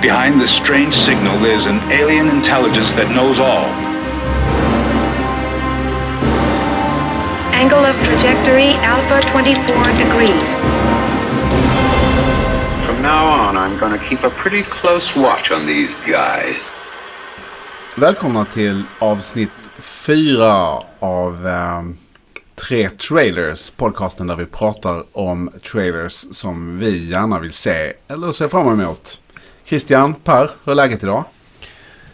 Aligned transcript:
Behind 0.00 0.40
this 0.40 0.50
strange 0.56 0.94
signal, 0.94 1.38
there's 1.40 1.66
an 1.66 1.78
alien 1.92 2.30
intelligence 2.30 2.90
that 2.92 3.10
knows 3.14 3.38
all. 3.38 3.68
Angle 7.52 7.84
of 7.84 7.94
trajectory 7.96 8.72
alpha 8.80 9.20
24 9.30 9.52
degrees. 10.00 10.48
From 12.86 13.02
now 13.02 13.26
on, 13.28 13.58
I'm 13.58 13.76
going 13.78 13.92
to 13.92 14.02
keep 14.08 14.24
a 14.24 14.30
pretty 14.30 14.62
close 14.62 15.14
watch 15.14 15.50
on 15.50 15.66
these 15.66 15.94
guys. 16.06 16.56
Välkomna 17.96 18.44
till 18.44 18.82
avsnitt 18.98 19.70
fyra 19.78 20.82
av 20.98 21.46
ehm, 21.46 21.96
Tre 22.54 22.90
Trailers. 22.90 23.70
Podcasten 23.70 24.26
där 24.26 24.36
vi 24.36 24.46
pratar 24.46 25.04
om 25.12 25.50
trailers 25.72 26.26
som 26.30 26.78
vi 26.78 27.10
gärna 27.10 27.38
vill 27.38 27.52
se 27.52 27.92
eller 28.08 28.32
se 28.32 28.48
fram 28.48 28.80
emot. 28.80 29.20
Christian, 29.70 30.14
Per, 30.14 30.50
hur 30.64 30.72
är 30.72 30.76
läget 30.76 31.02
idag? 31.02 31.24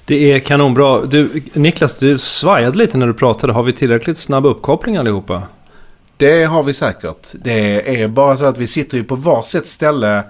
Det 0.04 0.32
är 0.32 0.38
kanonbra. 0.38 1.00
Du, 1.00 1.42
Niklas, 1.52 1.98
du 1.98 2.18
svajade 2.18 2.78
lite 2.78 2.98
när 2.98 3.06
du 3.06 3.14
pratade. 3.14 3.52
Har 3.52 3.62
vi 3.62 3.72
tillräckligt 3.72 4.18
snabb 4.18 4.46
uppkoppling 4.46 4.96
allihopa? 4.96 5.42
Det 6.16 6.44
har 6.44 6.62
vi 6.62 6.74
säkert. 6.74 7.28
Det 7.32 8.02
är 8.02 8.08
bara 8.08 8.36
så 8.36 8.44
att 8.44 8.58
vi 8.58 8.66
sitter 8.66 8.98
ju 8.98 9.04
på 9.04 9.14
varsitt 9.14 9.66
ställe 9.66 10.24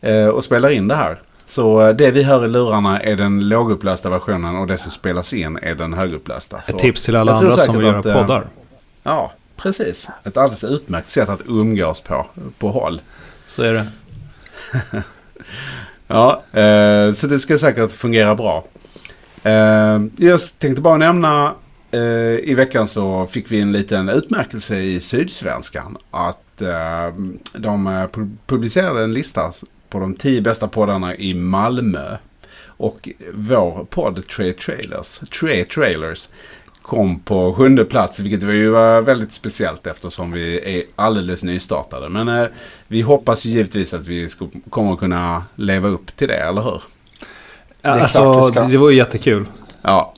eh, 0.00 0.26
och 0.26 0.44
spelar 0.44 0.70
in 0.70 0.88
det 0.88 0.94
här. 0.94 1.18
Så 1.44 1.88
eh, 1.88 1.96
det 1.96 2.10
vi 2.10 2.22
hör 2.22 2.44
i 2.44 2.48
lurarna 2.48 3.00
är 3.00 3.16
den 3.16 3.48
lågupplösta 3.48 4.10
versionen 4.10 4.56
och 4.56 4.66
det 4.66 4.78
som 4.78 4.92
spelas 4.92 5.32
in 5.32 5.58
är 5.62 5.74
den 5.74 5.94
högupplösta. 5.94 6.62
Så 6.62 6.72
Ett 6.72 6.78
tips 6.78 7.02
till 7.02 7.16
alla 7.16 7.32
andra 7.32 7.50
som 7.50 7.76
vill 7.76 7.86
göra 7.86 7.96
eh, 7.96 8.20
poddar. 8.20 8.46
Ja, 9.02 9.32
precis. 9.56 10.08
Ett 10.24 10.36
alldeles 10.36 10.64
utmärkt 10.64 11.10
sätt 11.10 11.28
att 11.28 11.40
umgås 11.46 12.00
på, 12.00 12.26
på 12.58 12.70
håll. 12.70 13.00
Så 13.44 13.62
är 13.62 13.72
det. 13.74 13.86
Ja, 16.06 16.42
eh, 16.52 17.12
så 17.12 17.26
det 17.26 17.38
ska 17.38 17.58
säkert 17.58 17.92
fungera 17.92 18.34
bra. 18.34 18.64
Eh, 19.42 20.00
jag 20.16 20.40
tänkte 20.58 20.82
bara 20.82 20.96
nämna, 20.96 21.54
eh, 21.90 22.50
i 22.50 22.54
veckan 22.56 22.88
så 22.88 23.26
fick 23.26 23.52
vi 23.52 23.60
en 23.60 23.72
liten 23.72 24.08
utmärkelse 24.08 24.78
i 24.78 25.00
Sydsvenskan. 25.00 25.96
Att 26.10 26.62
eh, 26.62 27.14
de 27.54 27.86
eh, 27.86 28.06
publicerade 28.46 29.04
en 29.04 29.12
lista 29.14 29.52
på 29.88 29.98
de 29.98 30.14
tio 30.14 30.40
bästa 30.40 30.68
poddarna 30.68 31.16
i 31.16 31.34
Malmö. 31.34 32.16
Och 32.78 33.08
vår 33.32 33.84
podd 33.90 34.28
Tre 34.28 34.52
Trailers, 34.52 35.18
Tre 35.18 35.64
Trailers 35.64 36.28
kom 36.86 37.20
på 37.20 37.54
sjunde 37.54 37.84
plats, 37.84 38.20
vilket 38.20 38.42
var 38.42 38.52
ju 38.52 38.70
var 38.70 39.00
väldigt 39.00 39.32
speciellt 39.32 39.86
eftersom 39.86 40.32
vi 40.32 40.76
är 40.78 40.82
alldeles 40.96 41.42
nystartade. 41.42 42.08
Men 42.08 42.28
eh, 42.28 42.46
vi 42.88 43.00
hoppas 43.02 43.44
ju 43.46 43.50
givetvis 43.50 43.94
att 43.94 44.06
vi 44.06 44.28
ska, 44.28 44.46
kommer 44.70 44.92
att 44.92 44.98
kunna 44.98 45.44
leva 45.54 45.88
upp 45.88 46.16
till 46.16 46.28
det, 46.28 46.36
eller 46.36 46.62
hur? 46.62 46.82
Ja, 47.82 47.90
är 47.90 48.00
alltså, 48.00 48.50
det, 48.60 48.68
det 48.72 48.76
var 48.78 48.90
ju 48.90 48.96
jättekul. 48.96 49.46
Ja, 49.82 50.12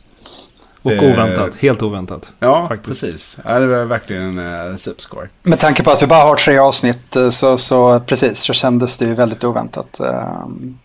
Och 0.83 0.93
Eh, 0.93 1.03
oväntat. 1.13 1.57
Helt 1.57 1.83
oväntat. 1.83 2.33
ja 2.39 2.69
Faktiskt. 2.69 3.01
precis. 3.03 3.39
Ja, 3.49 3.59
det 3.59 3.67
var 3.67 3.85
verkligen 3.85 4.39
en 4.39 4.71
uh, 4.71 4.77
superskoj. 4.77 5.29
Med 5.43 5.61
tanke 5.61 5.83
på 5.83 5.91
att 5.91 6.03
vi 6.03 6.07
bara 6.07 6.23
har 6.25 6.37
tre 6.37 6.59
avsnitt 6.59 7.17
eh, 7.17 7.31
så, 7.31 7.57
så 7.57 8.01
precis 8.01 8.39
så 8.39 8.53
kändes 8.53 8.97
det 8.97 9.05
ju 9.05 9.15
väldigt 9.15 9.45
oväntat. 9.45 10.01
eh, 10.01 10.07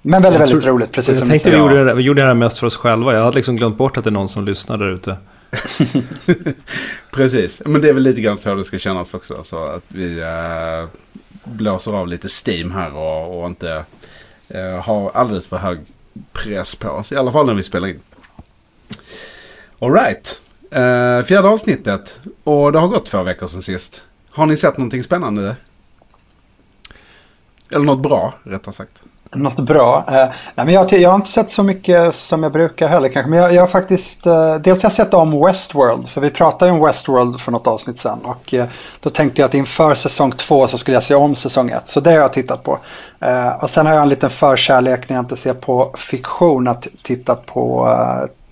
Men 0.02 0.22
väldigt, 0.22 0.31
Jag 0.34 0.40
väldigt 0.40 0.64
tror- 0.64 0.73
roligt, 0.73 0.92
precis 0.92 1.09
Jag 1.09 1.18
som 1.18 1.30
tänkte 1.30 1.50
vi 1.50 1.58
gjorde, 1.58 1.84
det, 1.86 1.94
vi 1.94 2.03
gjorde 2.03 2.22
det 2.22 2.28
här 2.28 2.34
mest 2.34 2.58
för 2.58 2.68
oss 2.68 2.75
själva. 2.75 3.14
Jag 3.14 3.23
hade 3.23 3.36
liksom 3.36 3.56
glömt 3.56 3.78
bort 3.78 3.97
att 3.97 4.03
det 4.03 4.09
är 4.09 4.12
någon 4.12 4.30
som 4.30 4.45
lyssnar 4.45 4.78
där 4.78 4.90
ute. 4.90 5.18
Precis, 7.12 7.62
men 7.66 7.82
det 7.82 7.90
är 7.90 7.94
väl 7.94 8.04
lite 8.04 8.22
grann 8.22 8.38
så 8.38 8.56
det 8.56 8.66
ska 8.66 8.80
kännas 8.80 9.14
också. 9.14 9.44
Så 9.44 9.66
att 9.66 9.84
vi 9.88 10.20
eh, 10.20 10.88
blåser 11.44 11.94
av 11.94 12.08
lite 12.08 12.28
steam 12.46 12.72
här 12.72 12.96
och, 12.96 13.42
och 13.42 13.48
inte 13.48 13.86
eh, 14.48 14.84
har 14.84 15.12
alldeles 15.12 15.48
för 15.48 15.58
hög 15.58 15.80
press 16.34 16.76
på 16.76 16.90
oss. 16.90 17.12
I 17.12 17.16
alla 17.16 17.31
fall 17.31 17.46
när 17.46 17.54
vi 17.54 17.64
spelar 17.64 17.88
in. 17.88 18.00
Alright, 19.80 20.41
eh, 20.72 21.24
fjärde 21.24 21.47
avsnittet. 21.47 22.20
Och 22.44 22.72
det 22.72 22.80
har 22.80 22.88
gått 22.88 23.06
två 23.06 23.24
veckor 23.24 23.47
sedan 23.47 23.62
sist. 23.62 24.03
Har 24.30 24.46
ni 24.46 24.58
sett 24.58 24.78
någonting 24.78 25.03
spännande? 25.03 25.56
Eller 27.72 27.85
något 27.85 28.02
bra, 28.02 28.34
rättare 28.44 28.74
sagt. 28.74 29.03
Något 29.36 29.60
bra. 29.60 29.98
Uh, 29.98 30.16
nej, 30.16 30.32
men 30.56 30.70
jag, 30.70 30.94
jag 30.94 31.10
har 31.10 31.16
inte 31.16 31.30
sett 31.30 31.50
så 31.50 31.64
mycket 31.64 32.16
som 32.16 32.44
jag 32.44 32.52
brukar 32.52 32.88
heller 32.88 33.10
kanske. 33.10 33.30
Men 33.30 33.40
jag, 33.40 33.54
jag 33.54 33.62
har 33.62 33.68
faktiskt, 33.68 34.28
uh, 34.28 34.56
dels 34.56 34.84
har 34.84 34.88
jag 34.88 34.94
sett 34.94 35.14
om 35.14 35.46
Westworld. 35.46 36.10
För 36.10 36.22
vi 36.22 36.30
pratade 36.30 36.72
ju 36.72 36.78
om 36.78 36.86
Westworld 36.86 37.40
för 37.40 37.52
något 37.52 37.68
avsnitt 37.68 38.00
sen. 38.00 38.20
Och 38.24 38.54
uh, 38.54 38.64
då 39.00 39.10
tänkte 39.10 39.42
jag 39.42 39.48
att 39.48 39.54
inför 39.54 39.96
säsong 39.96 40.32
två 40.32 40.68
så 40.68 40.78
skulle 40.78 40.96
jag 40.96 41.04
se 41.04 41.16
om 41.16 41.36
säsong 41.36 41.70
ett. 41.70 41.88
Så 41.88 42.00
det 42.00 42.12
har 42.12 42.18
jag 42.18 42.34
tittat 42.34 42.64
på. 42.64 42.80
Och 43.62 43.70
sen 43.70 43.86
har 43.86 43.94
jag 43.94 44.02
en 44.02 44.10
liten 44.10 44.30
förkärlek 44.30 45.10
när 45.10 45.16
jag 45.16 45.24
inte 45.24 45.36
ser 45.36 45.54
på 45.54 45.96
fiktion 45.98 46.68
att 46.68 46.88
titta 47.04 47.36
på 47.36 47.90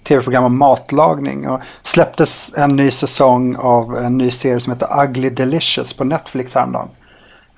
tv-program 0.07 0.43
om 0.43 0.57
matlagning. 0.57 1.49
Och 1.49 1.59
släpptes 1.83 2.57
en 2.57 2.75
ny 2.75 2.91
säsong 2.91 3.55
av 3.55 3.97
en 3.97 4.17
ny 4.17 4.31
serie 4.31 4.59
som 4.59 4.73
heter 4.73 5.03
Ugly 5.03 5.29
Delicious 5.29 5.93
på 5.93 6.03
Netflix 6.03 6.55
häromdagen. 6.55 6.89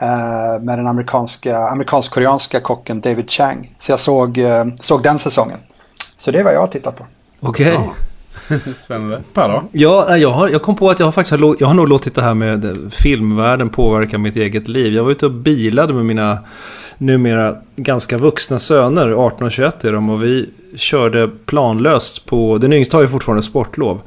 Eh, 0.04 0.62
med 0.62 0.80
den 0.80 0.88
amerikanska, 0.88 1.58
amerikansk-koreanska 1.58 2.60
kocken 2.60 3.02
David 3.02 3.30
Chang. 3.30 3.76
Så 3.78 3.92
jag 3.92 4.00
såg, 4.00 4.38
eh, 4.38 4.66
såg 4.76 5.04
den 5.04 5.20
säsongen. 5.20 5.60
Så 6.18 6.32
det 6.32 6.40
är 6.40 6.44
vad 6.44 6.54
jag 6.54 6.60
har 6.60 6.68
tittat 6.68 6.98
på. 6.98 7.06
Okej. 7.40 7.80
Spännande. 8.84 9.22
Per 9.34 9.50
då? 9.50 9.64
Ja, 9.72 10.18
jag, 10.18 10.30
har, 10.30 10.50
jag 10.50 10.62
kom 10.62 10.76
på 10.76 10.90
att 10.90 11.00
jag 11.00 11.08
har 11.08 11.12
faktiskt 11.12 11.60
jag 11.60 11.68
har 11.68 11.74
nog 11.74 11.88
låtit 11.88 12.16
det 12.16 12.22
här 12.22 12.34
med 12.34 12.66
eh, 12.66 12.72
filmvärlden 12.90 13.70
påverka 13.70 14.18
mitt 14.18 14.36
eget 14.36 14.68
liv. 14.68 14.94
Jag 14.94 15.04
var 15.04 15.12
ute 15.12 15.26
och 15.26 15.32
bilade 15.32 15.94
med 15.94 16.06
mina 16.06 16.38
numera 16.98 17.56
ganska 17.76 18.18
vuxna 18.18 18.60
söner, 18.60 19.12
18 19.12 19.48
och 19.48 19.52
21 19.52 19.84
är 19.84 19.92
de, 19.94 20.10
och 20.10 20.24
vi 20.24 20.50
körde 20.76 21.28
planlöst 21.28 22.26
på, 22.26 22.58
den 22.58 22.74
yngsta 22.74 22.98
har 22.98 23.02
ju 23.02 23.08
fortfarande 23.08 23.44
sportlov. 23.44 24.02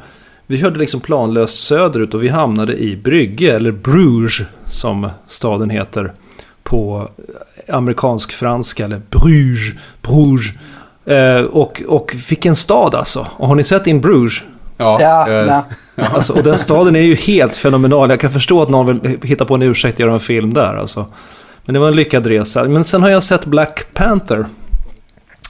Vi 0.46 0.58
körde 0.58 0.78
liksom 0.78 1.00
planlöst 1.00 1.66
söderut 1.66 2.14
och 2.14 2.22
vi 2.22 2.28
hamnade 2.28 2.76
i 2.76 2.96
Brygge, 2.96 3.54
eller 3.56 3.70
Bruges 3.72 4.46
som 4.64 5.10
staden 5.26 5.70
heter 5.70 6.12
på 6.62 7.08
amerikansk-franska, 7.68 8.84
eller 8.84 9.02
Bruges, 9.10 9.74
Bruges. 10.02 10.46
Eh, 11.04 11.42
och, 11.44 11.82
och 11.88 12.14
vilken 12.30 12.56
stad 12.56 12.94
alltså. 12.94 13.26
Och 13.36 13.48
har 13.48 13.54
ni 13.54 13.64
sett 13.64 13.86
In 13.86 14.00
Bruges? 14.00 14.42
Ja, 14.76 15.00
Ja, 15.00 15.30
eh. 15.30 15.62
Alltså, 16.14 16.32
och 16.32 16.42
den 16.42 16.58
staden 16.58 16.96
är 16.96 17.00
ju 17.00 17.14
helt 17.14 17.56
fenomenal. 17.56 18.10
Jag 18.10 18.20
kan 18.20 18.30
förstå 18.30 18.62
att 18.62 18.68
någon 18.70 18.86
vill 19.00 19.18
hitta 19.22 19.44
på 19.44 19.54
en 19.54 19.62
ursäkt 19.62 19.94
att 19.94 20.00
göra 20.00 20.12
en 20.12 20.20
film 20.20 20.54
där. 20.54 20.76
Alltså. 20.76 21.06
Men 21.64 21.72
det 21.72 21.78
var 21.78 21.88
en 21.88 21.96
lyckad 21.96 22.26
resa. 22.26 22.64
Men 22.64 22.84
sen 22.84 23.02
har 23.02 23.10
jag 23.10 23.24
sett 23.24 23.44
Black 23.44 23.86
Panther. 23.94 24.46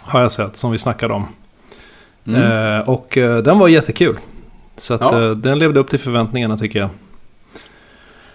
Har 0.03 0.23
jag 0.23 0.33
sett, 0.33 0.57
som 0.57 0.71
vi 0.71 0.79
snackade 0.79 1.15
om. 1.15 1.27
Eh, 2.37 2.89
och 2.89 3.19
eh, 3.19 3.39
den 3.39 3.59
var 3.59 3.69
jättekul. 3.69 4.17
Så 4.77 4.95
att, 4.95 5.01
Ja. 5.01 5.23
eh, 5.23 5.31
den 5.31 5.59
levde 5.59 5.81
upp 5.81 5.91
till 5.91 5.99
förväntningarna 6.01 6.59
tycker 6.59 6.79
jag. 6.79 6.89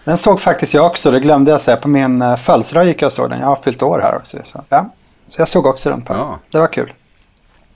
Den 0.04 0.18
såg 0.18 0.42
faktiskt 0.42 0.74
jag 0.74 0.86
också, 0.86 1.12
det 1.12 1.20
glömde 1.20 1.52
jag 1.52 1.62
säga. 1.62 1.78
På 1.78 1.88
min 1.88 2.22
uh, 2.22 2.36
födelsedag 2.36 2.86
gick 2.86 3.02
jag 3.02 3.08
och 3.08 3.14
såg 3.14 3.30
den. 3.30 3.40
Jag 3.40 3.48
har 3.48 3.56
fyllt 3.56 3.82
år 3.84 4.00
här 4.00 4.16
också. 4.16 4.38
Så, 4.44 4.64
ja. 4.70 4.90
så 5.28 5.42
jag 5.42 5.48
såg 5.48 5.66
också 5.66 5.90
den. 5.90 6.02
På. 6.02 6.14
Ja. 6.14 6.40
Det 6.52 6.58
var 6.60 6.68
kul. 6.68 6.94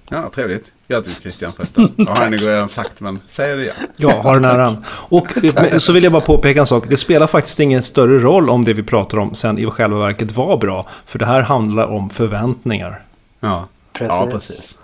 ja, 0.10 0.30
trevligt. 0.36 0.72
Grattis 0.88 1.22
Christian 1.22 1.52
förresten. 1.52 1.94
Det 1.98 2.10
har 2.10 2.30
ni 2.30 2.38
redan 2.38 2.70
sagt, 2.70 3.00
men 3.00 3.20
säg 3.28 3.56
det 3.56 3.62
igen. 3.62 3.76
Ja, 3.96 4.22
har 4.22 4.34
den 4.40 4.46
äran. 4.46 4.86
Och 4.88 5.44
eh, 5.44 5.78
så 5.78 5.94
vill 5.94 6.04
jag 6.04 6.14
bara 6.14 6.22
påpeka 6.22 6.60
en 6.60 6.66
sak. 6.66 6.86
Det 6.88 6.98
spelar 6.98 7.28
faktiskt 7.28 7.60
ingen 7.60 7.84
större 7.84 8.20
roll 8.20 8.50
om 8.50 8.64
det 8.66 8.74
vi 8.74 8.84
pratar 8.84 9.18
om 9.18 9.36
sen 9.36 9.58
i 9.58 9.66
själva 9.66 10.00
verket 10.00 10.32
var 10.32 10.58
bra. 10.58 10.88
För 11.06 11.20
det 11.20 11.26
här 11.26 11.42
handlar 11.42 11.88
om 11.88 12.10
förväntningar. 12.10 13.04
Ja, 13.40 13.68
Precis. 13.94 14.16
ja 14.20 14.28
precis. 14.32 14.80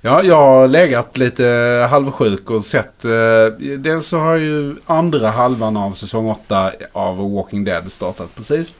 Ja, 0.00 0.22
jag 0.22 0.36
har 0.36 0.68
legat 0.68 1.16
lite 1.16 1.44
halvsjuk 1.90 2.50
och 2.50 2.64
sett... 2.64 3.04
Eh, 3.04 3.46
dels 3.78 4.06
så 4.06 4.18
har 4.18 4.36
ju 4.36 4.76
andra 4.86 5.30
halvan 5.30 5.76
av 5.76 5.92
säsong 5.92 6.30
8 6.30 6.72
av 6.92 7.32
Walking 7.32 7.64
Dead 7.64 7.92
startat 7.92 8.34
precis. 8.34 8.74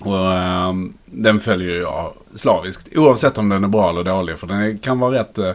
Och 0.00 0.32
eh, 0.32 0.72
den 1.04 1.40
följer 1.40 1.80
jag 1.80 2.12
slaviskt. 2.34 2.88
Oavsett 2.96 3.38
om 3.38 3.48
den 3.48 3.64
är 3.64 3.68
bra 3.68 3.90
eller 3.90 4.04
dålig. 4.04 4.38
För 4.38 4.46
den 4.46 4.78
kan 4.78 4.98
vara 4.98 5.20
rätt 5.20 5.38
eh, 5.38 5.52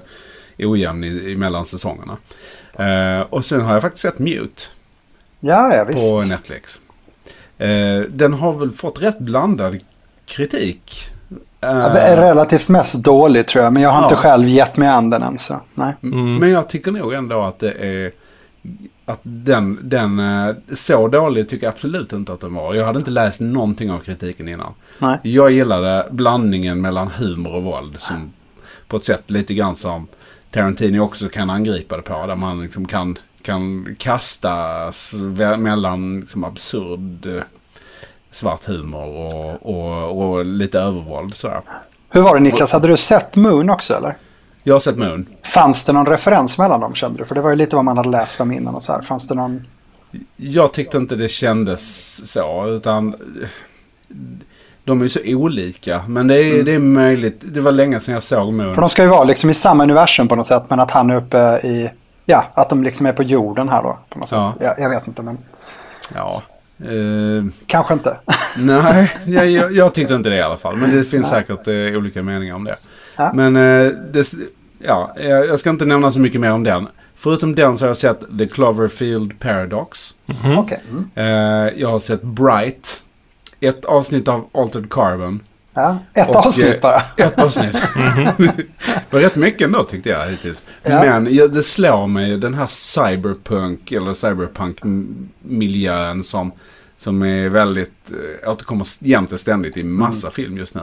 ojämn 0.60 1.04
i, 1.04 1.36
mellan 1.36 1.66
säsongerna. 1.66 2.18
Eh, 2.74 3.22
och 3.30 3.46
sen 3.46 3.62
har 3.62 3.74
jag 3.74 3.82
faktiskt 3.82 4.02
sett 4.02 4.20
Mute 4.20 4.62
Ja, 5.40 5.76
ja 5.76 5.84
visst. 5.84 6.00
på 6.00 6.22
Netflix. 6.22 6.80
Eh, 7.58 8.00
den 8.10 8.34
har 8.34 8.54
väl 8.54 8.72
fått 8.72 9.02
rätt 9.02 9.20
blandad 9.20 9.80
kritik. 10.26 11.12
Eh, 11.62 11.70
Ja, 11.70 11.90
det 11.90 12.00
är 12.00 12.18
relativt 12.18 12.70
mest 12.70 13.04
dålig 13.04 13.48
tror 13.48 13.64
jag. 13.64 13.74
Men 13.74 13.84
jag 13.84 13.90
har 13.90 14.04
inte 14.04 14.16
Ja. 14.16 14.20
själv 14.22 14.48
gett 14.48 14.78
mig 14.78 14.88
an 14.88 15.10
den 15.10 15.24
än. 15.24 15.38
Så. 15.38 15.60
Nej. 15.74 15.94
Mm. 16.04 16.36
Men 16.38 16.50
jag 16.50 16.70
tycker 16.70 16.92
nog 16.92 17.14
ändå 17.14 17.42
att 17.44 17.60
det 17.60 17.72
är... 17.72 18.12
Att 19.08 19.20
den, 19.24 19.80
den, 19.84 20.20
eh, 20.20 20.56
så 20.74 21.08
dålig 21.08 21.50
tycker 21.50 21.66
jag 21.66 21.72
absolut 21.74 22.14
inte 22.14 22.34
att 22.34 22.40
den 22.40 22.54
var. 22.54 22.74
Jag 22.74 22.86
hade 22.86 23.00
inte 23.00 23.12
läst 23.12 23.40
någonting 23.40 23.92
av 23.92 24.00
kritiken 24.00 24.48
innan. 24.48 24.74
Nej. 25.00 25.20
Jag 25.22 25.52
gillade 25.52 26.08
blandningen 26.12 26.82
mellan 26.82 27.08
humor 27.08 27.56
och 27.56 27.64
våld. 27.64 27.96
Som 28.00 28.34
på 28.88 28.98
ett 28.98 29.04
sätt 29.06 29.32
lite 29.32 29.54
grann 29.54 29.76
som 29.76 30.08
Tarantino 30.52 31.00
också 31.00 31.30
kan 31.30 31.50
angripa 31.50 31.96
det 31.98 32.02
på. 32.04 32.26
Där 32.28 32.36
man 32.36 32.62
liksom 32.62 32.86
kan, 32.86 33.18
kan 33.42 33.96
kastas 34.00 35.14
mellan 35.58 36.20
liksom 36.20 36.44
absurd 36.44 37.26
eh, 37.26 37.42
svart 38.36 38.66
humor 38.66 39.06
och, 39.06 39.70
och, 39.76 40.22
och 40.30 40.46
lite 40.46 40.80
övervåld. 40.80 41.36
Sådär. 41.36 41.62
Hur 42.10 42.22
var 42.22 42.36
det 42.36 42.42
Niklas, 42.42 42.72
hade 42.72 42.88
du 42.88 42.98
sett 42.98 43.36
Moon 43.36 43.70
också 43.70 43.94
eller? 43.94 44.18
Jag 44.64 44.76
har 44.76 44.80
sett 44.80 44.98
Moon. 44.98 45.26
Fanns 45.44 45.84
det 45.84 45.94
någon 45.94 46.06
referens 46.06 46.58
mellan 46.58 46.80
dem 46.82 46.94
kände 46.94 47.18
du? 47.20 47.26
För 47.26 47.36
det 47.36 47.42
var 47.42 47.50
ju 47.50 47.56
lite 47.56 47.76
vad 47.76 47.86
man 47.86 47.98
hade 47.98 48.10
läst 48.10 48.42
om 48.42 48.52
innan 48.52 48.76
och 48.76 48.82
så 48.82 48.92
här. 48.94 49.02
Fanns 49.02 49.28
det 49.28 49.36
någon... 49.36 49.68
Jag 50.36 50.74
tyckte 50.74 50.98
inte 50.98 51.16
det 51.16 51.30
kändes 51.30 52.32
så, 52.32 52.68
utan 52.68 53.16
de 54.84 55.00
är 55.00 55.04
ju 55.04 55.10
så 55.10 55.20
olika. 55.26 56.04
Men 56.08 56.28
det 56.28 56.36
är, 56.44 56.54
Mm. 56.54 56.66
det 56.66 56.74
är 56.76 56.80
möjligt. 56.80 57.40
Det 57.42 57.62
var 57.62 57.72
länge 57.72 58.00
sedan 58.00 58.14
jag 58.14 58.24
såg 58.24 58.54
Moon. 58.54 58.76
För 58.76 58.82
de 58.82 58.90
ska 58.90 59.04
ju 59.04 59.10
vara 59.10 59.24
liksom 59.24 59.50
i 59.50 59.54
samma 59.54 59.84
universum 59.84 60.28
på 60.28 60.36
något 60.36 60.46
sätt. 60.48 60.64
Men 60.70 60.80
att 60.80 60.92
han 60.92 61.10
är 61.12 61.16
uppe 61.16 61.38
i... 61.64 61.90
Ja, 62.26 62.46
att 62.54 62.70
de 62.70 62.84
liksom 62.84 63.06
är 63.06 63.14
på 63.14 63.24
jorden 63.24 63.70
här 63.70 63.84
då. 63.84 63.98
På 64.10 64.20
något 64.20 64.30
sätt. 64.30 64.38
Ja. 64.38 64.54
Jag, 64.60 64.80
jag 64.80 64.90
vet 64.90 65.08
inte 65.08 65.22
men 65.22 65.38
Ja. 66.16 66.42
Eh, 66.80 67.46
kanske 67.66 67.94
inte. 67.94 68.18
nej, 68.58 69.18
jag, 69.26 69.72
jag, 69.76 69.94
tyckte 69.94 70.14
inte 70.14 70.30
det 70.30 70.36
i 70.36 70.42
alla 70.42 70.58
fall. 70.58 70.78
Men 70.78 70.96
det 70.96 71.04
finns 71.04 71.30
säkert 71.30 71.68
eh, 71.68 72.00
olika 72.00 72.24
meningar 72.24 72.56
om 72.56 72.64
det. 72.64 72.76
Ja. 73.16 73.32
Men 73.34 73.56
eh, 73.56 73.92
det, 74.12 74.34
ja, 74.80 75.16
jag 75.20 75.60
ska 75.60 75.70
inte 75.70 75.86
nämna 75.86 76.12
så 76.12 76.20
mycket 76.20 76.42
mer 76.42 76.52
om 76.52 76.64
den. 76.64 76.88
Förutom 77.16 77.56
den 77.56 77.78
så 77.78 77.86
har 77.86 77.88
jag 77.90 77.98
sett 77.98 78.38
The 78.40 78.48
Cloverfield 78.48 79.40
Paradox. 79.40 80.16
Okej. 80.58 80.82
Mm. 80.90 81.10
Eh, 81.16 81.74
jag 81.78 81.90
har 81.90 82.00
sett 82.00 82.22
Bright. 82.22 83.02
Ett 83.60 83.86
avsnitt 83.86 84.28
av 84.28 84.50
Altered 84.52 84.90
Carbon. 84.90 85.40
Ja. 85.76 85.98
Ett 86.14 86.30
Och, 86.30 86.36
avsnitt 86.36 86.76
eh, 86.76 86.82
bara. 86.82 87.02
Ett 87.18 87.40
avsnitt. 87.40 87.74
det 88.38 88.66
var 89.10 89.20
rätt 89.20 89.36
mycket 89.36 89.62
ändå 89.62 89.84
tyckte 89.84 90.10
jag 90.10 90.28
hittills. 90.28 90.64
Ja. 90.84 91.00
Men 91.00 91.28
ja, 91.36 91.48
det 91.48 91.64
slår 91.64 92.08
mig 92.08 92.38
den 92.38 92.54
här 92.54 92.68
cyberpunk 92.68 93.92
eller 93.92 94.14
cyberpunk-miljön 94.14 96.24
som, 96.24 96.52
som 96.98 97.24
är 97.24 97.50
väldigt, 97.50 98.12
äh, 98.44 98.50
återkommer 98.52 98.88
jämt 99.00 99.32
och 99.34 99.40
ständigt 99.40 99.78
i 99.78 99.84
massa 99.84 100.32
film 100.32 100.58
just 100.58 100.76
nu. 100.76 100.82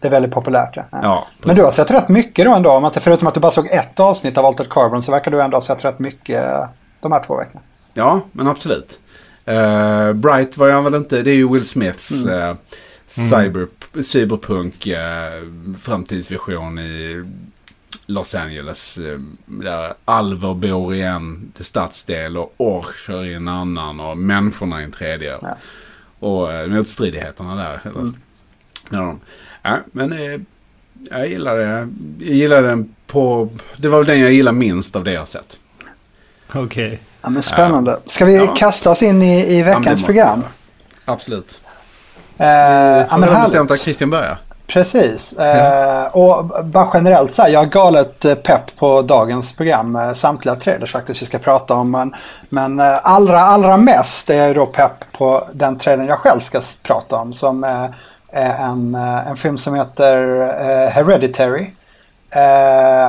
Det 0.00 0.08
är 0.08 0.12
väldigt 0.12 0.32
populärt. 0.32 0.76
Ja. 0.76 0.84
Ja, 0.90 1.26
Men 1.42 1.56
du 1.56 1.62
har 1.62 1.70
sett 1.70 1.90
rätt 1.90 2.08
mycket 2.08 2.44
då 2.44 2.54
ändå. 2.54 2.70
Om 2.70 2.82
man, 2.82 2.92
förutom 2.92 3.28
att 3.28 3.34
du 3.34 3.40
bara 3.40 3.52
såg 3.52 3.66
ett 3.66 4.00
avsnitt 4.00 4.38
av 4.38 4.46
Altered 4.46 4.70
Carbon 4.70 5.02
så 5.02 5.12
verkar 5.12 5.30
du 5.30 5.42
ändå 5.42 5.56
ha 5.56 5.62
sett 5.62 5.84
rätt 5.84 5.98
mycket 5.98 6.44
eh, 6.44 6.68
de 7.00 7.12
här 7.12 7.22
två 7.26 7.36
veckorna. 7.36 7.60
Ja, 7.94 8.20
men 8.32 8.46
absolut. 8.46 9.00
Eh, 9.44 10.12
Bright 10.12 10.56
var 10.56 10.68
jag 10.68 10.82
väl 10.82 10.94
inte, 10.94 11.22
det 11.22 11.30
är 11.30 11.34
ju 11.34 11.52
Will 11.52 11.66
Smiths 11.66 12.26
eh, 12.26 12.54
cyber, 13.06 13.66
cyberpunk 14.02 14.86
eh, 14.86 15.42
framtidsvision 15.80 16.78
i 16.78 17.24
Los 18.06 18.34
Angeles. 18.34 18.98
Eh, 18.98 19.18
där 19.46 19.94
alver 20.04 20.54
bor 20.54 20.94
i 20.94 21.02
en 21.02 21.52
stadsdel 21.60 22.36
och 22.36 22.54
orcher 22.56 23.24
i 23.24 23.34
en 23.34 23.48
annan 23.48 24.00
och 24.00 24.18
människorna 24.18 24.80
i 24.80 24.84
en 24.84 24.92
tredje. 24.92 25.38
Ja. 25.42 25.56
Och 26.18 26.52
eh, 26.52 26.66
motstridigheterna 26.68 27.54
där. 27.56 27.80
Mm. 27.84 28.14
Ja, 28.90 29.16
ja, 29.62 29.78
men 29.92 30.12
eh, 30.12 30.40
jag 31.10 31.28
gillar 31.28 31.56
det. 31.58 31.88
Jag 32.18 32.34
gillar 32.34 32.62
den 32.62 32.94
på, 33.06 33.48
det 33.76 33.88
var 33.88 33.98
väl 33.98 34.06
den 34.06 34.20
jag 34.20 34.32
gillar 34.32 34.52
minst 34.52 34.96
av 34.96 35.04
det 35.04 35.12
jag 35.12 35.28
sett. 35.28 35.60
Okej. 36.54 37.00
Ja, 37.22 37.30
men 37.30 37.42
spännande. 37.42 38.00
Ska 38.04 38.24
vi 38.24 38.36
Ja. 38.36 38.54
kasta 38.54 38.90
oss 38.90 39.02
in 39.02 39.22
i, 39.22 39.58
i 39.58 39.62
veckans 39.62 40.02
program? 40.02 40.42
Absolut. 41.04 41.60
Eh, 42.38 42.46
ja, 43.10 43.16
men 43.16 43.40
bestämt 43.40 43.70
att. 43.70 43.78
Christian 43.78 44.10
börjar? 44.10 44.38
Precis. 44.66 45.32
Eh, 45.32 46.06
och 46.06 46.44
bara 46.64 46.88
generellt 46.94 47.34
så 47.34 47.42
här, 47.42 47.48
jag 47.48 47.62
är 47.62 47.68
galet 47.68 48.24
eh, 48.24 48.34
pepp 48.34 48.76
på 48.78 49.02
dagens 49.02 49.52
program. 49.52 49.96
Eh, 49.96 50.12
samtliga 50.12 50.54
trailers 50.54 50.92
faktiskt 50.92 51.22
vi 51.22 51.26
ska 51.26 51.38
prata 51.38 51.74
om. 51.74 51.90
Men, 51.90 52.14
men 52.48 52.80
allra, 53.02 53.40
allra 53.40 53.76
mest 53.76 54.30
är 54.30 54.46
jag 54.46 54.54
då 54.54 54.66
pepp 54.66 55.12
på 55.18 55.42
den 55.52 55.78
trailern 55.78 56.06
jag 56.06 56.18
själv 56.18 56.40
ska 56.40 56.60
prata 56.82 57.16
om. 57.16 57.32
Som 57.32 57.64
är 57.64 57.94
en, 58.32 58.94
en 58.94 59.36
film 59.36 59.58
som 59.58 59.74
heter 59.74 60.18
Hereditary. 60.88 61.70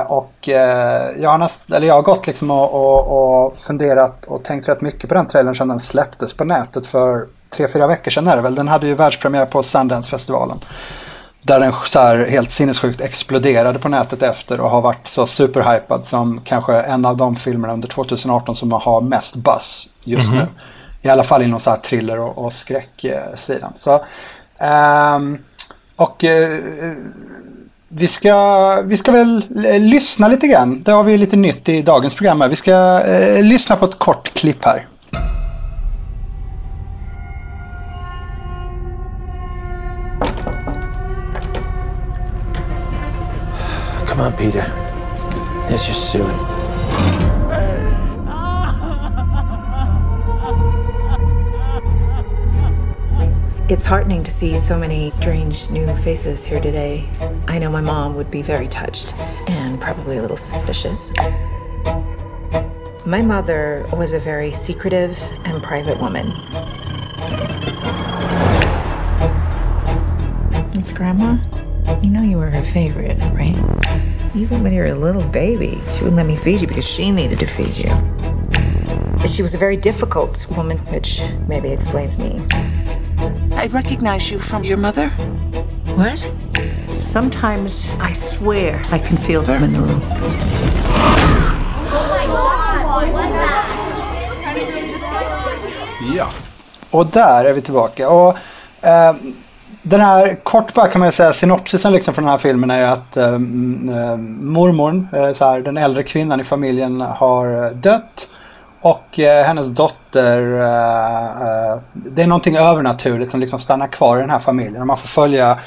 Och 0.06 0.48
jag, 1.18 1.30
har 1.30 1.38
näst, 1.38 1.72
eller 1.72 1.86
jag 1.86 1.94
har 1.94 2.02
gått 2.02 2.26
liksom 2.26 2.50
och, 2.50 2.74
och, 2.74 3.46
och 3.46 3.56
funderat 3.56 4.24
och 4.26 4.44
tänkt 4.44 4.68
rätt 4.68 4.80
mycket 4.80 5.08
på 5.08 5.14
den 5.14 5.26
trailern 5.26 5.54
sedan 5.54 5.68
den 5.68 5.80
släpptes 5.80 6.36
på 6.36 6.44
nätet 6.44 6.86
för 6.86 7.26
tre, 7.50 7.66
fyra 7.72 7.86
veckor 7.86 8.10
sedan 8.10 8.26
är 8.26 8.36
det 8.36 8.42
väl. 8.42 8.54
Den 8.54 8.68
hade 8.68 8.86
ju 8.86 8.94
världspremiär 8.94 9.46
på 9.46 9.62
Sundance-festivalen. 9.62 10.58
Där 11.42 11.60
den 11.60 11.72
så 11.84 12.00
här 12.00 12.26
helt 12.30 12.50
sinnessjukt 12.50 13.00
exploderade 13.00 13.78
på 13.78 13.88
nätet 13.88 14.22
efter 14.22 14.60
och 14.60 14.70
har 14.70 14.80
varit 14.80 15.08
så 15.08 15.26
superhypad 15.26 16.06
som 16.06 16.40
kanske 16.44 16.80
en 16.80 17.04
av 17.04 17.16
de 17.16 17.36
filmerna 17.36 17.72
under 17.72 17.88
2018 17.88 18.54
som 18.56 18.72
har 18.72 19.00
mest 19.00 19.36
buzz 19.36 19.88
just 20.04 20.32
nu. 20.32 20.46
I 21.02 21.08
alla 21.08 21.24
fall 21.24 21.42
inom 21.42 21.60
så 21.60 21.70
här 21.70 21.76
thriller 21.76 22.18
och, 22.18 22.44
och 22.44 22.52
skräcksidan. 22.52 23.72
Så, 23.76 24.04
ehm, 24.58 25.38
och 25.96 26.24
eh, 26.24 26.60
vi 27.88 28.08
ska, 28.08 28.80
vi 28.80 28.96
ska 28.96 29.12
väl 29.12 29.64
eh, 29.66 29.80
lyssna 29.80 30.28
lite 30.28 30.46
grann. 30.46 30.82
Det 30.82 30.92
har 30.92 31.04
vi 31.04 31.16
lite 31.16 31.36
nytt 31.36 31.68
i 31.68 31.82
dagens 31.82 32.14
program. 32.14 32.40
här. 32.40 32.48
Vi 32.48 32.56
ska 32.56 33.00
eh, 33.00 33.42
lyssna 33.42 33.76
på 33.76 33.84
ett 33.84 33.98
kort 33.98 34.34
klipp 34.34 34.64
här. 34.64 34.86
Come 44.18 44.32
on, 44.32 44.36
Peter. 44.36 44.64
It's 45.70 45.86
just. 45.86 46.12
It's 53.70 53.84
heartening 53.84 54.24
to 54.24 54.30
see 54.32 54.56
so 54.56 54.76
many 54.76 55.08
strange 55.08 55.70
new 55.70 55.86
faces 55.98 56.44
here 56.44 56.60
today. 56.60 57.08
I 57.46 57.60
know 57.60 57.70
my 57.70 57.80
mom 57.80 58.16
would 58.16 58.28
be 58.28 58.42
very 58.42 58.66
touched 58.66 59.16
and 59.48 59.80
probably 59.80 60.16
a 60.16 60.20
little 60.20 60.36
suspicious. 60.36 61.12
My 63.06 63.22
mother 63.22 63.86
was 63.92 64.14
a 64.14 64.18
very 64.18 64.50
secretive 64.50 65.16
and 65.44 65.62
private 65.62 66.00
woman. 66.00 66.32
It's 70.74 70.90
Grandma. 70.90 71.38
You 72.02 72.10
know 72.10 72.22
you 72.22 72.38
were 72.38 72.50
her 72.50 72.64
favorite, 72.64 73.18
right? 73.32 73.56
Even 74.34 74.62
when 74.62 74.72
you 74.72 74.80
were 74.80 74.92
a 74.92 74.94
little 74.94 75.22
baby, 75.22 75.80
she 75.94 76.04
wouldn't 76.04 76.16
let 76.16 76.26
me 76.26 76.36
feed 76.36 76.60
you 76.60 76.66
because 76.68 76.86
she 76.86 77.10
needed 77.10 77.38
to 77.40 77.46
feed 77.46 77.76
you. 77.76 77.90
She 79.26 79.42
was 79.42 79.54
a 79.54 79.58
very 79.58 79.76
difficult 79.76 80.46
woman, 80.56 80.78
which 80.92 81.20
maybe 81.48 81.70
explains 81.70 82.18
me. 82.18 82.40
I 83.56 83.66
recognize 83.72 84.30
you 84.30 84.38
from 84.38 84.64
your 84.64 84.76
mother. 84.76 85.08
What? 85.96 86.18
Sometimes 87.04 87.90
I 87.98 88.12
swear 88.12 88.80
I 88.92 88.98
can 88.98 89.16
feel 89.16 89.42
them 89.42 89.64
in 89.64 89.72
the 89.72 89.80
room. 89.80 90.02
Ja. 96.16 96.28
Och 96.90 97.06
där 97.06 97.44
är 97.44 97.52
vi 97.52 97.60
tillbaka. 97.60 98.08
Och, 98.08 98.36
eh, 98.82 99.14
den 99.88 100.00
här, 100.00 100.38
kort 100.42 100.74
bara 100.74 100.88
kan 100.88 101.00
man 101.00 101.12
säga, 101.12 101.32
synopsisen 101.32 101.92
liksom 101.92 102.14
från 102.14 102.24
den 102.24 102.30
här 102.30 102.38
filmen 102.38 102.70
är 102.70 102.84
att 102.84 103.16
eh, 103.16 103.24
eh, 103.26 104.16
mormorn, 104.40 105.08
eh, 105.12 105.32
så 105.32 105.44
här, 105.44 105.60
den 105.60 105.76
äldre 105.76 106.02
kvinnan 106.02 106.40
i 106.40 106.44
familjen 106.44 107.00
har 107.00 107.64
eh, 107.64 107.70
dött. 107.70 108.28
Och 108.80 109.18
eh, 109.18 109.44
hennes 109.46 109.68
dotter, 109.68 110.52
eh, 110.52 111.78
det 111.92 112.22
är 112.22 112.26
någonting 112.26 112.56
övernaturligt 112.56 113.30
som 113.30 113.40
liksom 113.40 113.58
stannar 113.58 113.86
kvar 113.86 114.16
i 114.16 114.20
den 114.20 114.30
här 114.30 114.38
familjen. 114.38 114.80
Och 114.80 114.86
man 114.86 114.96
får 114.96 115.08
följa 115.08 115.58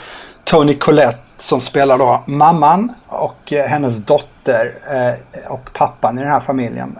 Tony 0.44 0.74
Collette 0.74 1.20
som 1.38 1.62
spelar 1.62 1.98
då 1.98 2.24
mamman 2.25 2.94
och 3.08 3.54
hennes 3.68 4.04
dotter 4.06 4.78
och 5.48 5.70
pappan 5.74 6.18
i 6.18 6.22
den 6.22 6.32
här 6.32 6.40
familjen. 6.40 6.98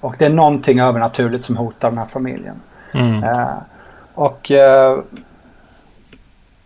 Och 0.00 0.14
det 0.18 0.24
är 0.24 0.30
någonting 0.30 0.80
övernaturligt 0.80 1.44
som 1.44 1.56
hotar 1.56 1.88
den 1.88 1.98
här 1.98 2.06
familjen. 2.06 2.60
Eh, 2.94 3.54
och 4.14 4.52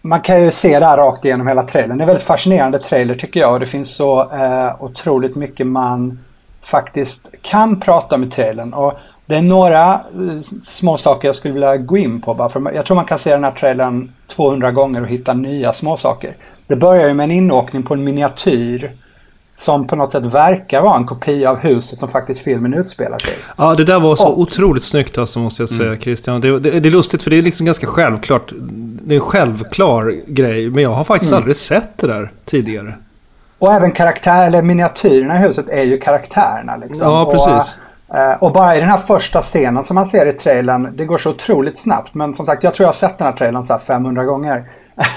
man 0.07 0.21
kan 0.21 0.43
ju 0.43 0.51
se 0.51 0.79
det 0.79 0.87
här 0.87 0.97
rakt 0.97 1.25
igenom 1.25 1.47
hela 1.47 1.63
trailern. 1.63 1.99
Det 1.99 2.03
är 2.03 2.05
en 2.05 2.09
väldigt 2.09 2.27
fascinerande 2.27 2.79
trailer 2.79 3.15
tycker 3.15 3.41
jag. 3.41 3.53
Och 3.53 3.61
det 3.61 3.67
finns 3.67 3.97
så 3.97 4.21
eh, 4.21 4.83
otroligt 4.83 5.37
mycket 5.37 5.67
man 5.67 6.19
faktiskt 6.63 7.35
kan 7.43 7.81
prata 7.81 8.15
om 8.15 8.25
i 8.25 8.31
trailern. 8.31 8.75
Och 8.75 8.93
det 9.27 9.37
är 9.37 9.43
några 9.43 9.93
eh, 9.95 10.01
små 10.63 10.97
saker 10.97 11.29
jag 11.29 11.35
skulle 11.35 11.55
vilja 11.55 11.77
gå 11.77 11.97
in 11.97 12.21
på. 12.21 12.35
Bara 12.35 12.49
för 12.49 12.73
jag 12.75 12.87
tror 12.87 12.95
man 12.95 13.05
kan 13.05 13.19
se 13.19 13.31
den 13.31 13.45
här 13.45 13.51
trailern 13.51 14.13
200 14.27 14.73
gånger 14.73 15.03
och 15.03 15.09
hitta 15.09 15.35
nya 15.35 15.73
små 15.73 15.97
saker. 15.97 16.37
Det 16.67 16.77
börjar 16.77 17.09
ju 17.09 17.15
med 17.15 17.25
en 17.25 17.31
inåkning 17.31 17.83
på 17.83 17.95
en 17.95 18.05
miniatyr 18.05 18.93
som 19.57 19.87
på 19.87 19.97
något 19.97 20.13
sätt 20.13 20.25
verkar 20.25 20.83
vara 20.83 20.97
en 20.97 21.05
kopia 21.07 21.51
av 21.51 21.57
huset 21.59 22.01
som 22.01 22.09
faktiskt 22.09 22.41
filmen 22.41 22.75
utspelar 22.75 23.19
sig 23.19 23.31
i. 23.31 23.37
Ja, 23.57 23.75
det 23.75 23.85
där 23.85 24.01
var 24.01 24.17
så 24.17 24.27
Och- 24.29 24.39
otroligt 24.39 24.83
snyggt 24.83 25.19
alltså, 25.19 25.39
måste 25.39 25.63
jag 25.63 25.69
säga 25.71 25.97
Christian. 25.97 26.41
Det, 26.41 26.59
det, 26.61 26.81
det 26.81 26.89
är 26.89 26.91
lustigt 26.91 27.23
för 27.23 27.31
det 27.31 27.39
är 27.39 27.43
liksom 27.43 27.67
ganska 27.67 27.87
självklart. 27.87 28.53
Det 29.03 29.15
är 29.15 29.17
en 29.17 29.21
självklar 29.25 30.15
grej. 30.27 30.71
Men 30.71 30.83
jag 30.83 30.91
har 30.91 31.05
faktiskt 31.05 31.33
aldrig 31.33 31.57
sett 31.57 31.99
det 31.99 32.07
där 32.07 32.33
tidigare. 32.45 32.95
Och 33.59 33.73
även 33.73 33.93
karaktär, 33.93 34.47
eller 34.47 34.63
miniatyrerna 34.63 35.37
i 35.37 35.39
huset 35.39 35.69
är 35.69 35.83
ju 35.83 35.99
karaktärerna. 35.99 36.77
Liksom. 36.77 37.09
Ja, 37.11 37.31
precis. 37.33 37.75
Och, 37.75 37.81
och 38.41 38.53
bara 38.53 38.77
i 38.77 38.81
den 38.81 38.89
här 38.89 38.99
första 38.99 39.43
scenen 39.43 39.85
som 39.85 39.95
man 39.95 40.07
ser 40.07 40.27
i 40.27 40.33
trailern, 40.33 40.97
det 40.97 41.05
går 41.05 41.19
så 41.19 41.31
otroligt 41.31 41.79
snabbt. 41.79 42.15
Men 42.15 42.35
som 42.35 42.47
sagt, 42.47 42.65
jag 42.65 42.75
tror 42.75 42.85
jag 42.85 42.89
har 42.89 42.95
sett 42.95 43.19
den 43.19 43.27
här 43.27 43.35
trailern 43.35 43.65
så 43.65 43.73
här 43.73 43.81
500 43.81 44.25
gånger. 44.25 44.65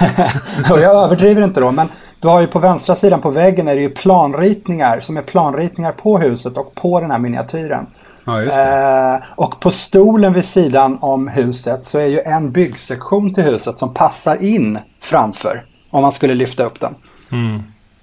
och 0.72 0.80
jag 0.80 1.04
överdriver 1.04 1.44
inte 1.44 1.60
då, 1.60 1.72
men 1.72 1.88
du 2.20 2.28
har 2.28 2.42
ju 2.42 2.48
på 2.48 2.60
vänstra 2.60 2.96
sidan 2.96 3.22
på 3.22 3.30
väggen 3.30 3.68
är 3.68 3.76
det 3.76 3.82
ju 3.82 3.90
planritningar 3.90 5.00
som 5.00 5.18
är 5.18 5.22
planritningar 5.22 5.92
på 5.92 6.18
huset 6.18 6.58
och 6.58 6.76
på 6.76 7.00
den 7.00 7.12
här 7.12 7.20
miniatyren. 7.20 7.86
Ja, 8.26 8.42
just. 8.42 8.58
Eh, 8.58 9.16
och 9.36 9.60
på 9.60 9.72
stolen 9.72 10.34
vid 10.34 10.46
sidan 10.46 10.98
om 11.02 11.28
huset 11.28 11.86
så 11.86 12.00
är 12.00 12.06
ju 12.06 12.20
en 12.20 12.52
byggsektion 12.52 13.34
till 13.34 13.44
huset 13.44 13.80
som 13.80 13.94
passar 13.94 14.44
in 14.44 14.80
framför. 15.02 15.64
Om 15.92 16.02
man 16.02 16.12
skulle 16.12 16.34
lyfta 16.34 16.64
upp 16.64 16.80
den. 16.80 16.96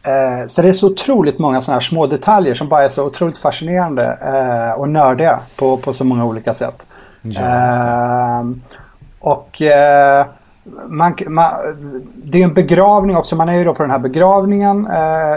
Eh, 0.05 0.47
så 0.49 0.63
det 0.63 0.69
är 0.69 0.73
så 0.73 0.87
otroligt 0.87 1.39
många 1.39 1.61
sådana 1.61 1.77
här 1.77 1.81
små 1.81 2.07
detaljer 2.07 2.55
som 2.55 2.69
bara 2.69 2.85
är 2.85 2.89
så 2.89 3.07
otroligt 3.07 3.39
fascinerande 3.39 4.19
eh, 4.23 4.81
och 4.81 4.89
nördiga 4.89 5.41
på, 5.57 5.77
på 5.77 5.93
så 5.93 6.05
många 6.05 6.25
olika 6.25 6.55
sätt. 6.55 6.87
Eh, 7.25 8.45
och 9.21 9.63
eh, 9.63 10.27
man, 10.89 11.15
man, 11.29 11.51
det 12.25 12.41
är 12.41 12.45
en 12.45 12.55
begravning 12.55 13.17
också, 13.17 13.37
man 13.37 13.49
är 13.49 13.59
ju 13.59 13.65
då 13.65 13.75
på 13.75 13.83
den 13.83 13.91
här 13.91 13.99
begravningen. 13.99 14.89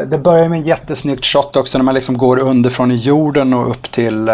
Det 0.08 0.18
börjar 0.18 0.50
med 0.50 0.60
en 0.60 0.66
jättesnyggt 0.66 1.26
shot 1.26 1.56
också 1.56 1.78
när 1.78 1.86
man 1.86 1.94
liksom 1.96 2.18
går 2.18 2.40
underifrån 2.40 2.92
i 2.92 2.96
jorden 2.96 3.54
och 3.54 3.70
upp 3.70 3.92
till, 3.92 4.30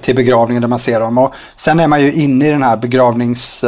till 0.00 0.16
begravningen 0.16 0.60
där 0.60 0.68
man 0.68 0.78
ser 0.78 1.00
dem. 1.00 1.18
Och 1.18 1.34
sen 1.56 1.80
är 1.80 1.88
man 1.88 2.02
ju 2.02 2.12
inne 2.12 2.46
i 2.46 2.50
den 2.50 2.62
här 2.62 2.76
begravnings... 2.76 3.64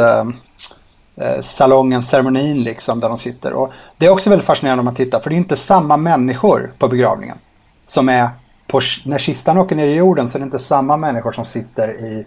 Eh, 1.17 1.41
salongen, 1.41 2.01
ceremonin 2.01 2.63
liksom 2.63 2.99
där 2.99 3.07
de 3.09 3.17
sitter. 3.17 3.53
Och 3.53 3.71
det 3.97 4.05
är 4.05 4.09
också 4.09 4.29
väldigt 4.29 4.45
fascinerande 4.45 4.79
om 4.79 4.85
man 4.85 4.95
tittar 4.95 5.19
för 5.19 5.29
det 5.29 5.35
är 5.35 5.37
inte 5.37 5.55
samma 5.55 5.97
människor 5.97 6.71
på 6.79 6.87
begravningen. 6.87 7.37
Som 7.85 8.09
är 8.09 8.29
på, 8.67 8.81
när 9.05 9.17
kistan 9.17 9.57
åker 9.57 9.75
ner 9.75 9.87
i 9.87 9.95
jorden 9.95 10.27
så 10.27 10.37
är 10.37 10.39
det 10.39 10.43
inte 10.43 10.59
samma 10.59 10.97
människor 10.97 11.31
som 11.31 11.45
sitter 11.45 11.89
i, 11.89 12.25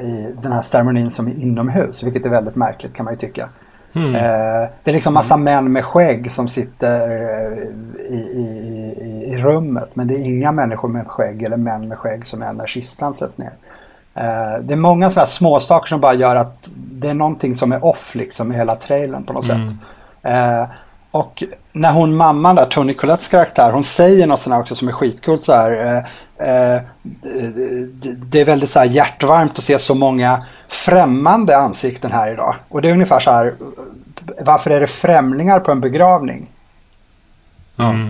i 0.00 0.34
den 0.42 0.52
här 0.52 0.62
ceremonin 0.62 1.10
som 1.10 1.26
är 1.26 1.42
inomhus. 1.42 2.02
Vilket 2.02 2.26
är 2.26 2.30
väldigt 2.30 2.56
märkligt 2.56 2.94
kan 2.94 3.04
man 3.04 3.14
ju 3.14 3.18
tycka. 3.18 3.48
Eh, 4.14 4.70
det 4.82 4.90
är 4.90 4.92
liksom 4.92 5.14
massa 5.14 5.36
män 5.36 5.72
med 5.72 5.84
skägg 5.84 6.30
som 6.30 6.48
sitter 6.48 7.10
eh, 7.10 7.58
i, 8.10 8.16
i, 8.16 8.44
i, 9.00 9.32
i 9.32 9.38
rummet. 9.38 9.96
Men 9.96 10.08
det 10.08 10.14
är 10.14 10.26
inga 10.26 10.52
människor 10.52 10.88
med 10.88 11.06
skägg 11.06 11.42
eller 11.42 11.56
män 11.56 11.88
med 11.88 11.98
skägg 11.98 12.26
som 12.26 12.42
är 12.42 12.52
när 12.52 12.66
kistan 12.66 13.14
sätts 13.14 13.38
ner. 13.38 13.52
Eh, 14.14 14.58
det 14.62 14.74
är 14.74 14.76
många 14.76 15.10
sådana 15.10 15.26
små 15.26 15.60
saker 15.60 15.88
som 15.88 16.00
bara 16.00 16.14
gör 16.14 16.36
att 16.36 16.56
det 16.74 17.10
är 17.10 17.14
någonting 17.14 17.54
som 17.54 17.72
är 17.72 17.84
off 17.84 18.14
liksom 18.14 18.52
i 18.52 18.56
hela 18.56 18.76
trailern 18.76 19.24
på 19.24 19.32
något 19.32 19.44
sätt. 19.44 19.56
Eh, 20.22 20.64
och 21.10 21.42
när 21.72 21.92
hon 21.92 22.16
mamman 22.16 22.54
där, 22.56 22.66
Tony 22.66 22.94
Collettes 22.94 23.28
karaktär, 23.28 23.72
hon 23.72 23.84
säger 23.84 24.26
något 24.26 24.40
sånt 24.40 24.54
här 24.54 24.60
också 24.60 24.74
som 24.74 24.88
är 24.88 24.92
skitcoolt 24.92 25.42
så 25.42 25.52
här. 25.54 25.72
Eh, 25.72 25.96
eh, 26.48 26.82
det- 28.30 28.40
är 28.40 28.44
väldigt 28.44 28.70
så 28.70 28.78
här 28.78 28.86
hjärtvarmt 28.86 29.58
att 29.58 29.64
se 29.64 29.78
så 29.78 29.94
många 29.94 30.44
främmande 30.68 31.56
ansikten 31.58 32.12
här 32.12 32.32
idag. 32.32 32.54
Och 32.68 32.82
det 32.82 32.88
är 32.88 32.92
ungefär 32.92 33.20
så 33.20 33.30
här, 33.30 33.54
varför 34.40 34.70
är 34.70 34.80
det 34.80 34.86
främlingar 34.86 35.60
på 35.60 35.72
en 35.72 35.80
begravning? 35.80 36.46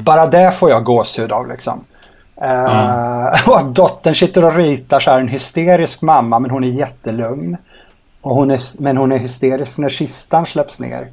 Bara 0.05 0.27
det 0.27 0.53
får 0.53 0.71
jag 0.71 0.85
gåshud 0.85 1.33
av 1.33 1.49
liksom. 1.49 1.85
Eh, 2.43 3.49
och 3.49 3.59
att 3.59 3.75
dottern 3.75 4.15
sitter 4.15 4.45
och 4.45 4.55
ritar 4.55 5.01
så 5.01 5.11
här 5.11 5.21
en 5.21 5.29
hysterisk 5.29 6.03
mamma 6.03 6.39
men 6.39 6.51
hon 6.51 6.65
är 6.65 6.69
jättelugn. 6.69 7.57
Och 8.21 8.35
hon 8.35 8.51
är, 8.51 8.83
men 8.83 8.97
hon 8.97 9.13
är 9.13 9.19
hysterisk 9.19 9.79
när 9.79 9.89
kistan 9.89 10.47
släpps 10.47 10.81
ner. 10.81 11.09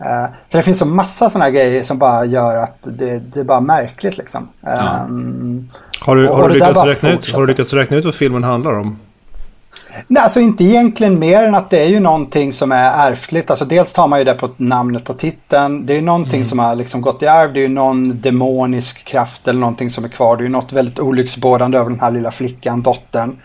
Eh, 0.00 0.26
så 0.48 0.56
det 0.56 0.62
finns 0.62 0.78
så 0.78 0.84
massa 0.84 1.30
sådana 1.30 1.50
grejer 1.50 1.82
som 1.82 1.98
bara 1.98 2.24
gör 2.24 2.56
att 2.56 2.78
det, 2.82 3.18
det 3.18 3.40
är 3.40 3.44
bara 3.44 3.60
märkligt 3.60 4.18
liksom. 4.18 4.48
Ehm, 4.66 5.68
Har 6.00 6.16
du, 6.16 6.28
har, 6.28 6.48
du 6.48 6.54
lyckats 6.54 6.84
räkna 6.84 7.12
ut, 7.12 7.32
har 7.32 7.40
du 7.40 7.46
lyckats 7.46 7.72
räkna 7.72 7.96
ut 7.96 8.04
vad 8.04 8.14
filmen 8.14 8.44
handlar 8.44 8.72
om? 8.72 8.98
Nej, 10.06 10.22
alltså 10.22 10.40
inte 10.40 10.64
egentligen 10.64 11.18
mer 11.18 11.42
än 11.44 11.54
att 11.54 11.70
det 11.70 11.80
är 11.80 11.86
ju 11.88 12.00
någonting 12.00 12.52
som 12.52 12.72
är 12.72 13.10
ärftligt. 13.12 13.50
Alltså 13.50 13.64
dels 13.64 13.92
tar 13.92 14.06
man 14.06 14.18
ju 14.18 14.24
det 14.24 14.34
på 14.34 14.48
namnet 14.56 15.04
på 15.04 15.14
titeln. 15.14 15.86
Det 15.86 15.92
är 15.92 15.94
ju 15.94 16.02
någonting 16.02 16.44
som 16.44 16.58
har 16.58 16.74
liksom 16.76 17.00
gått 17.00 17.22
i 17.22 17.26
arv. 17.26 17.52
Det 17.52 17.60
är 17.60 17.62
ju 17.62 17.68
någon 17.68 18.20
demonisk 18.20 19.04
kraft 19.04 19.48
eller 19.48 19.60
någonting 19.60 19.90
som 19.90 20.04
är 20.04 20.08
kvar. 20.08 20.36
Det 20.36 20.40
är 20.42 20.44
ju 20.44 20.48
något 20.50 20.72
väldigt 20.72 20.98
olycksbådande 20.98 21.78
över 21.78 21.90
den 21.90 22.00
här 22.00 22.10
lilla 22.10 22.30
flickan, 22.30 22.82
dottern. 22.82 23.36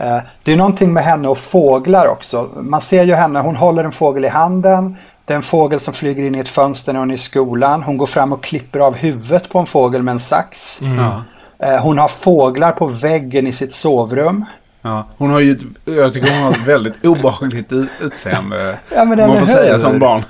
Eh, 0.00 0.06
Det 0.44 0.50
är 0.50 0.50
ju 0.50 0.56
någonting 0.56 0.92
med 0.92 1.04
henne 1.04 1.28
och 1.28 1.38
fåglar 1.38 2.06
också. 2.06 2.48
Man 2.60 2.80
ser 2.80 3.04
ju 3.04 3.14
henne, 3.14 3.40
hon 3.40 3.56
håller 3.56 3.84
en 3.84 3.92
fågel 3.92 4.24
i 4.24 4.28
handen. 4.28 4.96
Det 5.24 5.32
är 5.32 5.36
en 5.36 5.42
fågel 5.42 5.80
som 5.80 5.94
flyger 5.94 6.24
in 6.26 6.34
i 6.34 6.38
ett 6.38 6.48
fönster 6.48 6.92
när 6.92 7.00
hon 7.00 7.10
är 7.10 7.14
i 7.14 7.18
skolan. 7.18 7.82
Hon 7.82 7.96
går 7.98 8.06
fram 8.06 8.32
och 8.32 8.42
klipper 8.42 8.78
av 8.78 8.94
huvudet 8.96 9.48
på 9.48 9.58
en 9.58 9.66
fågel 9.66 10.02
med 10.02 10.12
en 10.12 10.20
sax. 10.20 10.80
Ja. 10.98 11.22
Eh, 11.66 11.82
Hon 11.82 11.98
har 11.98 12.08
fåglar 12.08 12.72
på 12.72 12.86
väggen 12.86 13.46
i 13.46 13.52
sitt 13.52 13.72
sovrum. 13.72 14.44
Ja. 14.86 15.04
Hon 15.16 15.30
har 15.30 15.40
ju, 15.40 15.56
jag 15.84 16.12
tycker 16.12 16.30
hon 16.30 16.42
har 16.42 16.50
ett 16.50 16.66
väldigt 16.66 17.04
obehagligt 17.04 17.72
ut- 17.72 17.90
utseende. 18.00 18.78
Ja, 18.94 19.04
men 19.04 19.18
man 19.18 19.38
får 19.38 19.46
säga 19.46 19.78
som 19.78 19.98
barn. 19.98 20.22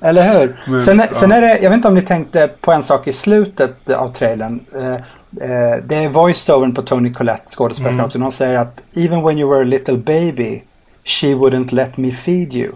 Eller 0.00 0.38
hur? 0.38 0.56
Men, 0.70 0.82
sen, 0.82 0.98
ja. 0.98 1.06
sen 1.06 1.32
är 1.32 1.40
det, 1.40 1.58
jag 1.58 1.70
vet 1.70 1.76
inte 1.76 1.88
om 1.88 1.94
ni 1.94 2.02
tänkte 2.02 2.50
på 2.60 2.72
en 2.72 2.82
sak 2.82 3.06
i 3.08 3.12
slutet 3.12 3.90
av 3.90 4.08
trailern. 4.08 4.60
Eh, 4.74 4.90
eh, 4.90 5.76
det 5.84 5.94
är 5.96 6.08
voice-overn 6.08 6.74
på 6.74 6.82
Tony 6.82 7.12
Collette, 7.12 7.42
skådespelaren 7.46 7.94
Mm. 7.94 8.06
också. 8.06 8.18
Någon 8.18 8.32
säger 8.32 8.54
att 8.54 8.80
even 8.94 9.22
when 9.22 9.38
you 9.38 9.50
were 9.50 9.60
a 9.60 9.64
little 9.64 9.96
baby 9.96 10.62
she 11.04 11.26
wouldn't 11.26 11.74
let 11.74 11.96
me 11.96 12.12
feed 12.12 12.54
you. 12.54 12.72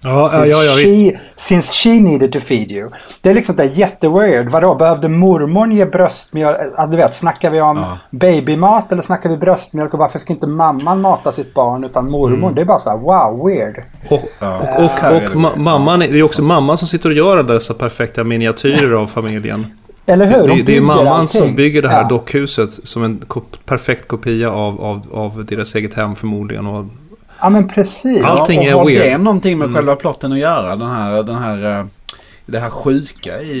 Ja, 0.00 0.28
Since, 0.28 0.48
ja, 0.50 0.64
ja, 0.64 0.72
she, 0.72 1.18
since 1.36 1.72
she 1.72 2.00
needed 2.00 2.32
to 2.32 2.40
feed 2.40 2.70
you. 2.70 2.90
Det 3.20 3.30
är 3.30 3.34
liksom 3.34 3.56
det 3.56 3.62
är 3.62 3.68
jätteweird. 3.68 4.48
Vadå, 4.50 4.74
behövde 4.74 5.08
mormor 5.08 5.72
ge 5.72 5.84
bröstmjölk? 5.86 6.56
Alltså, 6.60 6.86
du 6.90 6.96
vet, 6.96 7.14
snackar 7.14 7.50
vi 7.50 7.60
om 7.60 7.76
Ja. 7.76 7.98
babymat 8.10 8.92
eller 8.92 9.02
snackar 9.02 9.30
vi 9.30 9.36
bröstmjölk? 9.36 9.92
Och 9.94 9.98
varför 9.98 10.18
ska 10.18 10.32
inte 10.32 10.46
mamman 10.46 11.00
mata 11.00 11.32
sitt 11.32 11.54
barn 11.54 11.84
utan 11.84 12.10
mormor? 12.10 12.36
Mm. 12.36 12.54
Det 12.54 12.60
är 12.60 12.64
bara 12.64 12.78
så 12.78 12.90
här, 12.90 12.98
wow, 12.98 13.46
weird. 13.46 13.82
Och, 14.10 14.22
Ja. 14.38 14.54
och, 14.58 14.84
och, 14.84 14.90
är 15.04 15.20
det 15.20 15.26
och 15.26 15.34
ma- 15.34 15.56
mamman, 15.58 16.02
är- 16.02 16.08
det 16.08 16.18
är 16.18 16.22
också 16.22 16.42
mamman 16.42 16.78
som 16.78 16.88
sitter 16.88 17.08
och 17.08 17.14
gör 17.14 17.42
dessa 17.42 17.74
perfekta 17.74 18.24
miniatyrer 18.24 18.92
av 18.96 19.06
familjen. 19.06 19.66
Eller 20.06 20.26
hur? 20.26 20.48
Det, 20.56 20.62
det 20.62 20.76
är 20.76 20.80
mamman 20.80 21.06
allting. 21.06 21.28
som 21.42 21.54
bygger 21.54 21.82
det 21.82 21.88
här 21.88 22.02
Ja. 22.02 22.08
dockhuset 22.08 22.72
som 22.72 23.02
en 23.04 23.18
kop- 23.28 23.56
perfekt 23.66 24.08
kopia 24.08 24.50
av, 24.50 24.80
av, 24.84 25.06
av 25.12 25.44
deras 25.44 25.74
eget 25.74 25.94
hem 25.94 26.14
förmodligen. 26.14 26.66
Och, 26.66 26.84
Ja 27.40 27.48
men 27.50 27.68
precis. 27.68 28.22
Allting 28.24 28.58
och 28.58 28.64
är 28.64 28.72
har 28.72 28.86
weird. 28.86 29.02
det 29.02 29.18
någonting 29.18 29.58
med 29.58 29.74
själva 29.74 29.96
plotten 29.96 30.32
att 30.32 30.38
göra? 30.38 30.76
Den 30.76 30.90
här, 30.90 31.22
den 31.22 31.36
här, 31.36 31.78
eh, 31.80 31.86
det 32.46 32.58
här 32.58 32.70
sjuka 32.70 33.40
i, 33.40 33.56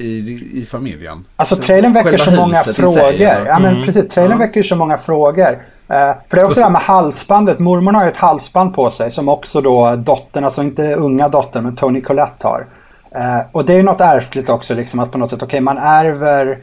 i, 0.00 0.60
i 0.62 0.66
familjen? 0.70 1.24
Alltså 1.36 1.56
trailern 1.56 1.92
väcker 1.92 2.10
Själva 2.10 2.24
så 2.24 2.30
många 2.30 2.58
frågor. 2.58 2.92
sig, 2.92 3.22
ja. 3.22 3.34
ja 3.46 3.58
men 3.58 3.84
precis, 3.84 4.08
trailern 4.08 4.40
Ja. 4.40 4.46
väcker 4.46 4.62
så 4.62 4.76
många 4.76 4.98
frågor. 4.98 5.48
Eh, 5.88 5.96
för 6.28 6.36
det 6.36 6.40
är 6.40 6.44
också 6.44 6.60
det 6.60 6.64
här 6.64 6.70
med 6.70 6.80
halsbandet. 6.80 7.58
Mormor 7.58 7.92
har 7.92 8.04
ju 8.04 8.10
ett 8.10 8.16
halsband 8.16 8.74
på 8.74 8.90
sig 8.90 9.10
som 9.10 9.28
också 9.28 9.60
då 9.60 9.96
dottern, 9.96 10.44
alltså 10.44 10.62
inte 10.62 10.94
unga 10.94 11.28
dottern 11.28 11.64
men 11.64 11.76
Tony 11.76 12.00
Collette 12.00 12.46
har. 12.46 12.66
Eh, 13.14 13.46
och 13.52 13.64
det 13.64 13.72
är 13.72 13.76
ju 13.76 13.82
något 13.82 14.00
ärftligt 14.00 14.48
också 14.48 14.74
liksom 14.74 15.00
att 15.00 15.12
på 15.12 15.18
något 15.18 15.30
sätt, 15.30 15.42
okej 15.42 15.60
man 15.60 15.78
ärver 15.78 16.58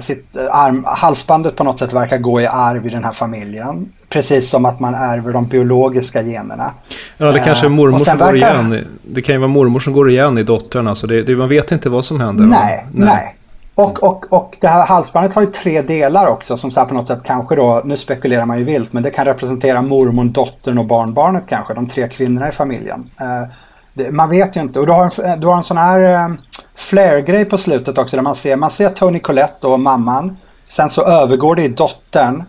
sitt 0.00 0.36
eh, 0.36 0.42
arm, 0.56 0.84
halsbandet 0.86 1.56
på 1.56 1.64
något 1.64 1.78
sätt 1.78 1.92
verkar 1.92 2.18
gå 2.18 2.40
i 2.40 2.46
arv 2.46 2.86
i 2.86 2.90
den 2.90 3.04
här 3.04 3.12
familjen. 3.12 3.92
Precis 4.08 4.50
som 4.50 4.64
att 4.64 4.80
man 4.80 4.94
ärver 4.94 5.32
de 5.32 5.46
biologiska 5.46 6.22
generna. 6.22 6.74
ja, 7.16 7.32
det 7.32 7.38
kanske 7.40 7.66
är 7.66 7.70
Eh, 7.70 7.74
mormor 7.76 7.98
som 7.98 8.18
går 8.18 8.24
verkar- 8.24 8.36
igen. 8.54 8.72
i- 8.74 8.84
Det 9.02 9.22
kan 9.22 9.34
ju 9.34 9.38
vara 9.38 9.48
mormor 9.48 9.80
som 9.80 9.92
går 9.92 10.10
igen 10.10 10.38
i 10.38 10.42
dottern. 10.42 10.88
Alltså 10.88 11.06
det, 11.06 11.22
det, 11.22 11.36
man 11.36 11.48
vet 11.48 11.72
inte 11.72 11.88
vad 11.90 12.04
som 12.04 12.20
händer. 12.20 12.44
Nej, 12.44 12.86
nej. 12.92 13.36
Och, 13.76 14.02
och, 14.02 14.32
och 14.32 14.56
det 14.60 14.68
här 14.68 14.86
halsbandet 14.86 15.34
har 15.34 15.42
ju 15.42 15.48
tre 15.48 15.82
delar 15.82 16.26
också 16.26 16.56
som 16.56 16.70
så 16.70 16.84
på 16.84 16.94
något 16.94 17.06
sätt 17.06 17.20
kanske 17.24 17.56
då, 17.56 17.82
nu 17.84 17.96
spekulerar 17.96 18.44
man 18.46 18.58
ju 18.58 18.64
vilt, 18.64 18.92
men 18.92 19.02
det 19.02 19.10
kan 19.10 19.24
representera 19.24 19.82
mormor, 19.82 20.24
dottern 20.24 20.78
och 20.78 20.86
barnbarnet 20.86 21.44
kanske, 21.48 21.74
de 21.74 21.86
tre 21.88 22.08
kvinnorna 22.08 22.48
i 22.48 22.52
familjen. 22.52 23.10
Eh, 23.96 24.04
det, 24.04 24.10
man 24.10 24.30
vet 24.30 24.56
ju 24.56 24.60
inte. 24.60 24.80
Och 24.80 24.86
du 24.86 24.92
har 24.92 25.24
en, 25.24 25.40
du 25.40 25.46
har 25.46 25.56
en 25.56 25.64
sån 25.64 25.76
här 25.76 26.00
eh, 26.00 26.34
flare-grej 26.74 27.44
på 27.44 27.58
slutet 27.58 27.98
också 27.98 28.16
där 28.16 28.22
man 28.22 28.36
ser, 28.36 28.56
man 28.56 28.70
ser 28.70 28.88
Tony 28.88 29.18
Collette 29.18 29.66
och 29.66 29.80
mamman. 29.80 30.36
Sen 30.66 30.90
så 30.90 31.02
övergår 31.02 31.56
det 31.56 31.62
i 31.62 31.68
dottern. 31.68 32.42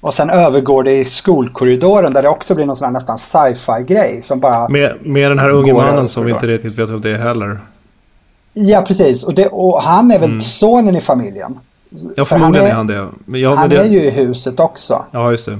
Och 0.00 0.14
sen 0.14 0.30
övergår 0.30 0.82
det 0.82 0.92
i 0.92 1.04
skolkorridoren 1.04 2.12
där 2.12 2.22
det 2.22 2.28
också 2.28 2.54
blir 2.54 2.66
någon 2.66 2.76
sån 2.76 2.84
här 2.84 2.92
nästan 2.92 3.18
sci-fi 3.18 3.84
grej 3.86 4.22
som 4.22 4.40
bara... 4.40 4.68
Med, 4.68 4.96
med 5.06 5.30
den 5.30 5.38
här 5.38 5.48
unge 5.48 5.72
mannen 5.72 6.08
som 6.08 6.24
vi 6.24 6.32
inte 6.32 6.46
riktigt 6.46 6.78
vet 6.78 6.90
vem 6.90 7.00
det 7.00 7.10
är 7.10 7.18
heller. 7.18 7.60
Ja, 8.54 8.82
precis. 8.82 9.24
Och, 9.24 9.34
det, 9.34 9.46
och 9.46 9.82
han 9.82 10.10
är 10.10 10.18
väl 10.18 10.40
sonen 10.40 10.96
i 10.96 11.00
familjen. 11.00 11.58
Ja, 12.16 12.24
För 12.24 12.38
förmodligen 12.38 12.76
han 12.76 12.90
är 12.90 12.96
han 12.96 13.06
det. 13.06 13.18
Men 13.24 13.40
ja, 13.40 13.48
men 13.48 13.58
Han 13.58 13.68
det, 13.68 13.76
är 13.76 13.84
ju 13.84 13.98
i 13.98 14.10
huset 14.10 14.60
också. 14.60 15.04
Ja, 15.10 15.30
just 15.30 15.46
det. 15.46 15.52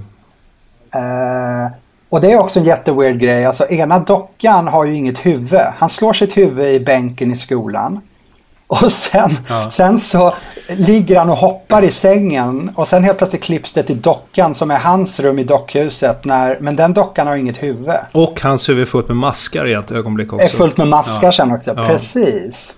Eh, 0.94 1.72
och 2.12 2.20
det 2.20 2.32
är 2.32 2.38
också 2.38 2.60
en 2.60 2.66
jätteweird 2.66 3.18
grej. 3.18 3.44
Alltså 3.46 3.66
ena 3.68 3.98
dockan 3.98 4.68
har 4.68 4.84
ju 4.84 4.94
inget 4.94 5.26
huvud. 5.26 5.60
Han 5.76 5.88
slår 5.88 6.12
sitt 6.12 6.36
huvud 6.36 6.74
i 6.74 6.80
bänken 6.80 7.32
i 7.32 7.36
skolan. 7.36 8.00
Och 8.66 8.92
sen, 8.92 9.38
sen 9.70 9.98
så 9.98 10.34
ligger 10.68 11.18
han 11.18 11.30
och 11.30 11.36
hoppar 11.36 11.82
i 11.82 11.90
sängen. 11.90 12.72
Och 12.76 12.88
sen 12.88 13.04
helt 13.04 13.18
plötsligt 13.18 13.42
klipps 13.42 13.72
det 13.72 13.82
till 13.82 14.00
dockan 14.00 14.54
som 14.54 14.70
är 14.70 14.78
hans 14.78 15.20
rum 15.20 15.38
i 15.38 15.44
dockhuset. 15.44 16.24
När, 16.24 16.58
men 16.60 16.76
den 16.76 16.92
dockan 16.92 17.26
har 17.26 17.36
inget 17.36 17.62
huvud. 17.62 17.96
Och 18.12 18.40
hans 18.40 18.68
huvud 18.68 18.82
är 18.82 18.86
fullt 18.86 19.08
med 19.08 19.16
maskar 19.16 19.66
i 19.66 19.72
ett 19.72 19.90
ögonblick 19.90 20.32
också. 20.32 20.44
Är 20.44 20.48
fullt 20.48 20.76
med 20.76 20.88
maskar 20.88 21.30
sen 21.30 21.52
också. 21.52 21.72
Ja. 21.76 21.82
Precis. 21.82 22.76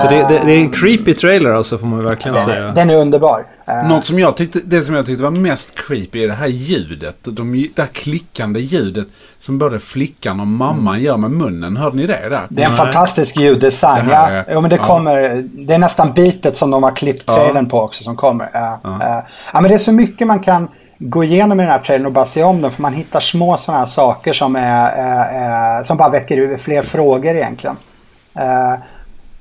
Så 0.00 0.06
det, 0.08 0.16
det, 0.28 0.40
det 0.44 0.52
är 0.52 0.60
en 0.60 0.70
creepy 0.70 1.14
trailer 1.14 1.50
alltså 1.50 1.78
får 1.78 1.86
man 1.86 2.04
verkligen 2.04 2.38
säga. 2.38 2.68
Den 2.72 2.90
är 2.90 2.94
underbar. 2.96 3.46
Eh, 3.66 3.88
Något 3.88 4.04
som 4.04 4.18
jag 4.18 4.36
tyckte, 4.36 4.60
det 4.64 4.82
som 4.82 4.94
jag 4.94 5.06
tyckte 5.06 5.22
var 5.24 5.30
mest 5.30 5.74
creepy 5.86 6.22
är 6.24 6.28
det 6.28 6.34
här 6.34 6.46
ljudet. 6.46 7.16
De, 7.22 7.68
det 7.76 7.82
här 7.82 7.88
klickande 7.88 8.60
ljudet 8.60 9.06
som 9.40 9.58
både 9.58 9.78
flickan 9.78 10.40
och 10.40 10.46
mamman 10.46 11.00
gör 11.00 11.16
med 11.16 11.30
munnen. 11.30 11.76
Hörde 11.76 11.96
ni 11.96 12.06
det 12.06 12.12
där? 12.28 12.28
Det 12.28 12.62
är 12.62 12.66
en 12.66 12.70
Nej. 12.70 12.70
fantastisk 12.70 13.36
ljuddesign. 13.38 14.06
Det 14.08 14.14
här 14.14 14.32
Ja, 14.34 14.38
är- 14.38 14.54
jo, 14.54 14.60
men 14.60 14.70
det, 14.70 14.76
ja. 14.76 14.82
kommer, 14.84 15.44
det 15.66 15.74
är 15.74 15.78
nästan 15.78 16.12
bitet 16.12 16.56
som 16.56 16.70
de 16.70 16.82
har 16.82 16.90
klippt 16.96 17.26
trailern 17.26 17.68
på 17.68 17.80
också 17.80 18.04
som 18.04 18.16
kommer. 18.16 18.50
Ja, 18.52 18.80
ja. 18.84 19.24
ja, 19.52 19.60
men 19.60 19.68
det 19.68 19.74
är 19.74 19.78
så 19.78 19.92
mycket 19.92 20.26
man 20.26 20.38
kan 20.40 20.68
gå 20.98 21.24
igenom 21.24 21.60
i 21.60 21.62
den 21.62 21.72
här 21.72 21.78
trailern 21.78 22.06
och 22.06 22.12
bara 22.12 22.24
se 22.26 22.42
om 22.42 22.62
den. 22.62 22.70
För 22.70 22.82
man 22.82 22.92
hittar 22.92 23.20
små 23.20 23.56
sådana 23.56 23.78
här 23.78 23.86
saker 23.86 24.32
som, 24.32 24.56
är, 24.56 24.90
är, 24.90 25.78
är, 25.78 25.84
som 25.84 25.96
bara 25.96 26.08
väcker 26.10 26.56
fler 26.56 26.82
frågor 26.82 27.36
egentligen. 27.36 27.76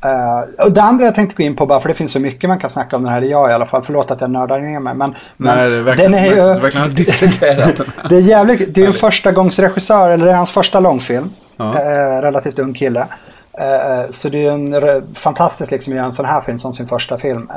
Eh, 0.03 0.65
och 0.65 0.71
det 0.71 0.81
andra 0.81 1.05
jag 1.05 1.15
tänkte 1.15 1.35
gå 1.35 1.43
in 1.43 1.55
på 1.55 1.65
bara 1.65 1.79
för 1.79 1.89
det 1.89 1.95
finns 1.95 2.11
så 2.11 2.19
mycket 2.19 2.49
man 2.49 2.59
kan 2.59 2.69
snacka 2.69 2.95
om 2.95 3.03
den 3.03 3.11
här, 3.11 3.17
eller 3.17 3.31
jag 3.31 3.49
i 3.49 3.53
alla 3.53 3.65
fall. 3.65 3.83
Förlåt 3.83 4.11
att 4.11 4.21
jag 4.21 4.31
nördar 4.31 4.59
ner 4.59 4.79
mig. 4.79 4.95
Men, 4.95 5.15
men 5.37 5.57
Nej, 5.57 5.69
det 5.69 5.75
är 5.75 5.81
verkligen, 5.81 6.11
den 6.11 6.21
är 6.21 6.29
du 6.29 6.35
ju, 6.35 6.41
verkligen 6.41 6.81
har 6.81 8.09
det 8.09 8.15
är 8.15 8.21
jävligt, 8.21 8.75
det 8.75 8.81
är 8.81 8.87
en 8.87 8.93
första 8.93 9.31
gångs 9.31 9.59
regissör, 9.59 10.09
eller 10.09 10.25
det 10.25 10.31
är 10.31 10.35
hans 10.35 10.51
första 10.51 10.79
långfilm. 10.79 11.29
Ja. 11.57 11.79
Eh, 11.79 12.21
relativt 12.21 12.59
ung 12.59 12.73
kille. 12.73 13.07
Eh, 13.57 14.09
så 14.11 14.29
det 14.29 14.45
är 14.45 14.51
en 14.51 15.15
fantastiskt 15.15 15.71
liksom 15.71 15.93
att 15.93 15.97
göra 15.97 16.05
en 16.05 16.11
sån 16.11 16.25
här 16.25 16.41
film 16.41 16.59
som 16.59 16.73
sin 16.73 16.87
första 16.87 17.17
film. 17.17 17.51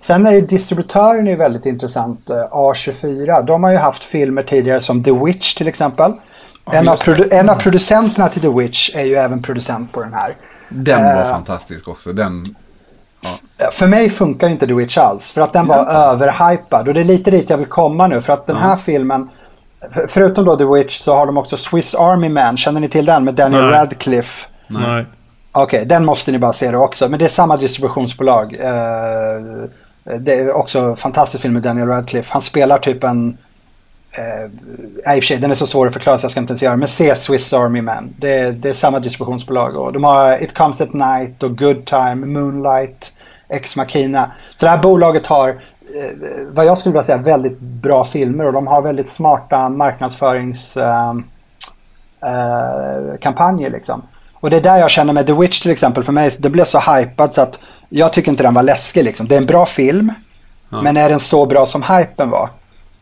Sen 0.00 0.26
är 0.26 0.32
ju 0.32 0.40
distributören 0.40 1.26
ju 1.26 1.36
väldigt 1.36 1.66
intressant, 1.66 2.30
eh, 2.30 2.36
A24. 2.36 3.42
De 3.46 3.64
har 3.64 3.70
ju 3.70 3.78
haft 3.78 4.04
filmer 4.04 4.42
tidigare 4.42 4.80
som 4.80 5.04
The 5.04 5.12
Witch 5.12 5.54
till 5.54 5.68
exempel. 5.68 6.12
En, 6.72 6.88
av 6.88 6.98
en 7.30 7.50
av 7.50 7.54
producenterna 7.54 8.28
till 8.28 8.42
The 8.42 8.48
Witch 8.48 8.90
är 8.94 9.04
ju 9.04 9.14
även 9.14 9.42
producent 9.42 9.92
på 9.92 10.00
den 10.02 10.12
här. 10.14 10.36
Den 10.68 11.04
var 11.04 11.22
Eh, 11.22 11.30
fantastisk 11.30 11.88
också. 11.88 12.12
Den, 12.12 12.54
För 13.72 13.86
mig 13.86 14.08
funkar 14.10 14.46
ju 14.46 14.52
inte 14.52 14.66
The 14.66 14.74
Witch 14.74 14.98
alls. 14.98 15.32
För 15.32 15.40
att 15.40 15.52
den 15.52 15.66
var 15.66 15.86
överhypad. 15.92 16.88
Och 16.88 16.94
det 16.94 17.00
är 17.00 17.04
lite 17.04 17.30
dit 17.30 17.50
jag 17.50 17.56
vill 17.56 17.66
komma 17.66 18.06
nu. 18.06 18.20
För 18.20 18.32
att 18.32 18.46
den 18.46 18.56
här 18.56 18.76
filmen, 18.76 19.28
för- 19.94 20.06
förutom 20.08 20.44
då 20.44 20.56
The 20.56 20.64
Witch 20.64 20.98
så 20.98 21.14
har 21.14 21.26
de 21.26 21.36
också 21.36 21.56
Swiss 21.56 21.94
Army 21.94 22.28
Man. 22.28 22.56
Känner 22.56 22.80
ni 22.80 22.88
till 22.88 23.06
den 23.06 23.24
med 23.24 23.34
Daniel 23.34 23.62
Nej. 23.62 23.70
Radcliffe? 23.72 24.46
Nej. 24.66 25.06
Okej, 25.52 25.86
den 25.86 26.04
måste 26.04 26.32
ni 26.32 26.38
bara 26.38 26.52
se 26.52 26.70
då 26.70 26.78
också. 26.78 27.08
Men 27.08 27.18
det 27.18 27.24
är 27.24 27.28
samma 27.28 27.56
distributionsbolag. 27.56 28.54
Eh, 28.54 29.68
det 30.20 30.34
är 30.34 30.52
också 30.52 30.78
en 30.78 30.96
fantastisk 30.96 31.42
film 31.42 31.54
med 31.54 31.62
Daniel 31.62 31.88
Radcliffe. 31.88 32.28
Han 32.32 32.42
spelar 32.42 32.78
typ 32.78 33.04
en... 33.04 33.36
Eh, 34.12 34.50
nej, 35.06 35.16
i 35.16 35.20
och 35.20 35.22
för 35.22 35.26
sig, 35.26 35.38
den 35.38 35.50
är 35.50 35.54
så 35.54 35.66
svår 35.66 35.86
att 35.86 35.92
förklara 35.92 36.18
så 36.18 36.24
jag 36.24 36.30
ska 36.30 36.40
inte 36.40 36.50
ens 36.50 36.62
göra. 36.62 36.76
Men 36.76 36.88
se 36.88 37.14
Swiss 37.14 37.52
Army 37.52 37.80
Man. 37.80 38.14
Det, 38.18 38.50
det 38.50 38.68
är 38.68 38.72
samma 38.72 38.98
distributionsbolag. 38.98 39.76
Och 39.76 39.92
de 39.92 40.04
har 40.04 40.42
It 40.42 40.54
Comes 40.54 40.80
At 40.80 40.92
Night 40.92 41.42
och 41.42 41.58
Good 41.58 41.86
Time, 41.86 42.14
Moonlight, 42.14 43.14
Ex 43.48 43.76
Machina. 43.76 44.30
Så 44.54 44.66
det 44.66 44.70
här 44.70 44.78
bolaget 44.78 45.26
har, 45.26 45.48
eh, 45.48 45.54
vad 46.52 46.66
jag 46.66 46.78
skulle 46.78 46.92
vilja 46.92 47.04
säga, 47.04 47.18
väldigt 47.18 47.60
bra 47.60 48.04
filmer. 48.04 48.46
Och 48.46 48.52
de 48.52 48.66
har 48.66 48.82
väldigt 48.82 49.08
smarta 49.08 49.68
marknadsförings... 49.68 50.76
Eh, 50.76 51.14
eh, 52.22 53.18
kampanjer 53.20 53.70
liksom. 53.70 54.02
Och 54.34 54.50
det 54.50 54.56
är 54.56 54.60
där 54.60 54.76
jag 54.76 54.90
känner 54.90 55.12
med 55.12 55.26
The 55.26 55.32
Witch 55.32 55.60
till 55.60 55.70
exempel. 55.70 56.04
För 56.04 56.12
mig, 56.12 56.30
det 56.38 56.50
blev 56.50 56.64
så 56.64 56.78
hypad 56.78 57.34
så 57.34 57.40
att 57.40 57.58
jag 57.88 58.12
tycker 58.12 58.30
inte 58.30 58.42
den 58.42 58.54
var 58.54 58.62
läskig 58.62 59.04
liksom. 59.04 59.28
Det 59.28 59.34
är 59.34 59.38
en 59.38 59.46
bra 59.46 59.66
film. 59.66 60.12
Men 60.82 60.96
är 60.96 61.08
den 61.08 61.20
så 61.20 61.46
bra 61.46 61.66
som 61.66 61.82
hypen 61.82 62.30
var? 62.30 62.50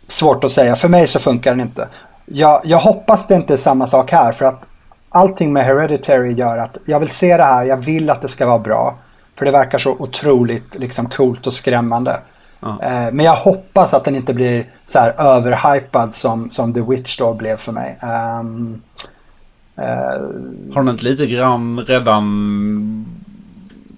Svårt 0.08 0.44
att 0.44 0.52
säga. 0.52 0.76
För 0.76 0.88
mig 0.88 1.06
så 1.06 1.18
funkar 1.18 1.50
den 1.50 1.60
inte. 1.60 1.88
Jag, 2.26 2.60
jag 2.64 2.78
hoppas 2.78 3.26
det 3.26 3.34
inte 3.34 3.52
är 3.52 3.56
samma 3.56 3.86
sak 3.86 4.12
här. 4.12 4.32
För 4.32 4.44
att 4.44 4.62
allting 5.10 5.52
med 5.52 5.64
Hereditary 5.64 6.32
gör 6.32 6.58
att 6.58 6.78
jag 6.84 7.00
vill 7.00 7.08
se 7.08 7.36
det 7.36 7.44
här. 7.44 7.64
Jag 7.64 7.76
vill 7.76 8.10
att 8.10 8.22
det 8.22 8.28
ska 8.28 8.46
vara 8.46 8.58
bra. 8.58 8.98
För 9.38 9.44
det 9.44 9.50
verkar 9.50 9.78
så 9.78 9.90
otroligt 9.90 10.74
liksom 10.74 11.08
coolt 11.08 11.46
och 11.46 11.52
skrämmande. 11.52 12.20
Eh, 12.62 13.12
men 13.12 13.20
jag 13.20 13.36
hoppas 13.36 13.94
att 13.94 14.04
den 14.04 14.16
inte 14.16 14.34
blir 14.34 14.66
så 14.84 14.98
här 14.98 15.14
överhypad 15.18 16.14
som, 16.14 16.50
som 16.50 16.74
The 16.74 16.80
Witch 16.80 17.18
då 17.18 17.34
blev 17.34 17.56
för 17.56 17.72
mig. 17.72 17.98
Ehm, 18.00 18.82
eh, 19.76 19.84
har 20.74 20.82
den 20.82 20.88
inte 20.88 21.04
lite 21.04 21.26
grann 21.26 21.84
redan 21.86 23.06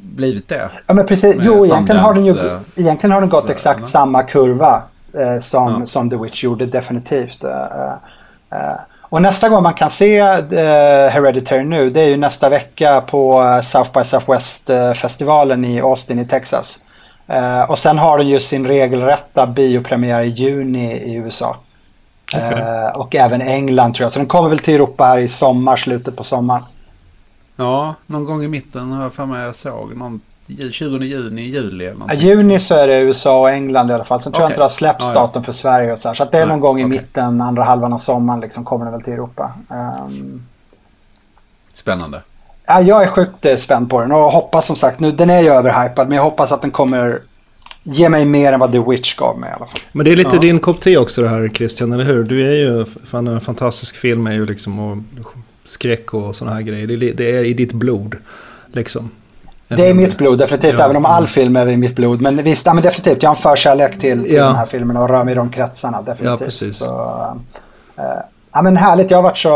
blivit 0.03 0.49
det? 0.49 0.71
Ja 0.87 0.95
men 0.95 1.07
precis, 1.07 1.37
jo 1.41 1.67
egentligen 1.67 2.01
har, 2.01 2.15
den 2.15 2.25
ju, 2.25 2.59
egentligen 2.77 3.13
har 3.13 3.21
den 3.21 3.31
gått 3.31 3.51
exakt 3.51 3.81
ja. 3.81 3.87
samma 3.87 4.23
kurva 4.23 4.83
eh, 5.15 5.39
som, 5.41 5.81
Ja. 5.81 5.87
som 5.87 6.11
The 6.11 6.17
Witch 6.17 6.45
gjorde 6.45 6.67
definitivt. 6.67 7.45
Eh, 7.45 7.93
eh, 8.51 8.77
och 9.03 9.23
nästa 9.23 9.49
gång 9.49 9.63
man 9.63 9.75
kan 9.75 9.91
se 9.91 10.19
eh, 10.19 11.11
Hereditary 11.11 11.65
nu 11.65 11.91
det 11.91 12.01
är 12.01 12.07
ju 12.09 12.17
nästa 12.17 12.49
vecka 12.49 13.01
på 13.01 13.43
South 13.63 13.93
by 13.93 14.05
Southwest-festivalen 14.05 15.65
i 15.65 15.81
Austin 15.81 16.19
i 16.19 16.27
Texas. 16.27 16.81
Och 17.69 17.79
sen 17.79 17.99
har 17.99 18.19
den 18.19 18.29
ju 18.29 18.41
sin 18.41 18.67
regelrätta 18.67 19.47
biopremiär 19.47 20.23
i 20.23 20.29
juni 20.29 20.93
i 20.93 21.15
USA. 21.15 21.57
Eh, 22.35 22.97
och 22.97 23.15
även 23.15 23.41
England 23.43 23.95
tror 23.95 24.05
jag. 24.05 24.13
Så 24.13 24.19
den 24.19 24.29
kommer 24.29 24.49
väl 24.49 24.59
till 24.59 24.75
Europa 24.75 25.05
här 25.05 25.19
i 25.19 25.29
sommar, 25.29 25.77
slutet 25.77 26.17
på 26.17 26.25
sommaren. 26.25 26.63
Ja, 27.57 27.95
någon 28.07 28.25
gång 28.25 28.45
i 28.45 28.49
mitten 28.49 28.93
har 28.93 29.03
jag 29.03 29.15
för 29.15 29.27
mig 29.27 29.43
jag 29.43 29.57
såg. 29.57 29.97
Någon, 29.97 30.21
20 30.73 30.99
juni, 31.05 31.43
juli 31.43 31.85
eller 31.85 31.93
Ja, 31.93 31.99
någonting. 31.99 32.29
juni 32.29 32.61
så 32.61 32.75
är 32.75 32.87
det 32.87 32.99
USA 33.01 33.41
och 33.41 33.51
England 33.51 33.91
i 33.91 33.95
alla 33.95 34.05
fall. 34.05 34.21
Sen 34.21 34.33
tror 34.33 34.43
jag 34.43 34.47
Okej. 34.47 34.53
inte 34.55 34.61
det 34.61 34.65
har 34.65 34.69
släppts 34.71 35.05
Ja, 35.05 35.13
ja. 35.15 35.21
datum 35.21 35.43
för 35.43 35.53
Sverige 35.53 35.93
och 35.93 35.99
så 35.99 36.09
här. 36.09 36.15
Så 36.15 36.23
att 36.23 36.33
det 36.33 36.39
är 36.39 36.47
någon 36.47 36.61
gång 36.61 36.81
i 36.81 36.85
okej. 36.85 36.91
mitten, 36.99 37.41
andra 37.41 37.63
halvan 37.65 37.93
av 37.93 37.99
sommaren 37.99 38.41
liksom 38.41 38.65
kommer 38.65 38.85
den 38.85 38.93
väl 38.93 39.03
till 39.03 39.13
Europa. 39.13 39.53
Ehm, 39.71 40.43
Spännande. 41.75 42.23
ja, 42.67 42.81
jag 42.81 43.03
är 43.03 43.07
sjukt 43.07 43.47
eh, 43.47 43.57
spänd 43.57 43.91
på 43.91 44.01
den 44.01 44.13
och 44.13 44.19
hoppas 44.19 44.67
som 44.67 44.77
sagt, 44.77 45.01
nu 45.01 45.11
den 45.13 45.31
är 45.31 45.41
ju 45.41 45.49
överhypad 45.49 46.09
men 46.09 46.17
jag 46.17 46.23
hoppas 46.25 46.53
att 46.53 46.63
den 46.63 46.71
kommer 46.71 47.19
ge 47.83 48.09
mig 48.09 48.25
mer 48.25 48.53
än 48.53 48.61
vad 48.61 48.73
The 48.73 48.79
Witch 48.79 49.15
gav 49.17 49.39
mig 49.39 49.51
i 49.51 49.53
alla 49.53 49.67
fall. 49.67 49.81
Men 49.93 50.05
det 50.05 50.13
är 50.13 50.17
lite 50.17 50.31
Ja. 50.37 50.41
din 50.43 50.59
kopp 50.61 50.81
te 50.81 50.97
också 50.97 51.23
det 51.23 51.29
här 51.29 51.49
Christian, 51.49 51.93
eller 51.93 52.05
hur? 52.05 52.25
Du 52.25 52.47
är 52.49 52.55
ju, 52.55 52.85
fan 52.85 53.27
en 53.29 53.41
fantastisk 53.41 53.97
film 53.97 54.27
är 54.27 54.33
ju 54.33 54.47
liksom 54.47 54.79
och 54.79 54.99
skräck 55.65 56.15
och 56.15 56.37
sådana 56.37 56.57
här 56.57 56.63
grejer. 56.63 56.87
Det 56.87 56.95
är, 56.95 57.15
det 57.15 57.31
är 57.37 57.45
i 57.45 57.55
ditt 57.55 57.73
blod, 57.73 58.17
liksom. 58.73 59.11
Det 59.77 59.87
är 59.89 59.95
mitt 59.95 60.19
blod 60.19 60.39
definitivt, 60.39 60.75
Ja. 60.79 60.85
även 60.85 60.97
om 60.97 61.05
all 61.07 61.27
film 61.27 61.57
är 61.57 61.69
i 61.69 61.77
mitt 61.77 61.97
blod. 61.97 62.21
Men 62.21 62.37
visst, 62.43 62.67
ja, 62.67 62.75
men 62.75 62.83
definitivt, 62.83 63.23
jag 63.23 63.31
har 63.31 63.37
en 63.37 63.43
förkärlek 63.43 63.93
till, 63.99 64.25
till 64.25 64.35
Ja. 64.35 64.45
den 64.47 64.57
här 64.57 64.67
filmen 64.67 64.97
och 64.97 65.09
rör 65.09 65.25
mig 65.25 65.33
i 65.33 65.35
de 65.35 65.51
kretsarna. 65.51 66.03
Definitivt. 66.03 66.41
Ja, 66.41 66.45
precis. 66.47 66.77
Så, 66.77 66.85
eh, 67.99 68.05
ja 68.55 68.63
men 68.63 68.77
härligt, 68.77 69.11
jag 69.11 69.19
har 69.19 69.23
varit 69.23 69.39
så, 69.39 69.49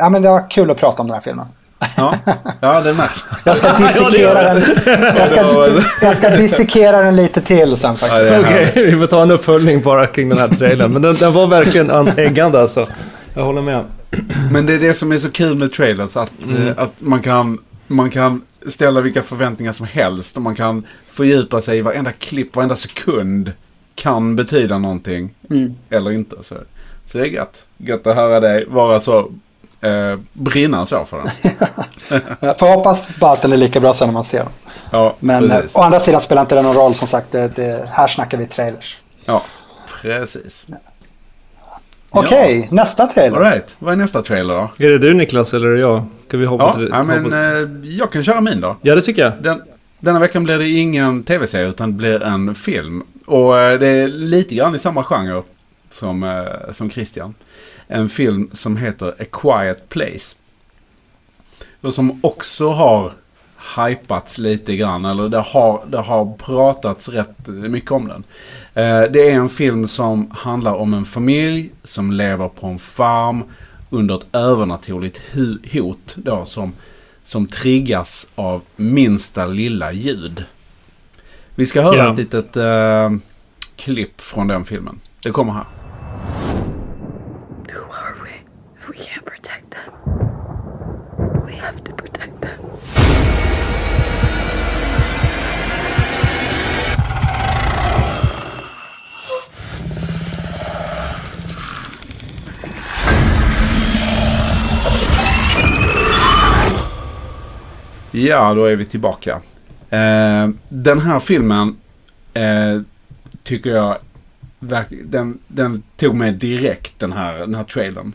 ja 0.00 0.08
men 0.10 0.22
det 0.22 0.28
var 0.28 0.50
kul 0.50 0.70
att 0.70 0.76
prata 0.76 1.02
om 1.02 1.08
den 1.08 1.14
här 1.14 1.20
filmen. 1.20 1.46
Ja, 1.96 2.14
ja 2.60 2.80
det 2.80 2.92
märks. 2.94 3.24
Jag 3.44 3.56
ska 3.56 3.72
dissekera 3.78 4.54
den. 4.54 4.62
Jag 5.16 5.28
ska, 5.28 5.68
jag 6.02 6.16
ska 6.16 6.28
dissekera 6.30 7.02
den 7.02 7.16
lite 7.16 7.40
till 7.40 7.76
sen 7.76 7.90
Ja, 8.00 8.06
faktiskt. 8.08 8.32
är 8.32 8.40
Okej, 8.40 8.72
vi 8.90 8.98
får 8.98 9.06
ta 9.06 9.22
en 9.22 9.30
uppföljning 9.30 9.80
bara 9.82 10.06
kring 10.06 10.28
den 10.28 10.38
här 10.38 10.48
trailern. 10.48 10.92
Men 10.92 11.02
den, 11.02 11.14
den 11.14 11.32
var 11.32 11.46
verkligen 11.46 11.90
an- 11.90 12.12
äggande 12.16 12.60
alltså. 12.60 12.86
Jag 13.34 13.44
håller 13.44 13.62
med. 13.62 13.84
Men 14.50 14.66
det 14.66 14.74
är 14.74 14.78
det 14.78 14.94
som 14.94 15.12
är 15.12 15.18
så 15.18 15.30
kul 15.30 15.58
med 15.58 15.72
trailers. 15.72 16.16
Att, 16.16 16.30
Mm. 16.44 16.66
eh, 16.66 16.72
att 16.76 16.92
man, 16.98 17.20
kan, 17.20 17.58
man 17.86 18.10
kan 18.10 18.42
ställa 18.68 19.00
vilka 19.00 19.22
förväntningar 19.22 19.72
som 19.72 19.86
helst. 19.86 20.36
Och 20.36 20.42
man 20.42 20.54
kan 20.54 20.86
fördjupa 21.08 21.60
sig 21.60 21.78
i 21.78 21.82
varenda 21.82 22.12
klipp, 22.12 22.56
varenda 22.56 22.76
sekund. 22.76 23.52
Kan 23.94 24.36
betyda 24.36 24.78
någonting. 24.78 25.34
Mm. 25.50 25.74
Eller 25.90 26.12
inte. 26.12 26.36
Så, 26.36 26.54
så 27.12 27.18
det 27.18 27.24
är 27.24 27.28
gött. 27.28 27.64
Gött 27.76 28.06
att 28.06 28.16
höra 28.16 28.40
dig 28.40 28.64
vara 28.68 29.00
så 29.00 29.30
eh, 29.80 30.18
brinna 30.32 30.86
så 30.86 31.04
för 31.04 31.18
den. 31.18 31.52
Jag 32.40 32.58
får 32.58 32.66
hoppas 32.66 33.08
bara 33.20 33.32
att 33.32 33.42
den 33.42 33.52
är 33.52 33.56
lika 33.56 33.80
bra 33.80 33.94
sen 33.94 34.08
när 34.08 34.12
man 34.12 34.24
ser 34.24 34.38
den. 34.38 34.52
Ja, 34.90 35.14
Men 35.18 35.50
eh, 35.50 35.60
precis. 35.60 35.76
å 35.76 35.80
andra 35.80 36.00
sidan 36.00 36.20
spelar 36.20 36.42
inte 36.42 36.54
det 36.54 36.62
någon 36.62 36.74
roll 36.74 36.94
som 36.94 37.08
sagt. 37.08 37.32
Det, 37.32 37.56
det, 37.56 37.88
här 37.92 38.08
snackar 38.08 38.38
vi 38.38 38.46
trailers. 38.46 38.98
Ja, 39.24 39.42
precis. 40.02 40.66
Okej, 42.14 42.68
nästa 42.70 43.06
trailer. 43.06 43.36
All 43.36 43.42
right. 43.52 43.76
Vad 43.78 43.92
är 43.92 43.96
nästa 43.96 44.22
trailer 44.22 44.54
då? 44.54 44.70
Är 44.84 44.90
det 44.90 44.98
du 44.98 45.14
Niklas 45.14 45.54
eller 45.54 45.68
är 45.68 45.74
det 45.74 45.80
jag? 45.80 46.04
Ska 46.28 46.36
vi 46.36 46.46
hoppa 46.46 46.64
Ja, 46.64 46.74
till... 46.74 46.88
ja 46.92 47.02
men 47.02 47.24
hoppa- 47.24 47.36
eh, 47.84 47.90
jag 47.98 48.12
kan 48.12 48.24
köra 48.24 48.40
min 48.40 48.60
då. 48.60 48.76
ja, 48.82 48.94
det 48.94 49.02
tycker 49.02 49.22
jag. 49.22 49.32
Den, 49.42 49.62
denna 49.98 50.18
veckan 50.18 50.44
blir 50.44 50.58
det 50.58 50.68
ingen 50.68 51.22
tv-serie 51.22 51.68
utan 51.68 51.90
det 51.90 51.96
blir 51.96 52.22
en 52.22 52.54
film. 52.54 53.02
Och 53.26 53.58
eh, 53.58 53.78
det 53.78 53.88
är 53.88 54.08
lite 54.08 54.54
grann 54.54 54.74
i 54.74 54.78
samma 54.78 55.04
genre 55.04 55.42
som, 55.90 56.22
eh, 56.22 56.72
som 56.72 56.90
Christian. 56.90 57.34
En 57.88 58.08
film 58.08 58.50
som 58.52 58.76
heter 58.76 59.08
A 59.08 59.24
Quiet 59.32 59.88
Place. 59.88 60.36
Och 61.80 61.94
som 61.94 62.20
också 62.22 62.68
har 62.68 63.12
hypats 63.76 64.38
lite 64.38 64.76
grann. 64.76 65.04
Eller 65.04 65.28
det 65.28 65.40
har, 65.40 65.82
det 65.86 65.98
har 65.98 66.32
pratats 66.38 67.08
rätt 67.08 67.46
mycket 67.48 67.90
om 67.90 68.08
den. 68.08 68.24
Eh, 68.74 69.10
det 69.12 69.30
är 69.30 69.34
en 69.34 69.48
film 69.48 69.88
som 69.88 70.30
handlar 70.30 70.74
om 70.74 70.94
en 70.94 71.04
familj 71.04 71.70
som 71.84 72.10
lever 72.12 72.48
på 72.48 72.66
en 72.66 72.78
farm 72.78 73.42
under 73.90 74.14
ett 74.14 74.26
övernaturligt 74.32 75.20
hot. 75.72 76.14
Då, 76.16 76.44
som, 76.44 76.72
som 77.24 77.46
triggas 77.46 78.28
av 78.34 78.62
minsta 78.76 79.46
lilla 79.46 79.92
ljud. 79.92 80.44
Vi 81.54 81.66
ska 81.66 81.82
höra 81.82 81.96
Ja. 81.96 82.12
ett 82.12 82.18
litet 82.18 82.56
eh, 82.56 83.10
klipp 83.76 84.20
från 84.20 84.48
den 84.48 84.64
filmen. 84.64 85.00
Det 85.22 85.30
kommer 85.30 85.52
här. 85.52 85.64
Ja, 108.14 108.54
då 108.54 108.64
är 108.64 108.76
vi 108.76 108.84
tillbaka. 108.84 109.40
Eh, 109.90 110.48
den 110.68 111.00
här 111.00 111.18
filmen 111.18 111.76
eh, 112.34 112.80
tycker 113.42 113.70
jag 113.70 113.96
den, 115.04 115.38
den 115.48 115.82
tog 115.96 116.14
mig 116.14 116.32
direkt 116.32 116.98
den 116.98 117.12
här, 117.12 117.38
den 117.38 117.54
här 117.54 117.64
trailern. 117.64 118.12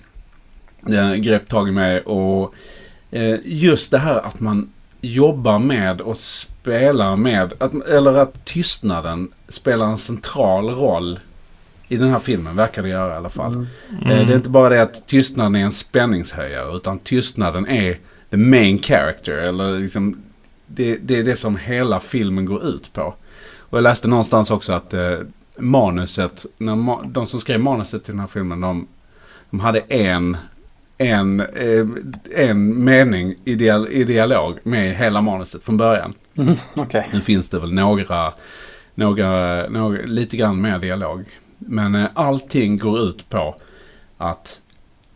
Den 0.81 1.21
grep 1.21 1.49
tag 1.49 1.67
i 1.69 1.71
mig 1.71 2.01
och 2.01 2.53
eh, 3.11 3.35
just 3.43 3.91
det 3.91 3.97
här 3.97 4.15
att 4.15 4.39
man 4.39 4.69
jobbar 5.01 5.59
med 5.59 6.01
och 6.01 6.17
spelar 6.17 7.15
med, 7.15 7.53
att, 7.57 7.87
eller 7.87 8.13
att 8.13 8.45
tystnaden 8.45 9.31
spelar 9.49 9.85
en 9.85 9.97
central 9.97 10.69
roll 10.69 11.19
i 11.87 11.97
den 11.97 12.09
här 12.09 12.19
filmen, 12.19 12.55
verkar 12.55 12.83
det 12.83 12.89
göra 12.89 13.13
i 13.13 13.17
alla 13.17 13.29
fall. 13.29 13.67
Eh, 14.05 14.07
det 14.07 14.33
är 14.33 14.35
inte 14.35 14.49
bara 14.49 14.69
det 14.69 14.81
att 14.81 15.07
tystnaden 15.07 15.55
är 15.55 15.63
en 15.63 15.71
spänningshöjare, 15.71 16.75
utan 16.75 16.99
tystnaden 16.99 17.67
är 17.67 17.97
the 18.29 18.37
main 18.37 18.79
character, 18.79 19.31
eller 19.31 19.79
liksom 19.79 20.21
det, 20.67 20.95
det 20.95 21.17
är 21.19 21.23
det 21.23 21.35
som 21.35 21.57
hela 21.57 21.99
filmen 21.99 22.45
går 22.45 22.65
ut 22.65 22.93
på. 22.93 23.15
Och 23.57 23.77
jag 23.77 23.83
läste 23.83 24.07
någonstans 24.07 24.51
också 24.51 24.73
att 24.73 24.93
eh, 24.93 25.17
manuset, 25.57 26.45
när 26.57 26.73
ma- 26.75 27.11
de 27.11 27.27
som 27.27 27.39
skrev 27.39 27.59
manuset 27.59 28.03
till 28.03 28.13
den 28.13 28.19
här 28.19 28.27
filmen, 28.27 28.61
de, 28.61 28.87
de 29.49 29.59
hade 29.59 29.79
en, 29.79 30.37
en, 30.97 31.39
eh, 31.39 31.85
en 32.35 32.83
mening 32.83 33.35
i, 33.45 33.55
dial, 33.55 33.87
i 33.87 34.03
dialog 34.03 34.57
med 34.63 34.95
hela 34.95 35.21
manuset 35.21 35.63
från 35.63 35.77
början. 35.77 36.13
Okej. 36.73 37.09
Nu 37.13 37.21
finns 37.21 37.49
det 37.49 37.59
väl 37.59 37.73
några, 37.73 38.33
några, 38.95 39.63
några 39.69 40.01
lite 40.05 40.37
grann 40.37 40.61
mer 40.61 40.79
dialog. 40.79 41.25
Men 41.57 41.95
eh, 41.95 42.07
allting 42.13 42.77
går 42.77 42.99
ut 42.99 43.29
på 43.29 43.55
att 44.17 44.61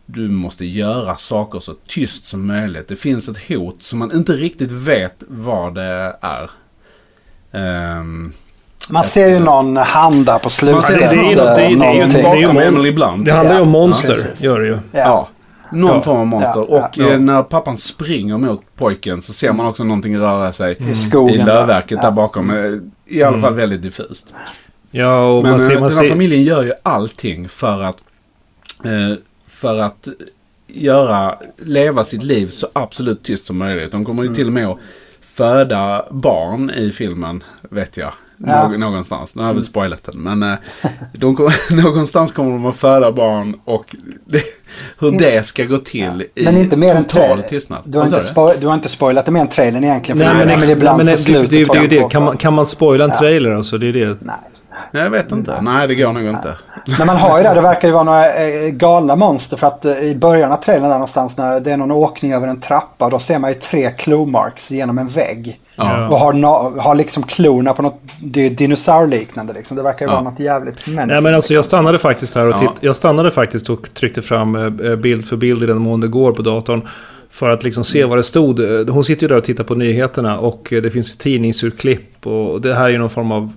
du 0.06 0.28
måste 0.28 0.64
göra 0.66 1.16
saker 1.16 1.60
så 1.60 1.74
tyst 1.86 2.24
som 2.26 2.46
möjligt. 2.46 2.88
Det 2.88 2.96
finns 2.96 3.28
ett 3.28 3.48
hot 3.48 3.82
som 3.82 3.98
man 3.98 4.12
inte 4.14 4.32
riktigt 4.32 4.70
vet 4.70 5.14
vad 5.28 5.74
det 5.74 6.16
är. 6.20 6.50
Ehm, 7.52 8.32
Man 8.88 9.04
ser 9.04 9.28
ju 9.28 9.38
någon 9.40 9.76
hand 9.76 10.26
där 10.26 10.38
på 10.38 10.50
slutet. 10.50 10.84
Ser- 10.84 10.94
det, 10.94 11.00
det, 11.00 11.06
är 11.06 11.14
ju, 11.14 11.30
eh, 11.30 11.36
det, 11.36 11.54
det, 11.54 11.86
är 11.86 11.94
ju, 11.94 12.06
det, 12.06 12.20
är 12.20 12.36
ju 12.36 12.42
Bakom 12.46 12.58
Emily 12.62 12.92
Blunt. 12.92 13.24
det 13.24 13.32
handlar 13.32 13.54
ju 13.54 13.60
om 13.60 13.66
Ja, 13.66 13.72
monster, 13.72 14.08
precis. 14.14 14.40
gör 14.42 14.58
det 14.60 14.66
ju. 14.66 14.78
Ja. 14.92 15.28
Någon 15.72 15.94
Ja. 15.96 16.00
form 16.02 16.18
av 16.20 16.26
monster. 16.26 16.52
Ja, 16.70 16.82
och 16.84 16.90
ja. 16.98 17.10
eh, 17.12 17.18
när 17.18 17.42
pappan 17.42 17.78
springer 17.78 18.38
mot 18.38 18.60
pojken 18.76 19.22
så 19.22 19.32
ser 19.32 19.52
man 19.52 19.66
också 19.66 19.84
någonting 19.84 20.18
röra 20.18 20.52
sig 20.52 20.76
I 20.90 20.94
skogen. 20.94 21.40
i 21.40 21.44
lövverket 21.44 21.98
Ja. 22.02 22.08
där 22.08 22.10
bakom. 22.16 22.50
Eh, 22.50 23.14
I 23.18 23.22
alla 23.22 23.40
fall 23.40 23.54
väldigt 23.54 23.82
diffust. 23.82 24.34
Ja, 24.90 25.24
och 25.26 25.42
Men 25.42 25.50
man 25.52 25.60
ser... 25.60 25.70
eh, 25.74 25.80
Man 25.80 25.88
den 25.88 25.96
här 25.98 26.02
ser 26.04 26.10
familjen 26.10 26.42
gör 26.42 26.62
ju 26.62 26.72
allting 26.82 27.48
för 27.48 27.82
att, 27.82 27.96
eh, 28.84 29.16
för 29.54 29.78
att 29.78 30.08
göra, 30.66 31.38
leva 31.58 32.04
sitt 32.04 32.22
liv 32.22 32.46
så 32.46 32.68
absolut 32.72 33.22
tyst 33.22 33.44
som 33.44 33.58
möjligt. 33.58 33.92
De 33.92 34.04
kommer 34.04 34.22
ju 34.22 34.26
Mm. 34.26 34.36
till 34.36 34.46
och 34.46 34.52
med 34.52 34.66
att 34.68 34.78
föda 35.34 36.04
barn 36.10 36.70
i 36.70 36.92
filmen, 36.92 37.42
vet 37.70 37.96
jag. 37.96 38.12
Ja. 38.36 38.66
Mm. 38.66 38.80
Nå- 38.80 38.86
någonstans. 38.90 39.34
Nu 39.34 39.42
har 39.42 39.48
jag 39.48 39.54
väl 39.54 39.64
spoilat 39.64 40.04
den. 40.04 40.16
Men 40.20 40.42
eh, 40.42 40.54
de 41.12 41.36
kommer, 41.36 41.72
någonstans 41.82 42.32
kommer 42.32 42.50
de 42.50 42.66
att 42.66 42.76
föda 42.76 43.12
barn 43.12 43.60
och 43.64 43.96
det, 44.26 44.42
hur 44.98 45.10
det 45.18 45.46
ska 45.46 45.64
gå 45.64 45.78
till 45.78 46.26
i 46.34 46.44
Men 46.44 46.56
inte 46.56 46.76
mer 46.76 46.94
än 46.94 47.04
total 47.04 47.42
tystnad. 47.42 47.78
Du 47.84 47.98
har, 47.98 48.04
inte 48.06 48.20
sa 48.20 48.32
spo- 48.34 48.54
du 48.60 48.66
har 48.66 48.74
inte 48.74 48.88
spoilat 48.88 49.24
det 49.26 49.32
mer 49.32 49.40
än 49.40 49.48
trailern 49.48 49.84
egentligen. 49.84 50.18
För 50.18 50.24
Nej, 50.34 50.46
men, 50.46 50.54
ex- 50.56 50.66
Blunt 50.66 50.96
men 50.96 51.06
det, 51.06 51.26
det, 51.26 51.42
det, 51.46 51.56
är 51.78 51.82
ju 51.82 51.88
det. 51.88 52.08
Kan 52.10 52.22
man, 52.24 52.36
kan 52.36 52.54
man 52.54 52.66
spoila 52.66 53.04
en 53.04 53.10
Ja. 53.10 53.18
trailer 53.18 53.50
alltså? 53.50 53.78
Det 53.78 53.86
är 53.88 53.92
det. 53.92 54.16
Nej. 54.20 54.34
Nej, 54.90 55.02
jag 55.02 55.10
vet 55.10 55.32
inte. 55.32 55.60
Nej, 55.62 55.88
det 55.88 55.94
går 55.94 56.12
nog 56.12 56.24
inte. 56.24 56.54
Men 56.98 57.06
man 57.06 57.16
har 57.16 57.38
ju 57.38 57.44
det, 57.44 57.54
det 57.54 57.60
verkar 57.60 57.88
ju 57.88 57.94
vara 57.94 58.04
några 58.04 58.34
eh, 58.34 58.68
galna 58.70 59.16
monster 59.16 59.56
för 59.56 59.66
att 59.66 59.84
eh, 59.84 59.98
i 59.98 60.14
början 60.16 60.52
av 60.52 60.56
trailern 60.56 60.82
där 60.88 60.92
någonstans 60.94 61.36
när 61.36 61.60
det 61.60 61.72
är 61.72 61.76
någon 61.76 61.90
åkning 61.90 62.32
över 62.32 62.48
en 62.48 62.60
trappa 62.60 63.10
då 63.10 63.18
ser 63.18 63.38
man 63.38 63.50
ju 63.50 63.54
tre 63.54 63.90
clue 63.90 64.26
marks 64.26 64.70
genom 64.70 64.98
en 64.98 65.06
vägg. 65.06 65.60
Ja. 65.76 66.08
Och 66.08 66.18
har, 66.18 66.32
no, 66.32 66.78
har 66.80 66.94
liksom 66.94 67.22
klorna 67.22 67.72
på 67.74 67.82
något 67.82 68.00
di- 68.20 68.48
dinosaurliknande 68.48 69.52
liksom. 69.52 69.76
Det 69.76 69.82
verkar 69.82 70.06
ju 70.06 70.12
Ja. 70.12 70.20
vara 70.20 70.30
något 70.30 70.40
jävligt 70.40 70.86
Nej 70.86 70.96
mänskligt. 70.96 71.22
men 71.22 71.34
alltså 71.34 71.54
jag 71.54 71.64
stannade 71.64 71.98
faktiskt 71.98 72.34
här 72.34 72.48
och 72.48 72.54
Ja. 72.62 72.74
jag 72.80 72.96
stannade 72.96 73.30
faktiskt 73.30 73.70
och 73.70 73.94
tryckte 73.94 74.22
fram 74.22 74.56
eh, 74.84 74.96
bild 74.96 75.26
för 75.28 75.36
bild 75.36 75.62
i 75.62 75.66
den 75.66 75.78
mån 75.78 76.00
det 76.00 76.08
går 76.08 76.32
på 76.32 76.42
datorn. 76.42 76.88
För 77.30 77.50
att 77.50 77.64
liksom 77.64 77.84
se 77.84 78.04
vad 78.04 78.18
det 78.18 78.22
stod. 78.22 78.60
Hon 78.90 79.04
sitter 79.04 79.22
ju 79.22 79.28
där 79.28 79.36
och 79.36 79.44
tittar 79.44 79.64
på 79.64 79.74
nyheterna 79.74 80.38
och 80.38 80.66
det 80.70 80.90
finns 80.90 81.18
tidningsurklipp. 81.18 82.26
Och 82.26 82.60
det 82.60 82.74
här 82.74 82.84
är 82.84 82.88
ju 82.88 82.98
någon 82.98 83.10
form 83.10 83.32
av 83.32 83.52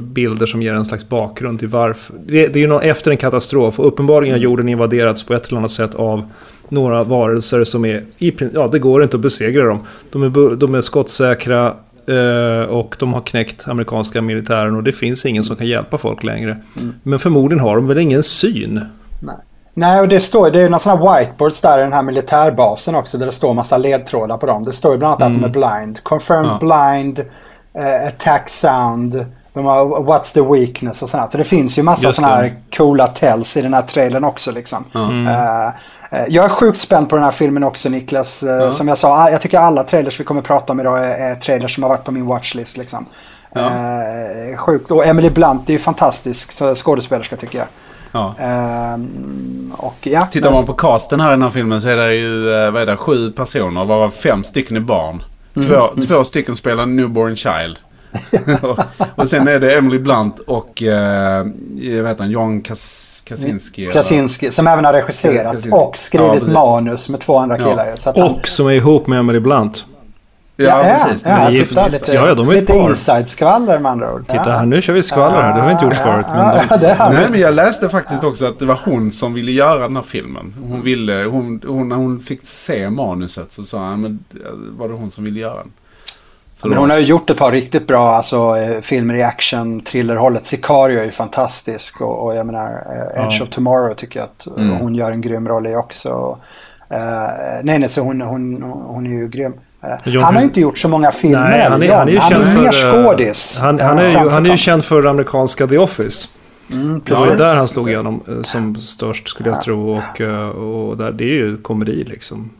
bilder 0.00 0.46
som 0.46 0.62
ger 0.62 0.72
en 0.72 0.86
slags 0.86 1.08
bakgrund 1.08 1.58
till 1.58 1.68
varför. 1.68 2.14
Det, 2.26 2.46
det 2.46 2.58
är 2.58 2.60
ju 2.60 2.66
någon, 2.66 2.82
efter 2.82 3.10
en 3.10 3.16
katastrof 3.16 3.78
och 3.78 3.86
uppenbarligen 3.86 4.34
har 4.34 4.40
jorden 4.40 4.68
invaderats 4.68 5.22
på 5.22 5.34
ett 5.34 5.46
eller 5.46 5.58
annat 5.58 5.70
sätt 5.70 5.94
av 5.94 6.32
några 6.68 7.04
varelser 7.04 7.64
som 7.64 7.84
är, 7.84 8.02
i, 8.18 8.32
ja 8.54 8.68
det 8.68 8.78
går 8.78 9.02
inte 9.02 9.16
att 9.16 9.22
besegra 9.22 9.64
dem. 9.64 9.80
De 10.10 10.22
är, 10.22 10.56
de 10.56 10.74
är 10.74 10.80
skottsäkra 10.80 11.74
eh, 12.06 12.68
och 12.68 12.96
de 12.98 13.12
har 13.14 13.20
knäckt 13.20 13.68
amerikanska 13.68 14.22
militären 14.22 14.76
och 14.76 14.82
det 14.82 14.92
finns 14.92 15.26
ingen 15.26 15.44
som 15.44 15.56
kan 15.56 15.66
hjälpa 15.66 15.98
folk 15.98 16.22
längre. 16.22 16.58
Men 17.02 17.18
förmodligen 17.18 17.64
har 17.64 17.76
de 17.76 17.86
väl 17.88 17.98
ingen 17.98 18.22
syn. 18.22 18.80
Nej. 19.20 19.36
Nej, 19.76 20.00
och 20.00 20.08
det 20.08 20.20
står 20.20 20.50
det 20.50 20.60
är 20.60 20.68
några 20.68 20.78
sådana 20.78 21.18
whiteboards 21.18 21.60
där 21.60 21.78
i 21.78 21.82
den 21.82 21.92
här 21.92 22.02
militärbasen 22.02 22.94
också 22.94 23.18
där 23.18 23.26
det 23.26 23.32
står 23.32 23.54
massa 23.54 23.78
ledtrådar 23.78 24.36
på 24.36 24.46
dem. 24.46 24.64
Det 24.64 24.72
står 24.72 24.92
ju 24.92 24.98
bland 24.98 25.22
annat 25.22 25.34
att 25.34 25.40
de 25.40 25.60
är 25.62 25.76
blind. 25.78 26.02
Confirmed 26.02 26.44
Mm. 26.44 26.58
Ja. 26.60 26.92
blind, 26.92 27.24
eh, 27.74 28.06
attack 28.06 28.48
sound, 28.48 29.26
de 29.54 29.64
har 29.64 29.84
what's 29.84 30.34
the 30.34 30.40
weakness 30.40 31.02
och 31.02 31.08
sådär. 31.08 31.28
Så 31.32 31.38
det 31.38 31.44
finns 31.44 31.78
ju 31.78 31.82
massa 31.82 32.12
sådana 32.12 32.34
här 32.34 32.54
coola 32.76 33.06
tells 33.06 33.56
i 33.56 33.62
den 33.62 33.74
här 33.74 33.82
trailern 33.82 34.24
också 34.24 34.52
liksom. 34.52 34.84
Mm. 34.94 35.26
Eh, 35.26 35.66
eh, 36.10 36.24
jag 36.28 36.44
är 36.44 36.48
sjukt 36.48 36.78
spänd 36.78 37.08
på 37.08 37.16
den 37.16 37.24
här 37.24 37.32
filmen 37.32 37.64
också 37.64 37.88
Niklas. 37.88 38.42
Eh, 38.42 38.70
Som 38.72 38.88
jag 38.88 38.98
sa, 38.98 39.08
ah, 39.08 39.30
jag 39.30 39.40
tycker 39.40 39.58
alla 39.58 39.84
trailers 39.84 40.20
vi 40.20 40.24
kommer 40.24 40.42
prata 40.42 40.72
om 40.72 40.80
idag 40.80 41.04
är, 41.04 41.30
är 41.30 41.34
trailers 41.34 41.74
som 41.74 41.82
har 41.82 41.90
varit 41.90 42.04
på 42.04 42.12
min 42.12 42.26
watchlist 42.26 42.76
liksom. 42.76 43.06
Eh, 43.56 44.56
sjukt. 44.56 44.90
Och 44.90 45.06
Emily 45.06 45.30
Blunt 45.30 45.68
är 45.68 45.72
ju 45.72 45.78
fantastisk 45.78 46.52
skådespelerska 46.76 47.36
tycker 47.36 47.58
jag. 47.58 47.66
Ja. 48.12 48.34
Ehm, 48.38 49.72
och 49.76 49.96
ja, 50.00 50.22
Tittar 50.22 50.50
man 50.50 50.66
på 50.66 50.72
casten 50.72 51.20
här 51.20 51.28
i 51.28 51.30
den 51.30 51.42
här 51.42 51.50
filmen 51.50 51.80
så 51.80 51.88
är 51.88 51.96
det 51.96 52.14
ju 52.14 52.54
eh, 52.54 52.70
vad 52.70 52.82
är 52.82 52.86
det, 52.86 52.96
sju 52.96 53.30
personer 53.30 53.84
varav 53.84 54.10
fem 54.10 54.44
stycken 54.44 54.76
är 54.76 54.80
barn. 54.80 55.22
Två, 55.54 55.88
två 56.08 56.24
stycken 56.24 56.56
spelar 56.56 56.86
newborn 56.86 57.36
child. 57.36 57.78
och, 58.62 58.78
och 59.16 59.28
sen 59.28 59.48
är 59.48 59.58
det 59.58 59.76
Emily 59.78 59.98
Blunt 59.98 60.38
och 60.38 60.82
eh, 60.82 61.46
jag 61.76 62.02
vet 62.02 62.10
inte, 62.20 62.24
John 62.24 62.60
Kas, 62.60 63.22
Kaczynski. 63.26 63.82
eller- 63.82 63.92
Krasinski, 63.92 64.50
som 64.50 64.66
även 64.66 64.84
har 64.84 64.92
regisserat 64.92 65.52
Krasinski. 65.52 65.70
och 65.72 65.96
skrivit 65.96 66.42
Ja, 66.46 66.52
manus 66.52 67.08
med 67.08 67.20
två 67.20 67.38
andra 67.38 67.58
Ja. 67.58 67.64
killar. 67.70 67.92
Så 67.96 68.10
att 68.10 68.18
han, 68.18 68.32
Och 68.32 68.48
som 68.48 68.66
är 68.66 68.72
ihop 68.72 69.06
med 69.06 69.18
Emily 69.18 69.40
Blunt. 69.40 69.84
Ja, 70.56 70.82
precis. 71.04 71.22
Ja, 71.26 71.30
ja, 71.30 71.36
är 71.48 71.50
gift- 71.50 71.92
lite, 71.92 72.12
Ja, 72.14 72.28
ja, 72.28 72.34
de 72.34 72.48
är 72.48 72.52
lite 72.54 72.72
inside-skvaller 72.72 73.78
med 73.78 73.92
andra 73.92 74.14
ord. 74.14 74.22
Titta 74.26 74.42
ja. 74.46 74.50
här, 74.56 74.66
nu 74.66 74.82
kör 74.82 74.92
vi 74.92 75.02
skvaller 75.02 75.42
här. 75.42 75.54
Det 75.54 75.60
har 75.60 75.66
vi 75.66 75.72
inte 75.72 75.84
gjort 75.84 75.94
förut. 75.94 76.26
Men 76.32 76.38
Ja, 76.70 76.76
de, 76.76 77.14
Nej, 77.14 77.26
men 77.30 77.40
jag 77.40 77.54
läste 77.54 77.88
faktiskt 77.88 78.24
också 78.24 78.46
att 78.46 78.58
det 78.58 78.64
var 78.64 78.80
hon 78.84 79.12
som 79.12 79.34
ville 79.34 79.52
göra 79.52 79.78
den 79.78 79.96
här 79.96 80.02
filmen. 80.02 80.54
Hon 80.68 80.82
ville, 80.82 81.12
hon, 81.24 81.62
hon, 81.66 81.88
när 81.88 81.96
hon 81.96 82.20
fick 82.20 82.40
se 82.46 82.90
manuset 82.90 83.52
så 83.52 83.64
sa 83.64 83.78
han, 83.84 84.00
men 84.00 84.24
var 84.78 84.88
det 84.88 84.94
hon 84.94 85.10
som 85.10 85.24
ville 85.24 85.40
göra 85.40 85.56
den. 85.56 85.72
Så 86.64 86.68
Men 86.68 86.78
hon 86.78 86.90
har 86.90 86.98
ju 86.98 87.04
gjort 87.04 87.30
ett 87.30 87.36
par 87.36 87.52
riktigt 87.52 87.86
bra 87.86 88.08
alltså, 88.08 88.56
eh, 88.56 88.80
filmer 88.80 89.14
i 89.14 89.22
action, 89.22 89.80
thrillerhållet. 89.80 90.46
Sicario 90.46 91.00
är 91.00 91.04
ju 91.04 91.10
fantastisk 91.10 92.00
och, 92.00 92.24
och 92.26 92.34
jag 92.36 92.46
menar 92.46 92.86
eh, 93.16 93.24
Edge 93.24 93.42
of 93.42 93.48
Tomorrow 93.48 93.94
tycker 93.94 94.20
jag 94.20 94.24
att 94.24 94.46
eh, 94.46 94.52
Mm. 94.64 94.76
hon 94.76 94.94
gör 94.94 95.12
en 95.12 95.20
grym 95.20 95.48
roll 95.48 95.66
i 95.66 95.76
också. 95.76 96.38
Eh, 96.90 96.98
nej, 97.62 97.78
nej, 97.78 97.88
så 97.88 98.00
hon, 98.00 98.20
hon, 98.20 98.62
hon 98.86 99.06
är 99.06 99.10
ju 99.10 99.28
grym. 99.28 99.52
John 100.04 100.22
han 100.24 100.34
har 100.34 100.40
ju 100.40 100.46
inte 100.46 100.60
gjort 100.60 100.78
så 100.78 100.88
många 100.88 101.10
filmer. 101.12 101.50
nej, 101.50 101.68
han 101.70 101.82
är, 101.82 101.94
han 101.94 102.08
är 102.08 102.12
ju 102.12 102.20
känd 102.20 102.44
mer 102.62 102.72
för... 102.72 103.04
skådis. 103.04 103.58
Han, 103.60 103.80
han, 103.80 103.98
är 103.98 104.08
ju, 104.08 104.28
han 104.28 104.46
är 104.46 104.50
ju 104.50 104.56
känd 104.56 104.84
för 104.84 105.04
amerikanska 105.06 105.66
The 105.66 105.78
Office. 105.78 106.28
Mm, 106.72 107.02
Det 107.04 107.14
var 107.14 107.26
ju 107.26 107.34
där 107.36 107.54
han 107.54 107.68
slog 107.68 107.88
igenom 107.90 108.22
som 108.44 108.76
störst 108.76 109.28
skulle 109.28 109.48
jag 109.48 109.60
tro. 109.62 109.90
Och, 109.96 110.20
och 110.90 110.96
där, 110.96 111.12
det 111.12 111.24
är 111.24 111.28
ju 111.28 111.56
komedi 111.56 112.04
liksom. 112.04 112.50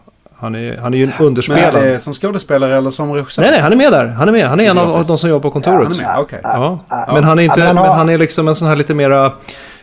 Han 0.44 0.54
är, 0.54 0.76
han 0.76 0.94
är 0.94 0.98
ju 0.98 1.04
en 1.04 1.08
Men 1.10 1.18
är 1.24 1.26
underspelare. 1.26 1.80
det 1.80 2.00
som 2.00 2.12
skådespelare 2.14 2.76
eller 2.76 2.90
som 2.90 3.12
regissör? 3.12 3.42
Nej, 3.42 3.50
nej, 3.50 3.60
han 3.60 3.72
är 3.72 3.76
med 3.76 3.92
där. 3.92 4.06
Han 4.06 4.28
är 4.28 4.32
med. 4.32 4.48
Han 4.48 4.60
är 4.60 4.70
en 4.70 4.78
av 4.78 5.06
de 5.06 5.18
som 5.18 5.30
jobbar 5.30 5.42
på 5.42 5.48
Ja, 5.48 5.52
kontoret. 5.52 5.88
han 5.88 5.96
med. 5.96 6.40
Ja. 6.42 6.78
Ja. 6.88 7.12
Men 7.14 7.24
han 7.24 7.38
är 7.38 7.42
inte, 7.42 7.60
Ja, 7.60 7.66
men 7.66 7.66
han 7.66 7.74
men 7.76 7.84
har- 7.90 7.96
han 7.98 8.08
är 8.08 8.18
liksom 8.18 8.48
en 8.48 8.54
sån 8.54 8.68
här 8.68 8.76
lite 8.76 8.94
mera... 8.94 9.32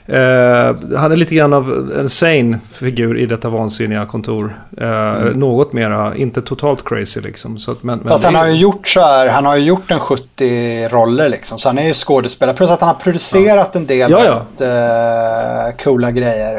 Eh, 0.06 0.76
han 0.98 1.12
är 1.12 1.16
lite 1.16 1.36
grann 1.36 1.54
av 1.54 1.92
en 2.00 2.10
sane 2.10 2.60
figur 2.74 3.18
i 3.18 3.26
detta 3.26 3.50
vansinniga 3.50 4.06
kontor. 4.06 4.58
Eh, 4.82 4.88
Mm. 5.22 5.34
Något 5.40 5.74
mera, 5.74 6.16
inte 6.16 6.42
totalt 6.42 6.84
crazy 6.86 7.22
liksom. 7.22 7.58
Så 7.58 7.72
att, 7.72 7.84
men, 7.84 8.00
men 8.00 8.08
Fast 8.10 8.26
han 8.26 8.36
har 8.36 8.48
ju 8.48 8.56
gjort 8.56 8.88
så 8.88 9.00
här, 9.02 9.30
han 9.30 9.46
har 9.46 9.56
ju 9.58 9.64
gjort 9.66 9.92
en 9.92 10.00
70 10.00 10.88
roller 10.88 11.30
liksom. 11.30 11.58
Så 11.60 11.70
han 11.70 11.78
är 11.78 11.88
ju 11.88 11.94
skådespelare. 11.94 12.56
Plus 12.58 12.70
att 12.70 12.80
han 12.80 12.88
har 12.90 12.96
producerat 12.96 13.76
en 13.76 13.86
del 13.86 14.12
Ja, 14.12 14.22
ja. 14.26 14.42
väldigt, 14.58 15.78
eh, 15.78 15.84
coola 15.84 16.12
grejer. 16.12 16.56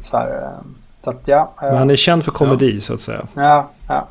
Så 0.00 0.16
här, 0.16 0.48
så 1.06 1.10
att 1.10 1.22
ja. 1.24 1.52
eh, 1.62 1.68
Men 1.68 1.76
han 1.76 1.90
är 1.90 1.96
känd 1.96 2.24
för 2.24 2.30
komedi 2.32 2.80
så 2.80 2.94
att 2.94 3.00
säga. 3.00 3.26
ja, 3.34 3.70
ja. 3.88 4.08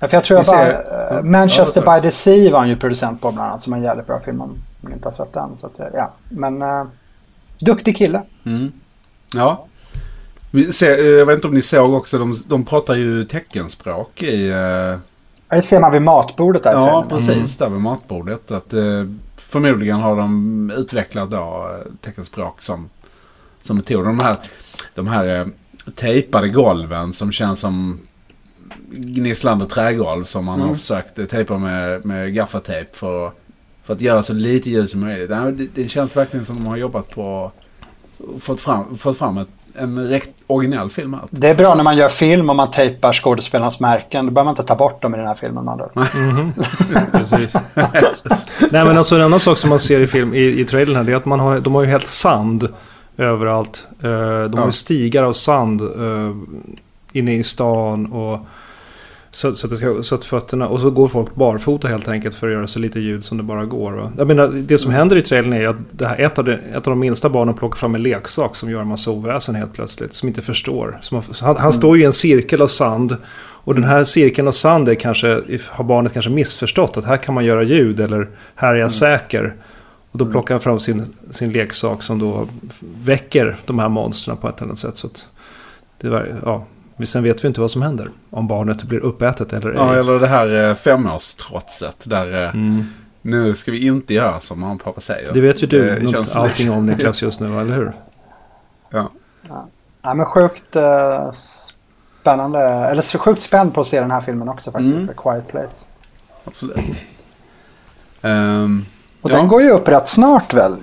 Ja, 0.00 0.08
För 0.08 0.16
jag 0.16 0.24
tror 0.24 0.38
jag 0.38 0.46
bara, 0.46 0.68
eh, 0.72 0.78
Ja, 1.16 1.22
Manchester 1.22 1.82
ja, 1.86 1.94
by 2.00 2.02
the 2.08 2.10
Sea 2.10 2.52
var 2.52 2.58
han 2.58 2.68
ju 2.68 2.76
producent 2.76 3.20
på 3.20 3.32
bland 3.32 3.48
annat. 3.48 3.62
Som 3.62 3.72
en 3.72 3.82
jävligt 3.82 4.06
bra 4.06 4.18
film 4.18 4.40
om 4.40 4.58
man 4.80 4.92
inte 4.92 5.06
har 5.06 5.12
sett 5.12 5.32
den. 5.32 5.56
Så 5.56 5.66
att, 5.66 5.80
eh, 5.80 5.86
ja. 5.94 6.12
Men 6.28 6.62
uh, 6.62 6.86
duktig 7.60 7.96
kille. 7.96 8.22
Mm. 8.46 8.72
Ja. 9.34 9.66
Vi 10.50 10.72
ser, 10.72 10.98
eh, 10.98 11.04
jag 11.06 11.26
vet 11.26 11.34
inte 11.34 11.48
om 11.48 11.54
ni 11.54 11.62
såg 11.62 11.94
också, 11.94 12.18
de, 12.18 12.34
de 12.46 12.64
pratar 12.64 12.94
ju 12.94 13.24
teckenspråk 13.24 14.22
i... 14.22 14.48
eh, 14.48 14.56
Ja, 14.56 15.56
Det 15.56 15.62
ser 15.62 15.80
man 15.80 15.92
vid 15.92 16.02
matbordet 16.02 16.62
där. 16.62 16.72
Ja, 16.72 17.06
precis. 17.08 17.56
Där 17.56 17.68
vid 17.68 17.80
matbordet. 17.80 18.50
Att, 18.50 18.72
eh, 18.72 18.82
förmodligen 19.36 19.96
har 20.00 20.16
de 20.16 20.72
utvecklat 20.76 21.30
då, 21.30 21.36
eh, 21.36 21.92
teckenspråk 22.00 22.62
som, 22.62 22.90
som 23.62 23.76
metod. 23.76 24.04
De 24.04 24.20
här, 24.20 24.36
de 24.94 25.06
här 25.06 25.40
eh, 25.40 25.46
tejpade 25.94 26.48
golven 26.48 27.12
som 27.12 27.32
känns 27.32 27.60
som 27.60 28.00
gnisslande 28.90 29.66
trägolv 29.66 30.24
som 30.24 30.44
man 30.44 30.60
har 30.60 30.74
försökt 30.74 31.30
tejpa 31.30 31.58
med, 31.58 32.04
med 32.04 32.34
gaffatejp 32.34 32.90
för, 32.92 33.30
för 33.84 33.94
att 33.94 34.00
göra 34.00 34.22
så 34.22 34.32
lite 34.32 34.70
ljud 34.70 34.90
som 34.90 35.00
möjligt. 35.00 35.28
Det, 35.28 35.66
det 35.74 35.88
känns 35.88 36.16
verkligen 36.16 36.46
som 36.46 36.56
de 36.56 36.66
har 36.66 36.76
jobbat 36.76 37.10
på 37.10 37.52
och 38.18 38.42
fått 38.42 38.60
fram, 38.60 38.98
fått 38.98 39.18
fram 39.18 39.38
ett, 39.38 39.48
en 39.74 40.08
rätt 40.08 40.34
originell 40.46 40.90
film 40.90 41.14
här. 41.14 41.22
Det 41.30 41.48
är 41.48 41.54
bra 41.54 41.74
när 41.74 41.84
man 41.84 41.96
gör 41.96 42.08
film 42.08 42.50
och 42.50 42.56
man 42.56 42.70
tejpar 42.70 43.12
skådespelarnas 43.12 43.80
märken. 43.80 44.26
Då 44.26 44.32
behöver 44.32 44.44
man 44.44 44.52
inte 44.52 44.62
ta 44.62 44.74
bort 44.74 45.02
dem 45.02 45.14
i 45.14 45.18
den 45.18 45.26
här 45.26 45.34
filmen. 45.34 45.68
andra 45.68 45.84
ord. 45.84 45.92
Precis. 47.12 47.54
Nej 48.70 48.84
men 48.84 48.98
alltså 48.98 49.14
en 49.14 49.22
annan 49.22 49.40
sak 49.40 49.58
som 49.58 49.70
man 49.70 49.80
ser 49.80 50.00
i 50.00 50.06
film, 50.06 50.34
i, 50.34 50.60
i 50.60 50.64
trailern 50.64 50.96
här, 50.96 51.12
är 51.12 51.16
att 51.16 51.24
man 51.24 51.40
har, 51.40 51.60
de 51.60 51.74
har 51.74 51.82
ju 51.82 51.88
helt 51.88 52.06
sand 52.06 52.68
överallt. 53.18 53.86
Eh, 54.02 54.08
De 54.10 54.54
har 54.54 54.58
Ja. 54.60 54.66
ju 54.66 54.72
stigar 54.72 55.24
av 55.24 55.32
sand 55.32 55.80
eh, 55.80 56.36
inne 57.12 57.34
i 57.36 57.42
stan 57.42 58.06
och 58.06 58.40
så, 59.30 59.54
så, 59.54 59.66
att 59.66 59.78
ska, 59.78 60.02
så 60.02 60.14
att 60.14 60.24
fötterna, 60.24 60.68
och 60.68 60.80
så 60.80 60.90
går 60.90 61.08
folk 61.08 61.34
barfota 61.34 61.88
helt 61.88 62.08
enkelt 62.08 62.34
för 62.34 62.46
att 62.46 62.52
göra 62.52 62.66
så 62.66 62.78
lite 62.78 63.00
ljud 63.00 63.24
som 63.24 63.36
det 63.36 63.42
bara 63.42 63.64
går. 63.64 63.92
Va? 63.92 64.12
Jag 64.18 64.26
menar, 64.26 64.48
det 64.48 64.78
som 64.78 64.90
händer 64.90 65.16
i 65.16 65.22
trailern 65.22 65.52
är 65.52 65.68
att 65.68 65.76
det 65.90 66.06
här, 66.06 66.20
ett, 66.20 66.38
av 66.38 66.44
de, 66.44 66.52
ett 66.52 66.74
av 66.76 66.82
de 66.82 66.98
minsta 66.98 67.28
barnen 67.28 67.54
plockar 67.54 67.76
fram 67.76 67.94
en 67.94 68.02
leksak 68.02 68.56
som 68.56 68.70
gör 68.70 68.80
en 68.80 68.86
massa 68.88 69.10
oväsen 69.10 69.54
helt 69.54 69.72
plötsligt. 69.72 70.12
Som 70.14 70.28
inte 70.28 70.42
förstår. 70.42 70.98
Som 71.02 71.14
har, 71.16 71.24
han, 71.46 71.56
han 71.56 71.72
står 71.72 71.96
ju 71.96 72.02
i 72.02 72.06
en 72.06 72.12
cirkel 72.12 72.62
av 72.62 72.66
sand. 72.66 73.16
Och 73.38 73.74
den 73.74 73.84
här 73.84 74.04
cirkeln 74.04 74.48
av 74.48 74.52
sand 74.52 74.88
är 74.88 74.94
kanske, 74.94 75.40
har 75.68 75.84
barnet 75.84 76.12
kanske 76.12 76.30
missförstått 76.30 76.96
att 76.96 77.04
här 77.04 77.16
kan 77.16 77.34
man 77.34 77.44
göra 77.44 77.62
ljud 77.62 78.00
eller 78.00 78.28
här 78.54 78.74
är 78.74 78.78
jag 78.78 78.92
säker. 78.92 79.54
Och 80.16 80.26
då 80.26 80.30
plockar 80.32 80.54
han 80.54 80.60
fram 80.60 80.80
sin, 80.80 81.14
sin 81.30 81.52
leksak 81.52 82.02
som 82.02 82.18
då 82.18 82.48
väcker 83.02 83.56
de 83.66 83.78
här 83.78 83.88
monstren 83.88 84.36
på 84.36 84.48
ett 84.48 84.56
eller 84.56 84.64
annat 84.68 84.78
sätt. 84.78 84.96
Så 84.96 85.06
att 85.06 85.28
det 86.00 86.08
var, 86.08 86.40
ja. 86.44 86.64
Men 86.96 87.06
sen 87.06 87.22
vet 87.22 87.44
vi 87.44 87.48
inte 87.48 87.60
vad 87.60 87.70
som 87.70 87.82
händer. 87.82 88.10
Om 88.30 88.48
barnet 88.48 88.82
blir 88.82 88.98
uppätet 88.98 89.52
eller 89.52 89.70
ej. 89.70 89.76
Ja, 89.76 89.94
eller 89.94 90.18
det 90.20 90.26
här 90.26 90.68
eh, 90.68 90.74
femårstrotset 90.74 91.96
där 92.04 92.44
eh, 92.44 92.50
Mm. 92.54 92.84
nu 93.22 93.54
ska 93.54 93.70
vi 93.70 93.86
inte 93.86 94.14
göra 94.14 94.40
som 94.40 94.60
mamma 94.60 94.74
och 94.74 94.84
pappa 94.84 95.00
säger. 95.00 95.32
Det 95.32 95.40
vet 95.40 95.62
ju 95.62 95.66
du 95.66 95.84
Det 95.90 96.00
något, 96.02 96.12
känns 96.12 96.36
allting 96.36 96.70
om 96.70 96.86
Niklas 96.86 97.22
just 97.22 97.40
nu, 97.40 97.60
eller 97.60 97.74
hur? 97.74 97.92
Ja. 98.90 99.10
Ja, 100.02 100.14
men 100.14 100.26
sjukt 100.26 100.76
eh, 100.76 101.32
spännande. 101.32 102.60
Eller 102.60 103.18
sjukt 103.18 103.40
spänd 103.40 103.74
på 103.74 103.80
att 103.80 103.86
se 103.86 104.00
den 104.00 104.10
här 104.10 104.20
filmen 104.20 104.48
också 104.48 104.70
faktiskt. 104.70 105.10
A 105.10 105.14
Quiet 105.16 105.48
Place. 105.48 105.86
Absolut. 106.44 107.04
Ehm, 108.22 108.84
Och 109.22 109.30
ja. 109.30 109.36
den 109.36 109.48
går 109.48 109.62
ju 109.62 109.70
upp 109.70 109.88
rätt 109.88 110.08
snart 110.08 110.54
väl? 110.54 110.76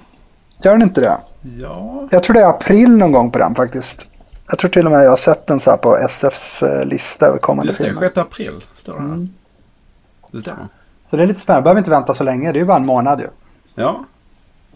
Gör 0.63 0.72
den 0.72 0.82
inte 0.82 1.02
det? 1.02 1.17
Ja. 1.60 2.08
Jag 2.12 2.24
tror 2.24 2.34
det 2.34 2.41
är 2.41 2.50
april 2.50 2.98
någon 2.98 3.12
gång 3.12 3.32
på 3.32 3.39
den 3.39 3.56
faktiskt. 3.56 4.06
Jag 4.48 4.60
tror 4.60 4.69
till 4.69 4.86
och 4.86 4.91
med 4.91 5.06
jag 5.06 5.10
har 5.10 5.17
sett 5.17 5.48
den 5.48 5.60
så 5.60 5.69
här 5.69 5.78
på 5.78 5.98
SFs 5.98 6.63
eh, 6.63 6.86
lista 6.86 7.26
över 7.26 7.38
kommande 7.38 7.69
Just 7.69 7.80
det, 7.80 7.86
filmer. 7.86 8.02
6 8.02 8.17
april 8.17 8.63
står 8.76 8.93
det 8.93 9.00
här. 9.00 9.08
Mm. 9.08 9.34
Det 10.32 10.41
stämmer. 10.41 10.67
Så 11.06 11.17
det 11.17 11.24
är 11.24 11.28
lite 11.28 11.39
spännande. 11.39 11.63
Behöver 11.63 11.80
inte 11.80 11.91
vänta 11.91 12.13
så 12.13 12.24
länge. 12.24 12.52
Det 12.52 12.58
är 12.58 12.60
ju 12.60 12.65
bara 12.65 12.78
en 12.78 12.86
månad 12.86 13.19
ju. 13.19 13.28
Ja, 13.76 14.06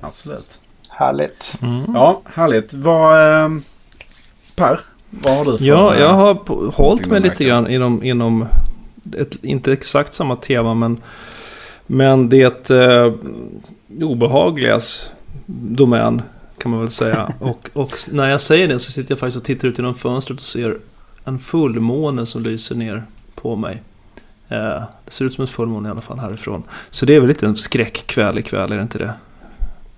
absolut. 0.01 0.59
Härligt. 0.89 1.57
Ja, 1.93 2.21
härligt. 2.25 2.73
Vad, 2.73 3.43
ehm, 3.43 3.63
Per, 4.55 4.79
vad 5.09 5.37
har 5.37 5.45
du 5.45 5.57
för... 5.57 5.65
Ja, 5.65 5.95
eh, 5.95 6.01
jag 6.01 6.13
har 6.13 6.35
på, 6.35 6.71
hållit 6.75 7.07
mig 7.07 7.21
den 7.21 7.29
lite 7.29 7.43
grann 7.43 7.67
inom, 7.67 8.03
inom 8.03 8.47
ett, 9.17 9.43
inte 9.43 9.73
exakt 9.73 10.13
samma 10.13 10.35
tema, 10.35 10.73
men, 10.73 11.01
men 11.87 12.29
det 12.29 12.69
eh, 12.71 13.13
obehagligas 14.01 15.11
domän 15.45 16.21
kan 16.57 16.71
man 16.71 16.79
väl 16.79 16.89
säga. 16.89 17.33
och, 17.39 17.69
och 17.73 17.91
när 18.11 18.29
jag 18.29 18.41
säger 18.41 18.67
det 18.67 18.79
så 18.79 18.91
sitter 18.91 19.11
jag 19.11 19.19
faktiskt 19.19 19.37
och 19.37 19.43
tittar 19.43 19.67
ut 19.67 19.77
genom 19.77 19.95
fönstret 19.95 20.39
och 20.39 20.45
ser 20.45 20.77
en 21.25 21.39
fullmåne 21.39 22.25
som 22.25 22.43
lyser 22.43 22.75
ner 22.75 23.03
på 23.35 23.55
mig. 23.55 23.83
Eh, 24.49 24.57
det 25.05 25.11
ser 25.11 25.25
ut 25.25 25.33
som 25.33 25.41
en 25.41 25.47
fullmåne 25.47 25.87
i 25.89 25.91
alla 25.91 26.01
fall 26.01 26.19
härifrån. 26.19 26.63
Så 26.89 27.05
det 27.05 27.15
är 27.15 27.19
väl 27.19 27.27
lite 27.27 27.45
en 27.45 27.55
skräckkväll 27.55 28.39
ikväll, 28.39 28.71
är 28.71 28.75
det 28.75 28.81
inte 28.81 28.97
det? 28.97 29.13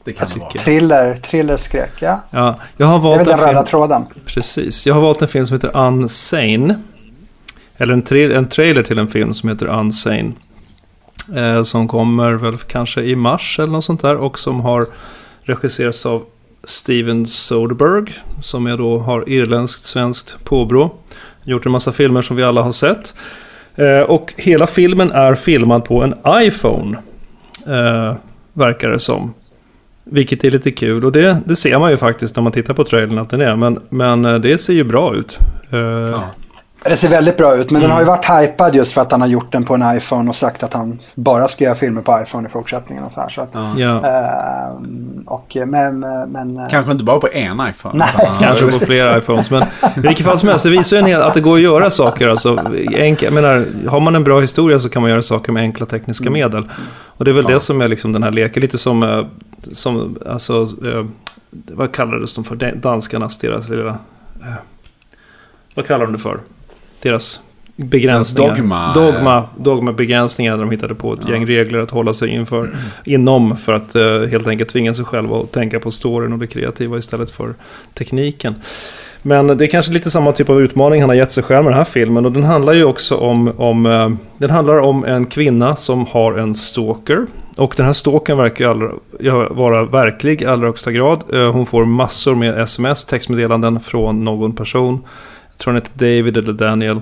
Det 0.04 0.14
kan 0.14 0.28
det 0.34 0.40
vara. 0.40 0.50
tycker. 0.52 0.66
Thriller, 0.66 1.16
thrillerskräck, 1.16 1.92
ja. 2.00 2.22
Ja, 2.32 2.60
jag 2.78 2.88
har 2.88 3.00
Det 3.00 3.00
är 3.00 3.02
valt 3.04 3.20
väl 3.20 3.26
den 3.26 3.34
en 3.34 3.40
film... 3.40 3.50
röda 3.50 3.64
tråden. 3.64 4.06
Precis. 4.26 4.88
Jag 4.88 4.94
har 4.94 5.02
valt 5.02 5.22
en 5.22 5.28
film 5.28 5.48
som 5.48 5.54
heter 5.56 5.88
Unsane. 5.88 6.76
Eller 7.78 7.94
en, 7.94 8.04
tra- 8.04 8.36
en 8.38 8.48
trailer 8.50 8.84
till 8.84 9.00
en 9.00 9.08
film 9.08 9.34
som 9.34 9.50
heter 9.50 9.66
Unsane. 9.66 10.32
Eh, 11.36 11.64
som 11.64 11.88
kommer 11.88 12.34
väl 12.34 12.58
kanske 12.58 13.02
i 13.02 13.16
mars 13.16 13.60
eller 13.60 13.72
något 13.72 13.84
sånt 13.84 14.02
där. 14.02 14.16
Och 14.16 14.40
som 14.40 14.62
har 14.62 14.88
regisserats 15.42 16.06
av 16.06 16.24
Steven 16.64 17.26
Soderbergh. 17.26 18.12
Som 18.42 18.68
jag 18.68 18.78
då 18.78 19.00
har 19.00 19.30
irländskt 19.30 19.84
svenskt 19.84 20.36
påbrå. 20.44 20.92
Gjort 21.44 21.66
en 21.66 21.72
massa 21.72 21.92
filmer 21.92 22.22
som 22.22 22.36
vi 22.36 22.44
alla 22.44 22.62
har 22.62 22.72
sett. 22.72 23.14
Eh, 23.76 24.02
och 24.02 24.34
hela 24.38 24.68
filmen 24.68 25.12
är 25.12 25.36
filmad 25.36 25.86
på 25.86 26.04
en 26.04 26.16
iPhone. 26.28 26.98
Eh, 27.68 28.16
verkar 28.54 28.90
det 28.90 29.00
som. 29.00 29.34
Vilket 30.04 30.44
är 30.44 30.52
lite 30.52 30.72
kul 30.72 31.06
och 31.06 31.12
det, 31.12 31.38
det 31.46 31.56
ser 31.56 31.80
man 31.80 31.92
ju 31.92 31.98
faktiskt 31.98 32.36
när 32.36 32.44
man 32.44 32.52
tittar 32.52 32.74
på 32.74 32.84
trailern 32.84 33.18
att 33.18 33.30
den 33.30 33.42
är. 33.42 33.56
Men, 33.56 33.80
men 33.90 34.26
eh, 34.26 34.36
det 34.36 34.58
ser 34.58 34.74
ju 34.74 34.84
bra 34.84 35.16
ut. 35.16 35.38
Eh, 35.70 36.24
det 36.84 36.96
ser 36.98 37.10
väldigt 37.10 37.38
bra 37.38 37.56
ut, 37.56 37.72
men 37.72 37.82
den 37.82 37.92
har 37.92 38.00
ju 38.00 38.06
varit 38.06 38.26
hypad 38.30 38.76
just 38.76 38.94
för 38.94 39.02
att 39.02 39.12
han 39.12 39.22
har 39.22 39.28
gjort 39.28 39.52
den 39.52 39.64
på 39.64 39.74
en 39.76 39.98
iPhone 39.98 40.30
och 40.30 40.36
sagt 40.36 40.64
att 40.64 40.74
han 40.74 41.00
bara 41.16 41.48
ska 41.48 41.64
göra 41.64 41.76
filmer 41.76 42.02
på 42.02 42.20
iPhone 42.24 42.48
i 42.48 42.52
fortsättningen 42.52 43.04
och 43.04 43.12
så 43.12 43.22
här. 43.22 43.30
Så 43.30 43.42
att, 43.42 43.50
Ja, 43.78 44.08
ehm, 44.08 45.24
och, 45.28 45.58
men, 45.68 46.00
men, 46.32 46.58
eh, 46.58 46.68
Kanske 46.70 46.92
inte 46.92 47.04
bara 47.04 47.20
på 47.20 47.28
en 47.34 47.62
iPhone. 47.70 47.98
Nej. 47.98 48.28
kanske 48.40 48.66
på 48.80 48.86
flera 48.86 49.18
iPhones. 49.18 49.52
Men 49.52 49.64
i 49.64 50.00
vilket 50.00 50.26
fall 50.26 50.38
som 50.40 50.50
helst, 50.50 50.64
det 50.64 50.70
visar 50.70 50.98
ju 50.98 51.02
en 51.02 51.06
hel, 51.08 51.22
att 51.22 51.34
det 51.34 51.42
går 51.42 51.56
att 51.56 51.62
göra 51.62 51.92
saker. 51.92 52.28
Alltså, 52.28 52.60
enk, 52.94 53.24
jag 53.24 53.34
menar, 53.34 53.66
har 53.90 54.00
man 54.00 54.16
en 54.16 54.24
bra 54.24 54.40
historia 54.40 54.80
så 54.80 54.90
kan 54.90 55.02
man 55.02 55.12
göra 55.12 55.22
saker 55.22 55.52
med 55.52 55.62
enkla 55.64 55.86
tekniska 55.86 56.30
medel. 56.30 56.70
Och 57.06 57.26
det 57.26 57.32
är 57.32 57.36
väl 57.36 57.46
det 57.46 57.60
som 57.60 57.82
är 57.82 57.88
liksom 57.88 58.12
den 58.14 58.24
här 58.24 58.32
leken. 58.32 58.62
Lite 58.62 58.78
som, 58.78 59.04
eh, 59.04 59.26
som 59.74 60.16
alltså, 60.30 60.62
eh, 60.62 61.06
vad 61.72 61.92
kallades 61.92 62.34
de 62.34 62.44
för? 62.44 62.56
Dan- 62.56 62.82
Danskarnas, 62.82 63.40
deras 63.40 63.70
lilla... 63.70 63.90
eh, 63.90 63.96
Vad 65.76 65.88
kallar 65.88 66.06
de 66.06 66.12
det 66.12 66.18
för? 66.20 66.40
Deras 67.02 67.42
begränsningar. 67.76 68.56
Dogma. 68.56 68.94
Dogma, 68.94 69.44
dogma-begränsningar 69.58 70.52
där 70.52 70.60
de 70.60 70.72
hittade 70.72 70.96
på 70.96 71.14
ett 71.14 71.30
gäng 71.30 71.46
regler 71.46 71.80
att 71.80 71.92
hålla 71.92 72.14
sig 72.14 72.30
inför, 72.30 72.70
inom 73.06 73.58
för 73.58 73.74
att 73.74 73.96
eh, 73.96 74.22
helt 74.32 74.48
enkelt 74.48 74.70
tvinga 74.70 74.94
sig 74.94 75.06
själva 75.06 75.40
att 75.40 75.52
tänka 75.52 75.80
på 75.80 75.92
storyn 75.92 76.34
och 76.34 76.40
det 76.40 76.48
kreativa 76.48 76.98
istället 76.98 77.32
för 77.32 77.54
tekniken. 77.94 78.56
Men 79.22 79.48
det 79.48 79.66
är 79.66 79.68
kanske 79.68 79.92
lite 79.92 80.10
samma 80.10 80.32
typ 80.32 80.50
av 80.50 80.62
utmaning 80.62 81.02
han 81.02 81.10
har 81.10 81.16
gett 81.16 81.32
sig 81.32 81.44
själv 81.44 81.64
med 81.64 81.72
den 81.74 81.78
här 81.78 81.86
filmen. 81.86 82.26
Och 82.26 82.32
den 82.32 82.44
handlar 82.44 82.74
ju 82.74 82.84
också 82.84 83.16
om, 83.16 83.54
om, 83.58 83.86
eh, 83.86 84.10
den 84.38 84.50
handlar 84.50 84.80
om 84.80 85.06
en 85.06 85.26
kvinna 85.26 85.76
som 85.76 86.06
har 86.06 86.34
en 86.34 86.56
stalker. 86.56 87.26
Och 87.58 87.74
den 87.78 87.86
här 87.86 87.94
stalkern 87.94 88.38
verkar 88.38 88.66
ju 88.66 88.72
allra, 88.72 88.92
ja, 89.20 89.48
vara 89.54 89.86
verklig 89.86 90.42
i 90.42 90.46
allra 90.46 90.68
högsta 90.68 90.92
grad. 90.92 91.24
Eh, 91.34 91.52
Hon 91.52 91.66
får 91.66 91.86
massor 91.86 92.36
med 92.36 92.60
sms, 92.60 93.06
textmeddelanden 93.06 93.80
från 93.80 94.26
någon 94.26 94.56
person. 94.56 95.02
Jag 95.60 95.64
tror 95.64 95.74
hon 95.74 95.82
heter 95.82 96.16
David 96.18 96.38
eller 96.38 96.54
Daniel. 96.54 97.02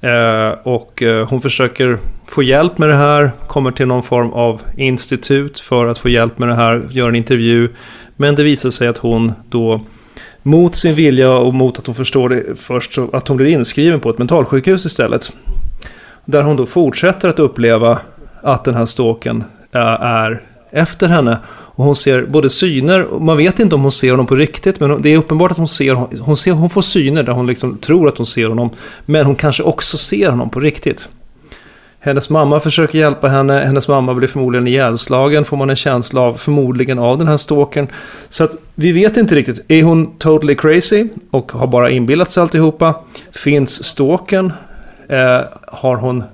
Eh, 0.00 0.58
och 0.62 1.02
eh, 1.02 1.28
hon 1.28 1.40
försöker 1.40 1.98
få 2.26 2.42
hjälp 2.42 2.78
med 2.78 2.88
det 2.88 2.96
här, 2.96 3.32
kommer 3.46 3.70
till 3.70 3.86
någon 3.86 4.02
form 4.02 4.32
av 4.32 4.62
institut 4.76 5.60
för 5.60 5.86
att 5.86 5.98
få 5.98 6.08
hjälp 6.08 6.38
med 6.38 6.48
det 6.48 6.54
här, 6.54 6.82
gör 6.90 7.08
en 7.08 7.14
intervju. 7.14 7.68
Men 8.16 8.34
det 8.34 8.42
visar 8.42 8.70
sig 8.70 8.88
att 8.88 8.98
hon 8.98 9.32
då 9.48 9.80
mot 10.42 10.76
sin 10.76 10.94
vilja 10.94 11.30
och 11.30 11.54
mot 11.54 11.78
att 11.78 11.86
hon 11.86 11.94
förstår 11.94 12.28
det 12.28 12.42
först, 12.56 12.92
så 12.92 13.10
att 13.12 13.28
hon 13.28 13.36
blir 13.36 13.46
inskriven 13.46 14.00
på 14.00 14.10
ett 14.10 14.18
mentalsjukhus 14.18 14.86
istället. 14.86 15.30
Där 16.24 16.42
hon 16.42 16.56
då 16.56 16.66
fortsätter 16.66 17.28
att 17.28 17.38
uppleva 17.38 17.98
att 18.42 18.64
den 18.64 18.74
här 18.74 18.86
ståken 18.86 19.44
eh, 19.72 20.02
är 20.02 20.42
efter 20.70 21.08
henne. 21.08 21.38
Och 21.74 21.84
hon 21.84 21.96
ser 21.96 22.26
både 22.26 22.50
syner, 22.50 23.04
och 23.04 23.22
man 23.22 23.36
vet 23.36 23.58
inte 23.58 23.74
om 23.74 23.82
hon 23.82 23.92
ser 23.92 24.10
honom 24.10 24.26
på 24.26 24.34
riktigt, 24.34 24.80
men 24.80 25.02
det 25.02 25.12
är 25.12 25.18
uppenbart 25.18 25.50
att 25.50 25.56
hon 25.56 25.68
ser, 25.68 25.94
hon 26.20 26.36
ser 26.36 26.52
hon 26.52 26.70
får 26.70 26.82
syner 26.82 27.22
där 27.22 27.32
hon 27.32 27.46
liksom 27.46 27.78
tror 27.78 28.08
att 28.08 28.16
hon 28.16 28.26
ser 28.26 28.46
honom. 28.46 28.70
Men 29.06 29.26
hon 29.26 29.34
kanske 29.34 29.62
också 29.62 29.96
ser 29.96 30.30
honom 30.30 30.50
på 30.50 30.60
riktigt. 30.60 31.08
Hennes 32.02 32.30
mamma 32.30 32.60
försöker 32.60 32.98
hjälpa 32.98 33.28
henne, 33.28 33.52
hennes 33.66 33.88
mamma 33.88 34.14
blir 34.14 34.28
förmodligen 34.28 34.66
ihjälslagen, 34.66 35.44
får 35.44 35.56
man 35.56 35.70
en 35.70 35.76
känsla 35.76 36.20
av, 36.20 36.34
förmodligen 36.34 36.98
av 36.98 37.18
den 37.18 37.28
här 37.28 37.36
stalkern. 37.36 37.88
Så 38.28 38.44
att 38.44 38.54
vi 38.74 38.92
vet 38.92 39.16
inte 39.16 39.34
riktigt, 39.34 39.64
är 39.68 39.82
hon 39.82 40.16
totally 40.18 40.54
crazy 40.54 41.08
och 41.30 41.52
har 41.52 41.66
bara 41.66 41.90
inbillat 41.90 42.30
sig 42.30 42.40
alltihopa? 42.40 42.94
Finns 43.32 43.84
stalkern? 43.84 44.52
Eh, 45.08 45.40
har 45.66 45.96
hon 45.96 46.24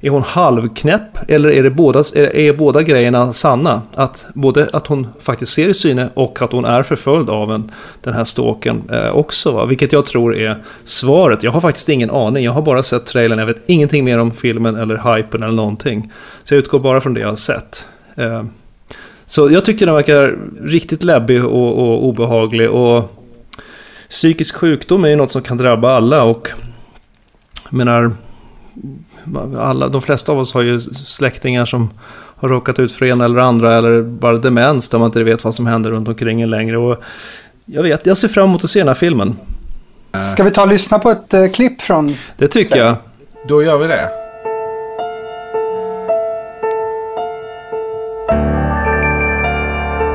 är 0.00 0.10
hon 0.10 0.22
halvknäpp 0.22 1.30
eller 1.30 1.48
är, 1.48 1.62
det 1.62 1.70
båda, 1.70 2.00
är, 2.14 2.36
är 2.36 2.52
båda 2.52 2.82
grejerna 2.82 3.32
sanna? 3.32 3.82
Att 3.94 4.26
både 4.34 4.68
att 4.72 4.86
hon 4.86 5.06
faktiskt 5.20 5.52
ser 5.52 5.68
i 5.68 5.74
syne 5.74 6.08
och 6.14 6.42
att 6.42 6.52
hon 6.52 6.64
är 6.64 6.82
förföljd 6.82 7.30
av 7.30 7.52
en, 7.52 7.70
den 8.02 8.14
här 8.14 8.24
ståken 8.24 8.82
eh, 8.92 9.10
också. 9.10 9.52
Va? 9.52 9.64
Vilket 9.64 9.92
jag 9.92 10.06
tror 10.06 10.36
är 10.36 10.56
svaret. 10.84 11.42
Jag 11.42 11.50
har 11.50 11.60
faktiskt 11.60 11.88
ingen 11.88 12.10
aning. 12.10 12.44
Jag 12.44 12.52
har 12.52 12.62
bara 12.62 12.82
sett 12.82 13.06
trailern. 13.06 13.38
Jag 13.38 13.46
vet 13.46 13.68
ingenting 13.68 14.04
mer 14.04 14.18
om 14.18 14.30
filmen 14.30 14.76
eller 14.76 15.16
hypen 15.16 15.42
eller 15.42 15.54
någonting. 15.54 16.12
Så 16.44 16.54
jag 16.54 16.58
utgår 16.58 16.80
bara 16.80 17.00
från 17.00 17.14
det 17.14 17.20
jag 17.20 17.28
har 17.28 17.36
sett. 17.36 17.90
Eh, 18.16 18.42
så 19.26 19.50
jag 19.50 19.64
tycker 19.64 19.86
den 19.86 19.94
verkar 19.94 20.38
riktigt 20.62 21.04
läbbig 21.04 21.44
och, 21.44 21.78
och 21.78 22.06
obehaglig. 22.06 22.70
Och 22.70 23.12
psykisk 24.10 24.54
sjukdom 24.54 25.04
är 25.04 25.08
ju 25.08 25.16
något 25.16 25.30
som 25.30 25.42
kan 25.42 25.56
drabba 25.56 25.96
alla. 25.96 26.22
Och 26.22 26.48
menar, 27.70 28.12
alla, 29.58 29.88
de 29.88 30.02
flesta 30.02 30.32
av 30.32 30.38
oss 30.38 30.54
har 30.54 30.62
ju 30.62 30.80
släktingar 30.80 31.66
som 31.66 31.90
har 32.36 32.48
råkat 32.48 32.78
ut 32.78 32.92
för 32.92 33.06
en 33.06 33.20
eller 33.20 33.38
andra 33.38 33.74
eller 33.74 34.02
bara 34.02 34.36
demens 34.36 34.88
där 34.88 34.98
man 34.98 35.06
inte 35.06 35.22
vet 35.22 35.44
vad 35.44 35.54
som 35.54 35.66
händer 35.66 35.90
runt 35.90 36.08
omkring 36.08 36.40
en 36.40 36.50
längre. 36.50 36.78
Och 36.78 37.02
jag 37.64 37.82
vet, 37.82 38.06
jag 38.06 38.16
ser 38.16 38.28
fram 38.28 38.48
emot 38.48 38.64
att 38.64 38.70
se 38.70 38.78
den 38.78 38.88
här 38.88 38.94
filmen. 38.94 39.36
Ska 40.32 40.44
vi 40.44 40.50
ta 40.50 40.62
och 40.62 40.68
lyssna 40.68 40.98
på 40.98 41.10
ett 41.10 41.34
uh, 41.34 41.48
klipp 41.48 41.80
från... 41.80 42.14
Det 42.36 42.48
tycker 42.48 42.76
jag. 42.76 42.96
Då 43.48 43.62
gör 43.62 43.78
vi 43.78 43.86
det. 43.86 44.10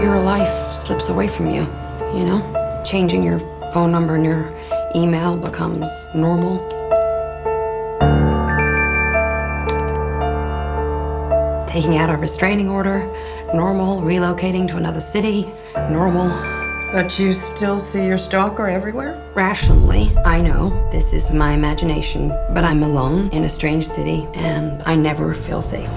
Your 0.04 0.38
life 0.38 0.74
slips 0.74 1.10
away 1.10 1.28
from 1.28 1.48
you, 1.48 1.66
you 2.16 2.26
know? 2.26 2.42
Changing 2.86 3.28
your 3.28 3.40
phone 3.74 3.92
number 3.92 4.14
and 4.14 4.26
your 4.26 4.44
email 4.96 5.38
becomes 5.38 6.10
normal. 6.14 6.83
Taking 11.74 11.98
out 11.98 12.12
a 12.12 12.18
restraining 12.18 12.70
order, 12.70 13.00
normal. 13.52 14.00
Relocating 14.02 14.68
to 14.68 14.78
another 14.78 15.02
city, 15.02 15.48
normal. 15.90 16.30
But 16.94 17.18
you 17.20 17.34
still 17.34 17.80
see 17.80 18.06
your 18.06 18.20
stalker 18.20 18.68
everywhere? 18.68 19.20
Rationally, 19.36 20.12
I 20.24 20.42
know 20.42 20.90
this 20.92 21.14
is 21.14 21.32
my 21.32 21.54
imagination, 21.54 22.30
but 22.54 22.64
I'm 22.64 22.84
alone 22.84 23.30
in 23.32 23.44
a 23.44 23.50
strange 23.50 23.88
city 23.88 24.28
and 24.36 24.84
I 24.86 24.96
never 24.96 25.34
feel 25.34 25.62
safe. 25.62 25.90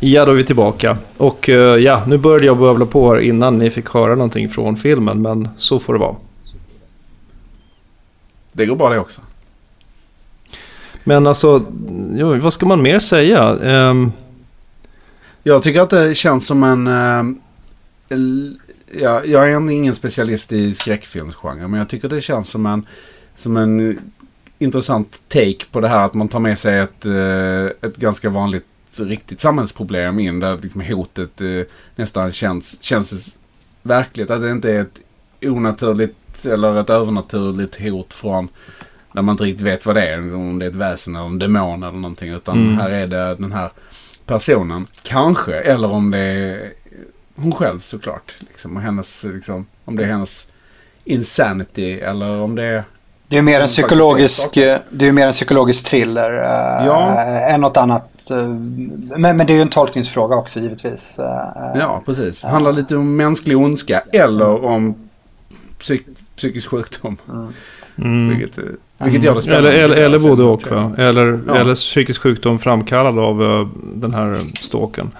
Ja, 0.00 0.24
då 0.24 0.32
är 0.32 0.36
vi 0.36 0.44
tillbaka. 0.44 0.96
Och 1.16 1.48
uh, 1.48 1.54
ja, 1.56 2.02
nu 2.06 2.18
började 2.18 2.46
jag 2.46 2.58
bövla 2.58 2.86
på 2.86 3.14
här 3.14 3.20
innan 3.20 3.58
ni 3.58 3.70
fick 3.70 3.88
höra 3.88 4.14
någonting 4.14 4.48
från 4.48 4.76
filmen, 4.76 5.22
men 5.22 5.48
så 5.56 5.78
får 5.78 5.92
det 5.92 5.98
vara. 5.98 6.16
Det 8.52 8.66
går 8.66 8.76
bra 8.76 8.90
det 8.90 8.98
också. 8.98 9.20
Men 11.08 11.26
alltså, 11.26 11.64
jo, 12.12 12.38
vad 12.38 12.52
ska 12.52 12.66
man 12.66 12.82
mer 12.82 12.98
säga? 12.98 13.56
Um... 13.90 14.12
Jag 15.42 15.62
tycker 15.62 15.80
att 15.80 15.90
det 15.90 16.14
känns 16.14 16.46
som 16.46 16.64
en... 16.64 16.86
Uh, 16.86 18.52
ja, 18.92 19.24
jag 19.24 19.50
är 19.50 19.70
ingen 19.70 19.94
specialist 19.94 20.52
i 20.52 20.74
skräckfilmsgenre, 20.74 21.68
men 21.68 21.78
jag 21.78 21.88
tycker 21.88 22.08
det 22.08 22.20
känns 22.20 22.48
som 22.48 22.66
en, 22.66 22.84
som 23.36 23.56
en 23.56 24.00
intressant 24.58 25.22
take 25.28 25.64
på 25.72 25.80
det 25.80 25.88
här 25.88 26.04
att 26.04 26.14
man 26.14 26.28
tar 26.28 26.40
med 26.40 26.58
sig 26.58 26.78
ett, 26.78 27.06
uh, 27.06 27.66
ett 27.66 27.96
ganska 27.96 28.30
vanligt 28.30 28.66
riktigt 28.96 29.40
samhällsproblem 29.40 30.18
in 30.18 30.40
där 30.40 30.58
liksom 30.62 30.80
hotet 30.80 31.40
uh, 31.40 31.62
nästan 31.96 32.32
känns, 32.32 32.82
känns 32.82 33.38
verkligt. 33.82 34.30
Att 34.30 34.42
det 34.42 34.50
inte 34.50 34.72
är 34.72 34.80
ett 34.80 35.00
onaturligt 35.42 36.46
eller 36.46 36.80
ett 36.80 36.90
övernaturligt 36.90 37.80
hot 37.80 38.14
från 38.14 38.48
när 39.18 39.22
man 39.22 39.32
inte 39.32 39.44
riktigt 39.44 39.66
vet 39.66 39.86
vad 39.86 39.96
det 39.96 40.08
är. 40.08 40.34
Om 40.34 40.58
det 40.58 40.66
är 40.66 40.70
ett 40.70 40.76
väsen 40.76 41.16
eller 41.16 41.26
en 41.26 41.38
demon 41.38 41.82
eller 41.82 41.98
någonting. 41.98 42.30
Utan 42.30 42.58
mm. 42.58 42.78
här 42.78 42.90
är 42.90 43.06
det 43.06 43.34
den 43.34 43.52
här 43.52 43.70
personen. 44.26 44.86
Kanske. 45.02 45.54
Eller 45.54 45.92
om 45.92 46.10
det 46.10 46.18
är 46.18 46.72
hon 47.36 47.52
själv 47.52 47.80
såklart. 47.80 48.34
Liksom, 48.38 48.76
och 48.76 48.82
hennes, 48.82 49.24
liksom, 49.24 49.66
om 49.84 49.96
det 49.96 50.04
är 50.04 50.06
hennes 50.06 50.48
insanity 51.04 51.92
eller 52.00 52.40
om 52.40 52.54
det 52.54 52.62
är... 52.62 52.84
Det 53.28 53.38
är 53.38 53.42
mer 53.42 53.60
en 53.60 53.66
psykologisk, 53.66 54.54
det 54.90 55.08
är 55.08 55.12
mer 55.12 55.26
en 55.26 55.32
psykologisk 55.32 55.86
thriller 55.86 56.32
ja. 56.86 57.24
äh, 57.26 57.54
än 57.54 57.60
något 57.60 57.76
annat. 57.76 58.28
Men, 59.16 59.36
men 59.36 59.46
det 59.46 59.52
är 59.52 59.56
ju 59.56 59.62
en 59.62 59.68
tolkningsfråga 59.68 60.36
också 60.36 60.60
givetvis. 60.60 61.14
Ja, 61.74 62.02
precis. 62.06 62.42
Det 62.42 62.48
handlar 62.48 62.72
lite 62.72 62.96
om 62.96 63.16
mänsklig 63.16 63.58
ondska 63.58 64.02
eller 64.12 64.64
om 64.64 64.94
psyk, 65.78 66.06
psykisk 66.36 66.68
sjukdom. 66.68 67.16
Mm. 67.98 68.28
Vilket, 68.28 68.58
vilket 68.98 69.22
gör 69.22 69.34
det 69.34 69.42
spännande. 69.42 69.72
Eller, 69.72 69.94
eller, 69.96 69.96
eller 69.96 70.18
både 70.18 70.42
och. 70.42 70.70
Va? 70.70 70.92
Eller, 70.98 71.40
ja. 71.46 71.56
eller 71.56 71.74
psykisk 71.74 72.22
sjukdom 72.22 72.58
framkallad 72.58 73.18
av 73.18 73.42
uh, 73.42 73.68
den 73.94 74.14
här 74.14 74.40
ståken. 74.60 75.10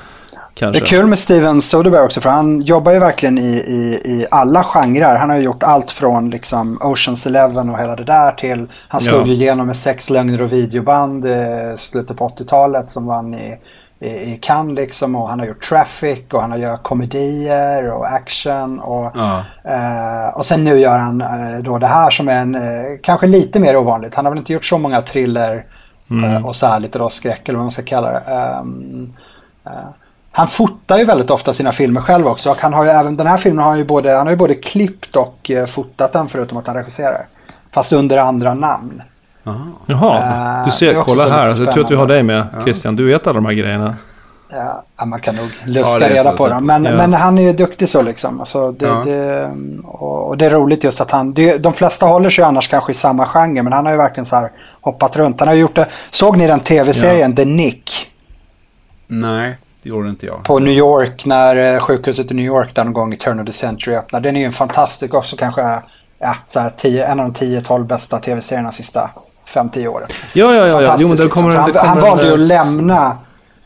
Kanske. 0.59 0.81
Det 0.81 0.85
är 0.85 0.87
kul 0.87 1.07
med 1.07 1.19
Steven 1.19 1.63
Soderbergh 1.63 2.05
också 2.05 2.21
för 2.21 2.31
han 2.31 2.61
jobbar 2.61 2.93
ju 2.93 2.99
verkligen 2.99 3.39
i, 3.39 3.43
i, 3.43 4.11
i 4.11 4.27
alla 4.31 4.65
genrer. 4.65 5.19
Han 5.19 5.31
har 5.31 5.37
ju 5.37 5.43
gjort 5.43 5.63
allt 5.63 5.91
från 5.91 6.31
liksom 6.31 6.79
Oceans 6.81 7.27
Eleven 7.27 7.71
och 7.71 7.79
hela 7.79 7.97
det 7.97 8.05
där 8.05 8.33
till 8.33 8.67
han 8.89 9.01
slog 9.01 9.27
ju 9.27 9.33
igenom 9.35 9.67
med 9.67 9.77
sex 9.77 10.11
lögner 10.11 10.43
och 10.43 10.53
videoband 10.53 11.27
i 11.27 11.75
slutet 11.77 12.17
på 12.17 12.29
80-talet 12.29 12.91
som 12.91 13.07
vann 13.07 13.35
i, 13.35 13.59
i, 14.01 14.09
i 14.09 14.39
Cannes 14.43 14.77
liksom 14.77 15.15
och 15.15 15.29
han 15.29 15.39
har 15.39 15.47
gjort 15.47 15.69
Traffic 15.69 16.19
och 16.33 16.41
han 16.41 16.51
har 16.51 16.59
gjort 16.59 16.83
komedier 16.83 17.93
och 17.93 18.07
action 18.07 18.81
och, 18.81 19.13
ja. 19.15 19.45
eh, 19.65 20.37
och 20.37 20.47
sen 20.47 20.65
nu 20.65 20.79
gör 20.79 20.99
han 20.99 21.21
eh, 21.21 21.63
då 21.63 21.79
det 21.79 21.87
här 21.87 22.11
som 22.11 22.29
är 22.29 22.41
en, 22.41 22.55
eh, 22.55 22.99
kanske 23.03 23.27
lite 23.27 23.61
mer 23.61 23.77
ovanligt. 23.77 24.15
Han 24.15 24.25
har 24.25 24.33
väl 24.33 24.39
inte 24.39 24.53
gjort 24.53 24.65
så 24.65 24.79
många 24.79 25.03
thriller 25.03 25.65
mm. 26.11 26.35
Eh, 26.35 26.47
och 26.47 26.57
så 26.57 26.67
här 26.67 26.81
lite 26.81 26.99
då 26.99 27.09
skräck 27.09 27.49
eller 27.49 27.57
vad 27.57 27.65
man 27.65 27.71
ska 27.71 27.83
kalla 27.83 28.11
det. 28.11 28.59
Um, 28.61 29.17
han 30.31 30.49
fotar 30.49 30.99
ju 30.99 31.05
väldigt 31.05 31.31
ofta 31.31 31.53
sina 31.53 31.73
filmer 31.73 32.01
själv 32.01 32.27
också 32.27 32.51
och 32.51 32.57
han 32.57 32.75
har 32.75 32.85
ju 32.85 32.91
även, 32.91 33.17
den 33.17 33.27
här 33.27 33.39
filmen 33.39 33.65
har 33.65 33.71
han 33.71 33.79
ju 33.79 33.85
både, 33.85 34.13
han 34.13 34.27
har 34.27 34.31
ju 34.31 34.37
både 34.37 34.55
klippt 34.55 35.17
och 35.17 35.51
eh, 35.51 35.67
fotat 35.67 36.13
den 36.13 36.29
förutom 36.29 36.59
att 36.59 36.67
han 36.67 36.77
regisserar. 36.77 37.27
Fast 37.73 37.93
under 37.93 38.19
andra 38.19 38.55
namn. 38.55 39.03
Aha. 39.49 39.67
Jaha, 39.87 40.65
du 40.65 40.71
ser, 40.71 41.03
kolla 41.03 41.29
här. 41.31 41.61
Jag 41.65 41.73
tror 41.73 41.85
att 41.85 41.91
vi 41.91 41.95
har 41.95 42.07
dig 42.07 42.23
med 42.23 42.47
Christian. 42.63 42.97
Du 42.97 43.05
vet 43.05 43.27
alla 43.27 43.35
de 43.35 43.47
här 43.47 43.53
grejerna. 43.53 43.97
Ja, 44.51 45.07
man 45.07 45.21
kan 45.21 45.37
nog 45.37 45.49
luska 45.65 46.01
ja, 46.01 46.09
reda 46.09 46.33
på 46.33 46.49
dem. 46.49 46.67
Men, 46.67 46.85
ja. 46.85 46.97
men 46.97 47.13
han 47.15 47.39
är 47.39 47.43
ju 47.43 47.53
duktig 47.53 47.89
så 47.89 48.03
liksom. 48.03 48.41
Alltså, 48.41 48.73
det, 48.73 48.87
ja. 48.87 49.03
det, 49.05 49.51
och, 49.85 50.39
det 50.39 50.47
är 50.47 50.51
roligt 50.51 50.85
just 50.85 51.01
att 51.01 51.11
han... 51.11 51.35
Det, 51.35 51.59
de 51.59 51.73
flesta 51.73 52.07
håller 52.07 52.31
sig 52.31 52.45
annars 52.45 52.69
kanske 52.69 52.93
i 52.93 52.95
samma 52.95 53.27
genre. 53.27 53.63
Men 53.63 53.73
han 53.73 53.85
har 53.85 53.93
ju 53.93 53.99
verkligen 53.99 54.27
så 54.27 54.37
här 54.37 54.51
hoppat 54.81 55.17
runt. 55.17 55.41
Han 55.41 55.49
har 55.49 55.55
gjort 55.55 55.75
det... 55.75 55.87
Såg 56.11 56.37
ni 56.37 56.47
den 56.47 56.61
tv-serien 56.61 57.37
The 57.37 57.45
Nick? 57.45 58.11
Nej, 59.07 59.59
det 59.83 59.89
gjorde 59.89 60.09
inte 60.09 60.27
jag. 60.27 60.45
På 60.45 60.59
New 60.59 60.75
York, 60.75 61.27
när 61.27 61.75
eh, 61.75 61.81
sjukhuset 61.81 62.31
i 62.31 62.35
New 62.35 62.47
York 62.47 62.75
där 62.75 62.85
någon 62.85 62.93
gång 62.93 63.13
i 63.13 63.17
Turn 63.17 63.41
of 63.41 63.47
the 63.47 63.53
Century 63.53 63.97
öppnar. 63.97 64.21
Den 64.21 64.37
är 64.37 64.41
ju 64.41 64.47
en 64.47 64.53
fantastisk 64.53 65.15
också 65.15 65.37
kanske. 65.37 65.83
Ja, 66.19 66.37
så 66.47 66.61
här, 66.61 66.71
tio, 66.77 67.07
en 67.07 67.21
av 67.21 67.33
de 67.33 67.47
10-12 67.47 67.87
bästa 67.87 68.19
tv-serierna 68.19 68.73
sista 68.73 69.11
5-10 69.55 69.87
åren. 69.87 70.09
Ja, 70.33 70.55
ja, 70.55 70.67
ja. 70.67 70.83
ja. 70.83 70.97
Jo, 70.99 71.09
men 71.09 71.17
det 71.17 71.29
kommer, 71.29 71.49
liksom. 71.49 71.87
han, 71.87 71.89
han 71.89 72.01
valde 72.01 72.27
ju 72.27 72.35
att 72.35 72.41
lämna 72.41 73.17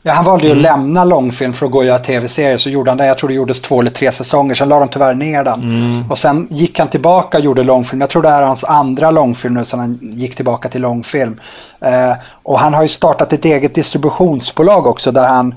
Ja, 0.05 0.13
han 0.13 0.25
valde 0.25 0.47
ju 0.47 0.53
mm. 0.53 0.59
att 0.59 0.63
lämna 0.63 1.05
långfilm 1.05 1.53
för 1.53 1.67
att 1.67 1.73
gå 1.73 1.79
och 1.79 1.85
göra 1.85 1.99
tv-serier. 1.99 2.57
Så 2.57 2.71
gjorde 2.71 2.91
han 2.91 2.99
det, 2.99 3.07
jag 3.07 3.19
tror 3.19 3.29
det 3.29 3.35
gjordes 3.35 3.61
två 3.61 3.81
eller 3.81 3.91
tre 3.91 4.13
säsonger. 4.13 4.55
Sen 4.55 4.69
la 4.69 4.79
de 4.79 4.89
tyvärr 4.89 5.15
ner 5.15 5.45
den. 5.45 5.61
Mm. 5.61 6.11
Och 6.11 6.19
sen 6.19 6.47
gick 6.51 6.79
han 6.79 6.89
tillbaka 6.89 7.39
och 7.39 7.45
gjorde 7.45 7.63
långfilm. 7.63 8.01
Jag 8.01 8.11
tror 8.11 8.23
det 8.23 8.29
är 8.29 8.43
hans 8.43 8.65
andra 8.65 9.11
långfilm 9.11 9.55
nu, 9.55 9.65
sen 9.65 9.81
han 9.81 9.99
gick 10.03 10.35
tillbaka 10.35 10.69
till 10.69 10.83
långfilm. 10.83 11.41
Eh, 11.81 12.13
och 12.43 12.59
han 12.59 12.75
har 12.75 12.83
ju 12.83 12.89
startat 12.89 13.33
ett 13.33 13.45
eget 13.45 13.75
distributionsbolag 13.75 14.87
också 14.87 15.13
där 15.13 15.29
han 15.29 15.55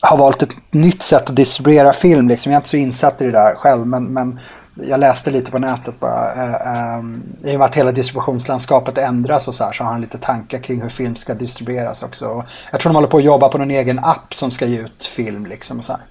har 0.00 0.18
valt 0.18 0.42
ett 0.42 0.56
nytt 0.70 1.02
sätt 1.02 1.30
att 1.30 1.36
distribuera 1.36 1.92
film. 1.92 2.28
Liksom. 2.28 2.52
Jag 2.52 2.56
är 2.56 2.60
inte 2.60 2.68
så 2.68 2.76
insatt 2.76 3.22
i 3.22 3.24
det 3.24 3.32
där 3.32 3.54
själv, 3.54 3.86
men, 3.86 4.04
men 4.04 4.40
jag 4.74 5.00
läste 5.00 5.30
lite 5.30 5.50
på 5.50 5.58
nätet 5.58 6.00
bara. 6.00 6.32
Eh, 6.32 6.98
um, 6.98 7.22
I 7.42 7.54
och 7.54 7.58
med 7.58 7.66
att 7.66 7.74
hela 7.74 7.92
distributionslandskapet 7.92 8.98
ändras 8.98 9.48
och 9.48 9.54
så 9.54 9.64
här 9.64 9.72
så 9.72 9.84
har 9.84 9.92
han 9.92 10.00
lite 10.00 10.18
tankar 10.18 10.58
kring 10.58 10.82
hur 10.82 10.88
film 10.88 11.16
ska 11.16 11.34
distribueras 11.34 12.02
också. 12.02 12.26
Och 12.26 12.44
jag 12.72 12.80
tror 12.80 12.90
de 12.90 12.94
håller 12.94 13.08
på 13.08 13.16
att 13.16 13.24
jobba 13.24 13.48
på 13.48 13.58
någon 13.58 13.70
egen 13.70 13.98
app 13.98 14.34
som 14.34 14.50
ska 14.50 14.66
ge 14.66 14.80
ut 14.80 15.04
film 15.04 15.46
liksom. 15.46 15.78
Och 15.78 15.84
så 15.84 15.92
här. 15.92 16.02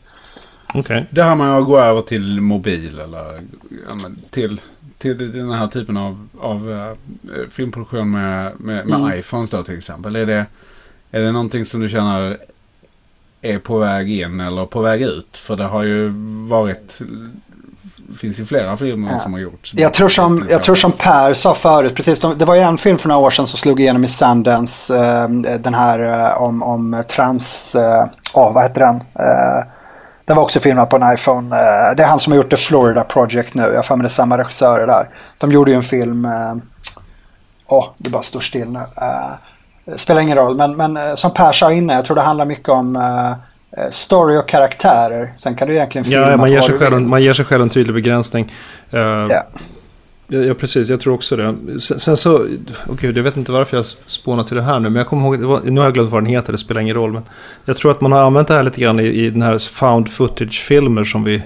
Okay. 0.79 1.03
Det 1.09 1.23
här 1.23 1.35
med 1.35 1.57
att 1.57 1.65
gå 1.65 1.79
över 1.79 2.01
till 2.01 2.41
mobil 2.41 2.99
eller 2.99 3.41
ja, 3.69 4.09
till, 4.29 4.61
till 4.97 5.31
den 5.31 5.51
här 5.51 5.67
typen 5.67 5.97
av, 5.97 6.27
av 6.39 6.69
uh, 6.69 6.93
filmproduktion 7.51 8.11
med, 8.11 8.59
med, 8.59 8.87
med 8.87 8.99
mm. 8.99 9.19
iPhones 9.19 9.49
då 9.49 9.63
till 9.63 9.77
exempel. 9.77 10.15
Är 10.15 10.25
det, 10.25 10.45
är 11.11 11.21
det 11.21 11.31
någonting 11.31 11.65
som 11.65 11.79
du 11.79 11.89
känner 11.89 12.37
är 13.41 13.59
på 13.59 13.77
väg 13.77 14.11
in 14.11 14.39
eller 14.39 14.65
på 14.65 14.81
väg 14.81 15.01
ut? 15.01 15.37
För 15.37 15.55
det 15.55 15.63
har 15.63 15.83
ju 15.83 16.09
varit 16.47 17.01
finns 18.17 18.39
ju 18.39 18.45
flera 18.45 18.77
filmer 18.77 19.11
ja. 19.11 19.19
som 19.19 19.33
har 19.33 19.39
gjorts. 19.39 19.73
Jag 19.75 19.93
tror 19.93 20.09
som, 20.09 20.47
jag 20.49 20.63
tror 20.63 20.75
som 20.75 20.91
Per 20.91 21.33
sa 21.33 21.53
förut, 21.53 21.95
precis, 21.95 22.19
det 22.19 22.45
var 22.45 22.55
ju 22.55 22.61
en 22.61 22.77
film 22.77 22.97
för 22.97 23.07
några 23.07 23.21
år 23.21 23.29
sedan 23.29 23.47
som 23.47 23.59
slog 23.59 23.79
igenom 23.79 24.03
i 24.03 24.07
Sundance. 24.07 24.95
Eh, 24.95 25.29
den 25.59 25.73
här 25.73 25.99
eh, 25.99 26.41
om, 26.41 26.63
om 26.63 27.03
trans, 27.09 27.75
eh, 27.75 28.05
oh, 28.33 28.53
vad 28.53 28.63
heter 28.63 28.81
den? 28.81 29.03
Den 30.25 30.35
var 30.35 30.43
också 30.43 30.59
filmad 30.59 30.89
på 30.89 30.95
en 30.95 31.13
iPhone. 31.13 31.55
Det 31.97 32.03
är 32.03 32.07
han 32.07 32.19
som 32.19 32.31
har 32.31 32.37
gjort 32.37 32.49
The 32.49 32.57
Florida 32.57 33.03
Project 33.03 33.53
nu. 33.53 33.61
Jag 33.61 33.75
har 33.75 33.83
för 33.83 33.97
det 33.97 34.05
är 34.05 34.09
samma 34.09 34.37
regissörer 34.37 34.87
där. 34.87 35.09
De 35.37 35.51
gjorde 35.51 35.71
ju 35.71 35.77
en 35.77 35.83
film, 35.83 36.27
åh, 37.67 37.79
oh, 37.79 37.89
det 37.97 38.09
bara 38.09 38.23
står 38.23 38.39
still 38.39 38.69
nu. 38.69 38.79
det 39.85 39.97
spelar 39.97 40.21
ingen 40.21 40.37
roll, 40.37 40.57
men, 40.57 40.75
men 40.75 40.97
eh, 40.97 41.15
som 41.15 41.31
Per 41.31 41.51
sa 41.51 41.71
innan, 41.71 41.95
jag 41.95 42.05
tror 42.05 42.15
det 42.15 42.21
handlar 42.21 42.45
mycket 42.45 42.69
om 42.69 42.95
eh, 42.95 43.31
eh, 43.31 43.37
story 43.91 44.37
och 44.37 44.47
karaktärer. 44.47 45.33
Sen 45.37 45.55
kan 45.55 45.67
du 45.67 45.73
egentligen 45.75 46.05
filma 46.05 46.31
Ja, 46.31 46.37
man 46.37 46.51
ger, 46.51 46.61
sig 46.61 46.77
själv, 46.77 46.95
en- 46.95 47.09
man 47.09 47.23
ger 47.23 47.33
sig 47.33 47.45
själv 47.45 47.61
en 47.63 47.69
tydlig 47.69 47.93
begränsning. 47.93 48.53
Eh, 48.91 48.99
Ja. 48.99 49.43
Ja, 50.27 50.53
precis. 50.53 50.89
Jag 50.89 50.99
tror 50.99 51.13
också 51.13 51.35
det. 51.35 51.55
Sen, 51.79 51.99
sen 51.99 52.17
så, 52.17 52.37
oh 52.37 52.95
gud, 53.01 53.17
jag 53.17 53.23
vet 53.23 53.37
inte 53.37 53.51
varför 53.51 53.77
jag 53.77 53.85
spånar 54.07 54.43
till 54.43 54.55
det 54.55 54.61
här 54.63 54.79
nu, 54.79 54.89
men 54.89 54.95
jag 54.95 55.07
kommer 55.07 55.23
ihåg, 55.23 55.41
var, 55.41 55.59
nu 55.63 55.79
har 55.81 55.85
jag 55.87 55.93
glömt 55.93 56.11
vad 56.11 56.21
den 56.23 56.29
heter, 56.31 56.51
det 56.51 56.57
spelar 56.57 56.81
ingen 56.81 56.95
roll. 56.95 57.11
Men 57.11 57.23
jag 57.65 57.77
tror 57.77 57.91
att 57.91 58.01
man 58.01 58.11
har 58.11 58.19
använt 58.23 58.47
det 58.47 58.53
här 58.53 58.63
lite 58.63 58.81
grann 58.81 58.99
i, 58.99 59.03
i 59.03 59.29
den 59.29 59.41
här 59.41 59.57
found 59.57 60.09
footage-filmer 60.11 61.03
som 61.03 61.23
vi 61.23 61.43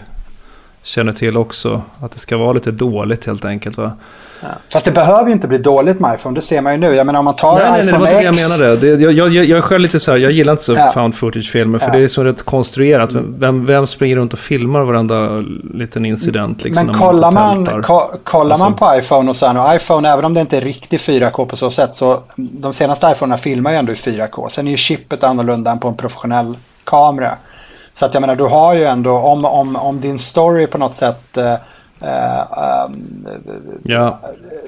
känner 0.87 1.11
till 1.13 1.37
också. 1.37 1.81
Att 2.01 2.11
det 2.11 2.19
ska 2.19 2.37
vara 2.37 2.53
lite 2.53 2.71
dåligt 2.71 3.25
helt 3.25 3.45
enkelt. 3.45 3.77
Va? 3.77 3.91
Ja. 4.41 4.47
Fast 4.73 4.85
det 4.85 4.91
behöver 4.91 5.25
ju 5.25 5.31
inte 5.31 5.47
bli 5.47 5.57
dåligt 5.57 5.99
med 5.99 6.15
iPhone, 6.15 6.35
det 6.35 6.41
ser 6.41 6.61
man 6.61 6.73
ju 6.73 6.79
nu. 6.79 6.87
Jag 6.95 7.05
menar 7.05 7.19
om 7.19 7.25
man 7.25 7.35
tar 7.35 7.55
Nej, 7.57 7.63
nej, 7.71 7.71
nej, 7.71 7.79
det 7.81 7.87
iPhone 7.89 7.99
var 8.11 8.19
X. 8.19 8.23
jag 8.23 8.49
menade. 8.59 8.75
Det, 8.95 9.01
jag, 9.01 9.11
jag, 9.13 9.45
jag 9.45 9.57
är 9.57 9.61
själv 9.61 9.81
lite 9.81 9.99
så 9.99 10.11
här, 10.11 10.17
jag 10.17 10.31
gillar 10.31 10.53
inte 10.53 10.63
så 10.63 10.73
Ja. 10.73 10.91
found 10.93 11.15
footage-filmer, 11.15 11.79
för 11.79 11.87
Ja. 11.87 11.93
det 11.93 12.03
är 12.03 12.07
så 12.07 12.23
rätt 12.23 12.43
konstruerat. 12.43 13.09
Vem, 13.13 13.65
vem 13.65 13.87
springer 13.87 14.15
runt 14.15 14.33
och 14.33 14.39
filmar 14.39 14.81
varenda 14.81 15.43
liten 15.73 16.05
incident? 16.05 16.63
Liksom, 16.63 16.85
Men 16.85 16.95
kollar 16.97 17.31
man, 17.31 17.65
tältar? 17.65 17.81
ko, 17.81 18.01
kollar 18.23 18.57
man 18.57 18.67
Alltså- 18.67 18.85
på 18.85 18.97
iPhone 18.99 19.29
och 19.29 19.35
sen, 19.35 19.57
och 19.57 19.75
iPhone, 19.75 20.09
även 20.09 20.25
om 20.25 20.33
det 20.33 20.41
inte 20.41 20.57
är 20.57 20.61
riktig 20.61 20.99
4K 20.99 21.45
på 21.45 21.55
så 21.55 21.69
sätt, 21.69 21.95
så 21.95 22.19
de 22.35 22.73
senaste 22.73 23.07
iPhonerna 23.11 23.37
filmar 23.37 23.71
ju 23.71 23.77
ändå 23.77 23.91
i 23.91 23.95
4K. 23.95 24.47
Sen 24.49 24.67
är 24.67 24.71
ju 24.71 24.77
chippet 24.77 25.23
annorlunda 25.23 25.71
än 25.71 25.79
på 25.79 25.87
en 25.87 25.95
professionell 25.97 26.57
kamera. 26.83 27.37
Så 27.97 28.05
att 28.05 28.13
jag 28.13 28.21
menar, 28.21 28.35
du 28.35 28.43
har 28.43 28.73
ju 28.73 28.83
ändå, 28.85 29.11
om, 29.17 29.45
om, 29.45 29.75
om 29.75 30.01
din 30.01 30.19
story 30.19 30.67
på 30.67 30.77
något 30.77 30.95
sätt 30.95 31.37
eh, 31.37 31.53
eh, 32.01 32.39
ehm, 32.39 33.27
Ja, 33.83 34.19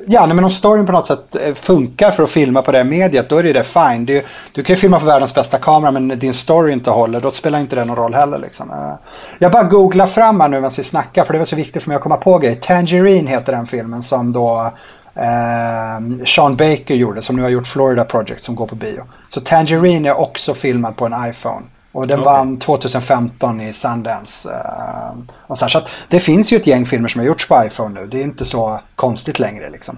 Ja, 0.08 0.28
men 0.28 0.44
om 0.44 0.50
storyn 0.52 0.86
på 0.86 0.92
något 0.92 1.08
sätt 1.08 1.36
eh, 1.36 1.54
funkar 1.54 2.12
för 2.12 2.24
att 2.24 2.30
filma 2.30 2.62
på 2.62 2.72
det 2.72 2.84
mediet, 2.84 3.30
då 3.30 3.38
är 3.38 3.44
det 3.44 3.54
det 3.54 3.64
fine. 3.64 4.06
Ju- 4.06 4.24
du 4.52 4.64
kan 4.64 4.74
ju 4.76 4.80
filma 4.80 5.00
på 5.00 5.06
världens 5.06 5.36
bästa 5.36 5.58
kamera, 5.58 5.92
men 5.92 6.08
din 6.08 6.34
story 6.34 6.74
inte 6.74 6.92
håller, 6.92 7.22
då 7.22 7.32
spelar 7.32 7.60
inte 7.60 7.76
det 7.76 7.86
någon 7.86 7.96
roll 7.96 8.14
heller. 8.14 8.38
Liksom. 8.38 8.70
Eh, 8.72 8.94
Jag 9.40 9.52
bara 9.52 9.64
googlar 9.64 10.08
fram 10.08 10.40
här 10.42 10.48
nu 10.48 10.58
medan 10.58 10.72
vi 10.78 10.84
snackar, 10.84 11.24
för 11.24 11.34
det 11.34 11.40
var 11.40 11.46
så 11.46 11.56
viktigt 11.56 11.84
för 11.84 11.90
mig 11.90 11.96
att 11.96 12.02
komma 12.04 12.18
på 12.18 12.38
grejer. 12.38 12.56
Tangerine 12.56 13.28
heter 13.28 13.52
den 13.54 13.66
filmen 13.68 14.04
som 14.04 14.34
då 14.34 14.72
eh, 15.16 16.26
Sean 16.26 16.56
Baker 16.56 16.96
gjorde, 16.96 17.22
som 17.22 17.36
nu 17.36 17.42
har 17.42 17.50
gjort 17.50 17.68
Florida 17.68 18.04
Project, 18.06 18.44
som 18.44 18.56
går 18.56 18.68
på 18.68 18.76
bio. 18.76 19.02
Så 19.30 19.42
Tangerine 19.42 20.06
är 20.10 20.20
också 20.22 20.54
filmad 20.54 20.96
på 20.96 21.06
en 21.06 21.14
iPhone. 21.30 21.62
Och 21.92 22.08
den 22.08 22.22
vann 22.22 22.58
2015 22.58 23.62
i 23.62 23.74
Sundance. 23.74 24.50
Eh, 24.52 25.36
och 25.48 25.58
så 25.58 25.66
här. 25.66 25.70
så 25.70 25.78
att 25.78 25.90
det 26.08 26.20
finns 26.20 26.54
ju 26.54 26.58
ett 26.58 26.68
gäng 26.68 26.86
filmer 26.86 27.08
som 27.08 27.20
har 27.20 27.26
gjorts 27.26 27.48
på 27.48 27.64
iPhone 27.66 28.02
nu. 28.02 28.08
Det 28.08 28.20
är 28.20 28.24
inte 28.24 28.46
så 28.46 28.80
konstigt 28.96 29.40
längre 29.40 29.70
liksom. 29.70 29.98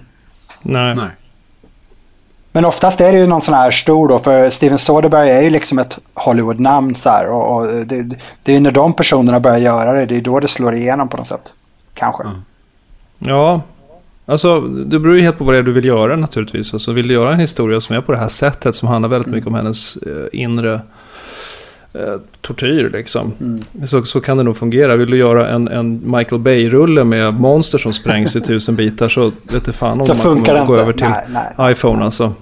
nej. 0.62 0.94
Nej. 0.94 1.10
Men 2.54 2.64
oftast 2.64 3.00
är 3.00 3.12
det 3.12 3.18
ju 3.18 3.26
någon 3.26 3.40
sån 3.40 3.54
här 3.54 3.70
stor 3.70 4.08
då, 4.08 4.18
för 4.18 4.50
Steven 4.50 4.78
Soderbergh 4.78 5.36
är 5.36 5.42
ju 5.42 5.50
liksom 5.50 5.78
ett 5.78 5.98
Hollywood-namn 6.14 6.94
så 6.94 7.10
här. 7.10 7.28
Och, 7.28 7.56
och 7.56 7.66
det, 7.66 8.16
det 8.42 8.52
är 8.52 8.56
ju 8.56 8.60
när 8.60 8.70
de 8.70 8.92
personerna 8.92 9.40
börjar 9.40 9.58
göra 9.58 9.92
det, 9.92 10.06
det 10.06 10.16
är 10.16 10.20
då 10.20 10.40
det 10.40 10.48
slår 10.48 10.74
igenom 10.74 11.08
på 11.08 11.16
något 11.16 11.26
sätt. 11.26 11.52
Kanske. 11.94 12.22
Ja, 13.18 13.60
alltså 14.26 14.60
det 14.60 14.98
beror 14.98 15.16
ju 15.16 15.22
helt 15.22 15.38
på 15.38 15.44
vad 15.44 15.54
det 15.54 15.58
är 15.58 15.62
du 15.62 15.72
vill 15.72 15.84
göra 15.84 16.16
naturligtvis. 16.16 16.74
Alltså, 16.74 16.92
vill 16.92 17.08
du 17.08 17.14
göra 17.14 17.32
en 17.32 17.40
historia 17.40 17.80
som 17.80 17.96
är 17.96 18.00
på 18.00 18.12
det 18.12 18.18
här 18.18 18.28
sättet 18.28 18.74
som 18.74 18.88
handlar 18.88 19.08
väldigt 19.08 19.32
mycket 19.32 19.46
om 19.46 19.54
hennes 19.54 19.96
eh, 19.96 20.26
inre 20.40 20.80
eh, 21.94 22.00
tortyr 22.40 22.90
liksom. 22.92 23.58
Så, 23.86 24.02
så 24.02 24.20
kan 24.20 24.36
det 24.36 24.42
nog 24.42 24.56
fungera. 24.56 24.96
Vill 24.96 25.10
du 25.10 25.16
göra 25.16 25.48
en, 25.48 25.68
en 25.68 26.00
Michael 26.16 26.40
Bay-rulle 26.40 27.04
med 27.04 27.34
monster 27.34 27.78
som 27.78 27.92
sprängs 27.92 28.36
i 28.36 28.40
tusen 28.50 28.76
bitar 28.76 29.08
så 29.08 29.32
vet 29.42 29.64
du 29.64 29.72
fan 29.72 30.00
om 30.00 30.06
Så 30.06 30.14
man 30.14 30.22
funkar 30.22 30.44
kommer 30.44 30.54
det 30.54 30.60
att 30.62 30.66
gå 30.68 30.76
över 30.76 30.92
till 30.92 31.06
Nej, 31.32 31.46
nej. 31.58 31.72
iPhone 31.72 32.04
alltså. 32.04 32.32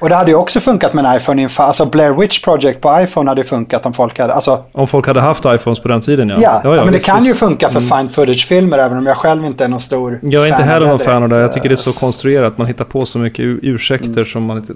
Och 0.00 0.08
det 0.08 0.14
hade 0.14 0.30
ju 0.30 0.36
också 0.36 0.60
funkat 0.60 0.94
med 0.94 1.04
en 1.04 1.16
iPhone 1.16 1.48
Alltså 1.58 1.86
Blair 1.86 2.12
Witch 2.12 2.40
Project 2.44 2.80
på 2.80 3.00
iPhone 3.00 3.30
hade 3.30 3.40
ju 3.40 3.44
funkat 3.44 3.86
om 3.86 3.92
folk 3.92 4.18
hade... 4.18 4.32
Alltså, 4.34 4.64
Om 4.72 4.86
folk 4.86 5.06
hade 5.06 5.20
haft 5.20 5.44
iPhones 5.46 5.80
på 5.80 5.88
den 5.88 6.00
tiden 6.00 6.28
ja. 6.28 6.36
ja, 6.40 6.60
ja, 6.64 6.70
men 6.70 6.86
det 6.86 6.90
visst, 6.92 7.06
kan 7.06 7.22
ju 7.22 7.28
visst. 7.28 7.40
funka 7.40 7.68
för 7.68 7.80
fine 7.80 8.08
footage-filmer 8.08 8.78
även 8.78 8.98
om 8.98 9.06
jag 9.06 9.16
själv 9.16 9.44
inte 9.44 9.64
är 9.64 9.68
någon 9.68 9.80
stor 9.80 10.18
Jag 10.22 10.42
är 10.42 10.46
inte 10.46 10.58
fan 10.58 10.68
heller 10.68 10.86
någon 10.86 10.98
fan 10.98 11.22
av 11.22 11.28
det. 11.28 11.38
Jag 11.40 11.52
tycker 11.52 11.68
det 11.68 11.74
är 11.74 11.76
så 11.76 12.00
konstruerat. 12.06 12.58
Man 12.58 12.66
hittar 12.66 12.84
på 12.84 13.06
så 13.06 13.18
mycket 13.18 13.40
ur- 13.40 13.60
ursäkter 13.62 14.08
Mm. 14.10 14.24
som 14.24 14.42
man 14.44 14.56
inte... 14.56 14.72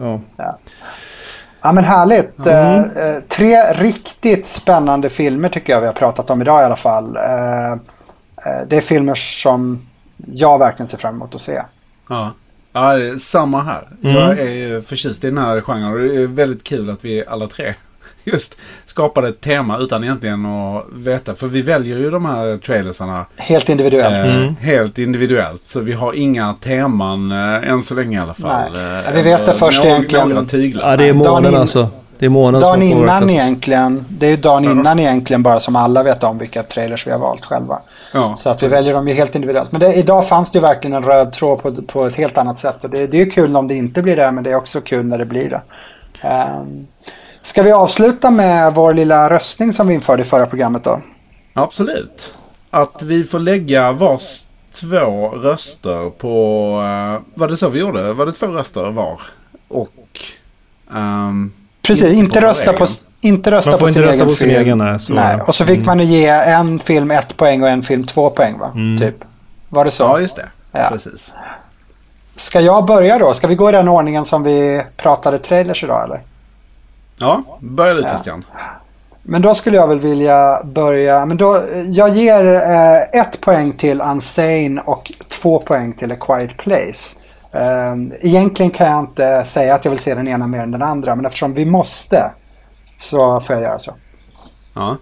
Ja. 0.00 0.20
Ja 1.66 1.72
men 1.72 1.84
härligt. 1.84 2.46
Mm. 2.46 2.78
Eh, 2.78 3.22
tre 3.28 3.56
riktigt 3.72 4.46
spännande 4.46 5.08
filmer 5.08 5.48
tycker 5.48 5.72
jag 5.72 5.80
vi 5.80 5.86
har 5.86 5.94
pratat 5.94 6.30
om 6.30 6.42
idag 6.42 6.62
i 6.62 6.64
alla 6.64 6.76
fall. 6.76 7.16
Eh, 7.16 7.72
eh, 7.72 8.66
det 8.68 8.76
är 8.76 8.80
filmer 8.80 9.14
som 9.14 9.86
jag 10.32 10.58
verkligen 10.58 10.88
ser 10.88 10.98
fram 10.98 11.14
emot 11.14 11.34
att 11.34 11.40
se. 11.40 11.62
Ja. 12.08 12.32
Ja, 12.72 12.92
samma 13.18 13.62
här. 13.62 13.88
Mm. 14.04 14.16
Jag 14.16 14.38
är 14.38 14.50
ju 14.50 14.82
förtjust 14.82 15.24
i 15.24 15.26
den 15.26 15.38
här 15.38 15.60
genren 15.60 15.92
och 15.92 15.98
det 15.98 16.22
är 16.22 16.26
väldigt 16.26 16.64
kul 16.64 16.90
att 16.90 17.04
vi 17.04 17.24
alla 17.26 17.46
tre 17.46 17.74
just 18.26 18.54
skapade 18.86 19.28
ett 19.28 19.40
tema 19.40 19.78
utan 19.78 20.04
egentligen 20.04 20.46
att 20.46 20.84
veta. 20.94 21.34
För 21.34 21.46
vi 21.46 21.62
väljer 21.62 21.98
ju 21.98 22.10
de 22.10 22.24
här 22.26 22.58
trailersarna 22.58 23.26
Helt 23.36 23.68
individuellt. 23.68 24.30
eh, 24.30 24.64
helt 24.66 24.98
individuellt. 24.98 25.62
Så 25.66 25.80
vi 25.80 25.92
har 25.92 26.12
inga 26.12 26.54
teman 26.60 27.32
eh, 27.32 27.70
än 27.70 27.82
så 27.82 27.94
länge 27.94 28.16
i 28.18 28.20
alla 28.20 28.34
fall. 28.34 28.72
Nej. 28.72 28.82
Eh, 28.82 28.92
Ja, 29.04 29.10
vi 29.14 29.22
vet 29.22 29.46
det 29.46 29.52
först 29.52 29.78
några, 29.84 29.96
egentligen. 29.96 30.28
Några 30.28 30.44
tyglar. 30.44 30.90
ja, 30.90 30.96
det 30.96 31.08
är 31.08 31.12
månen 31.12 31.52
in- 31.52 31.58
alltså. 31.58 31.88
Det 32.18 32.26
är 32.26 32.30
månen 32.30 32.60
Dagen 32.60 32.82
innan 32.82 33.30
egentligen, 33.30 34.04
det 34.08 34.26
är 34.26 34.30
ju 34.30 34.36
dagen 34.36 34.64
innan 34.64 34.98
egentligen 34.98 35.42
bara 35.42 35.60
som 35.60 35.76
alla 35.76 36.02
vet 36.02 36.24
om 36.24 36.38
vilka 36.38 36.62
trailers 36.62 37.06
vi 37.06 37.10
har 37.10 37.18
valt 37.18 37.44
själva. 37.44 37.80
Ja, 38.14 38.36
Så 38.36 38.50
att 38.50 38.62
vi 38.62 38.68
väljer 38.68 38.94
dem 38.94 39.08
ju 39.08 39.14
helt 39.14 39.34
individuellt. 39.34 39.72
Men 39.72 39.80
det, 39.80 39.94
idag 39.94 40.28
fanns 40.28 40.50
det 40.52 40.56
ju 40.58 40.62
verkligen 40.62 40.96
en 40.96 41.02
röd 41.02 41.32
tråd 41.32 41.62
på, 41.62 41.72
på 41.82 42.06
ett 42.06 42.16
helt 42.16 42.38
annat 42.38 42.58
sätt. 42.58 42.84
Och 42.84 42.90
det, 42.90 43.06
det 43.06 43.16
är 43.20 43.24
ju 43.24 43.30
kul 43.30 43.56
om 43.56 43.68
det 43.68 43.74
inte 43.74 44.02
blir 44.02 44.16
det, 44.16 44.32
men 44.32 44.44
det 44.44 44.50
är 44.50 44.56
också 44.56 44.80
kul 44.80 45.06
när 45.06 45.18
det 45.18 45.24
blir 45.26 45.50
det. 45.50 45.60
Um, 46.28 46.86
ska 47.46 47.62
vi 47.62 47.72
avsluta 47.72 48.30
med 48.30 48.74
vår 48.74 48.94
lilla 48.94 49.30
röstning 49.30 49.72
som 49.72 49.88
vi 49.88 49.94
införde 49.94 50.22
i 50.22 50.24
förra 50.24 50.46
programmet 50.46 50.84
då? 50.84 51.00
Absolut. 51.54 52.34
Att 52.70 53.02
vi 53.02 53.24
får 53.24 53.38
lägga 53.38 53.92
vars 53.92 54.42
två 54.74 55.28
röster 55.28 56.10
på... 56.10 56.28
Uh, 56.80 57.38
var 57.38 57.48
det 57.48 57.56
så 57.56 57.68
vi 57.68 57.80
gjorde? 57.80 58.12
Var 58.12 58.26
det 58.26 58.32
två 58.32 58.46
röster 58.46 58.90
var? 58.90 59.20
Och... 59.68 60.20
ehm, 60.94 61.52
Precis, 61.82 62.04
Inte 62.06 62.18
inte, 62.18 62.40
rösta, 62.40 62.72
på, 62.72 62.86
inte 63.20 63.50
rösta 63.50 63.70
Man 63.70 63.78
får 63.78 63.86
på 63.86 63.88
inte 63.88 63.92
sin 64.00 64.02
rösta 64.02 64.14
egen 64.16 64.26
på 64.26 64.32
sin 64.34 64.48
film. 64.48 64.60
egen, 64.60 64.98
nej. 65.10 65.40
Och 65.46 65.54
så 65.54 65.64
fick 65.64 65.86
man 65.86 65.98
ju 65.98 66.04
ge 66.04 66.26
en 66.28 66.78
film 66.78 67.10
ett 67.10 67.36
poäng 67.36 67.62
och 67.62 67.68
en 67.68 67.82
film 67.82 68.06
två 68.06 68.30
poäng 68.30 68.58
va? 68.58 68.72
Typ. 68.98 69.14
Var 69.68 69.84
det 69.84 69.90
så? 69.90 70.02
ja, 70.04 70.20
just 70.20 70.36
det. 70.36 70.48
Ja. 70.72 70.88
Precis. 70.92 71.34
Ska 72.34 72.60
jag 72.60 72.86
börja 72.86 73.18
då? 73.18 73.34
Ska 73.34 73.46
vi 73.46 73.54
gå 73.54 73.68
i 73.68 73.72
den 73.72 73.88
ordningen 73.88 74.24
som 74.24 74.42
vi 74.42 74.82
pratade 74.96 75.38
trailers 75.38 75.84
idag 75.84 76.04
eller? 76.04 76.22
Ja, 77.20 77.42
börja 77.60 77.94
du 77.94 78.00
Ja. 78.00 78.08
Christian. 78.10 78.44
Men 79.22 79.42
då 79.42 79.54
skulle 79.54 79.76
jag 79.76 79.88
väl 79.88 79.98
vilja 79.98 80.62
börja. 80.64 81.26
Men 81.26 81.36
då, 81.36 81.62
jag 81.86 82.08
ger 82.16 82.54
eh, 82.54 83.20
ett 83.20 83.40
poäng 83.40 83.72
till 83.72 84.00
Unsane 84.00 84.80
och 84.84 85.12
två 85.28 85.58
poäng 85.58 85.92
till 85.92 86.12
A 86.12 86.16
Quiet 86.20 86.56
Place. 86.56 87.18
Eh, 87.52 87.94
egentligen 88.20 88.70
kan 88.70 88.90
jag 88.90 89.00
inte 89.00 89.44
säga 89.46 89.74
att 89.74 89.84
jag 89.84 89.90
vill 89.90 89.98
se 90.00 90.14
den 90.14 90.28
ena 90.28 90.46
mer 90.46 90.58
än 90.58 90.70
den 90.70 90.82
andra. 90.82 91.14
Men 91.14 91.26
eftersom 91.26 91.54
vi 91.54 91.64
måste 91.64 92.32
så 92.98 93.40
får 93.40 93.54
jag 93.56 93.62
göra 93.62 93.78
så. 93.78 93.92
Ja. 94.74 94.96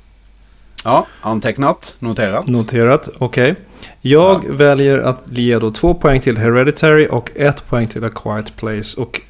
Ja, 0.85 1.07
antecknat. 1.21 1.97
Noterat. 1.99 2.47
Noterat, 2.47 3.09
okej. 3.19 3.55
Jag 4.01 4.45
väljer 4.49 4.99
att 4.99 5.23
ge 5.27 5.59
då 5.59 5.71
två 5.71 5.95
poäng 5.95 6.21
till 6.21 6.39
Hereditary 6.39 7.09
och 7.11 7.31
ett 7.37 7.69
poäng 7.69 7.87
till 7.87 8.05
A 8.05 8.11
Quiet 8.15 8.57
Place. 8.57 9.01
Och 9.01 9.21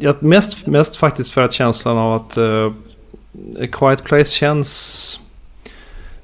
jag, 0.00 0.22
mest, 0.22 0.66
mest 0.66 0.96
faktiskt 0.96 1.30
för 1.30 1.42
att 1.42 1.52
känslan 1.52 1.98
av 1.98 2.12
att 2.12 2.38
uh, 2.38 2.72
A 3.60 3.66
Quiet 3.72 4.04
Place 4.04 4.30
känns 4.30 5.20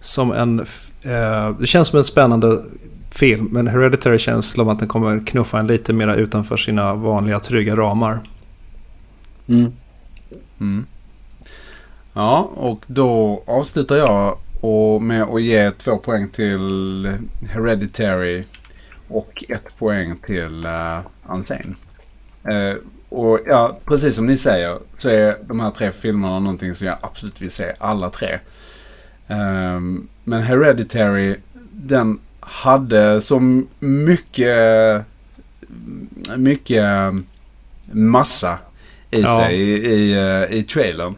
som 0.01 0.33
en... 0.33 0.61
eh, 1.03 1.51
det 1.61 1.66
känns 1.66 1.89
som 1.89 1.99
en 1.99 2.05
spännande 2.05 2.62
film. 3.11 3.49
Men 3.51 3.66
Hereditary 3.66 4.18
känns 4.18 4.51
som 4.51 4.68
att 4.68 4.79
den 4.79 4.89
kommer 4.89 5.27
knuffa 5.27 5.59
en 5.59 5.66
lite 5.66 5.93
mer 5.93 6.14
utanför 6.14 6.57
sina 6.57 6.95
vanliga 6.95 7.41
trygga 7.41 7.77
ramar. 7.77 8.18
Mm. 9.49 10.87
Ja, 12.12 12.51
och 12.55 12.85
då 12.87 13.43
avslutar 13.47 13.97
jag 13.97 14.39
och 14.61 15.03
med 15.03 15.22
att 15.22 15.43
ge 15.43 15.70
två 15.70 15.97
poäng 15.97 16.29
till 16.29 17.12
Hereditary 17.51 18.45
och 19.09 19.45
ett 19.49 19.79
poäng 19.79 20.16
till 20.27 20.66
uh, 20.66 21.01
Unsane. 21.31 21.74
Eh, 22.45 22.77
och 23.09 23.40
ja, 23.46 23.78
precis 23.84 24.16
som 24.16 24.26
ni 24.26 24.36
säger 24.36 24.78
så 24.98 25.09
är 25.09 25.36
de 25.48 25.61
här 25.61 25.70
tre 25.70 25.92
filmerna 25.92 26.38
någonting 26.38 26.74
som 26.74 26.86
jag 26.86 26.96
absolut 27.00 27.40
vill 27.42 27.50
se 27.50 27.72
alla 27.78 28.11
tre. 28.11 28.38
Ehm, 29.28 30.09
men 30.24 30.42
Hereditary, 30.42 31.36
den 31.72 32.18
hade 32.40 33.20
så 33.20 33.40
mycket, 33.78 35.04
mycket 36.36 36.84
massa 37.92 38.59
i 39.11 39.20
Ja. 39.20 39.38
sig 39.38 39.61
i, 39.61 39.86
i, 39.94 40.12
eh, 40.12 40.59
i 40.59 40.62
trailern. 40.62 41.14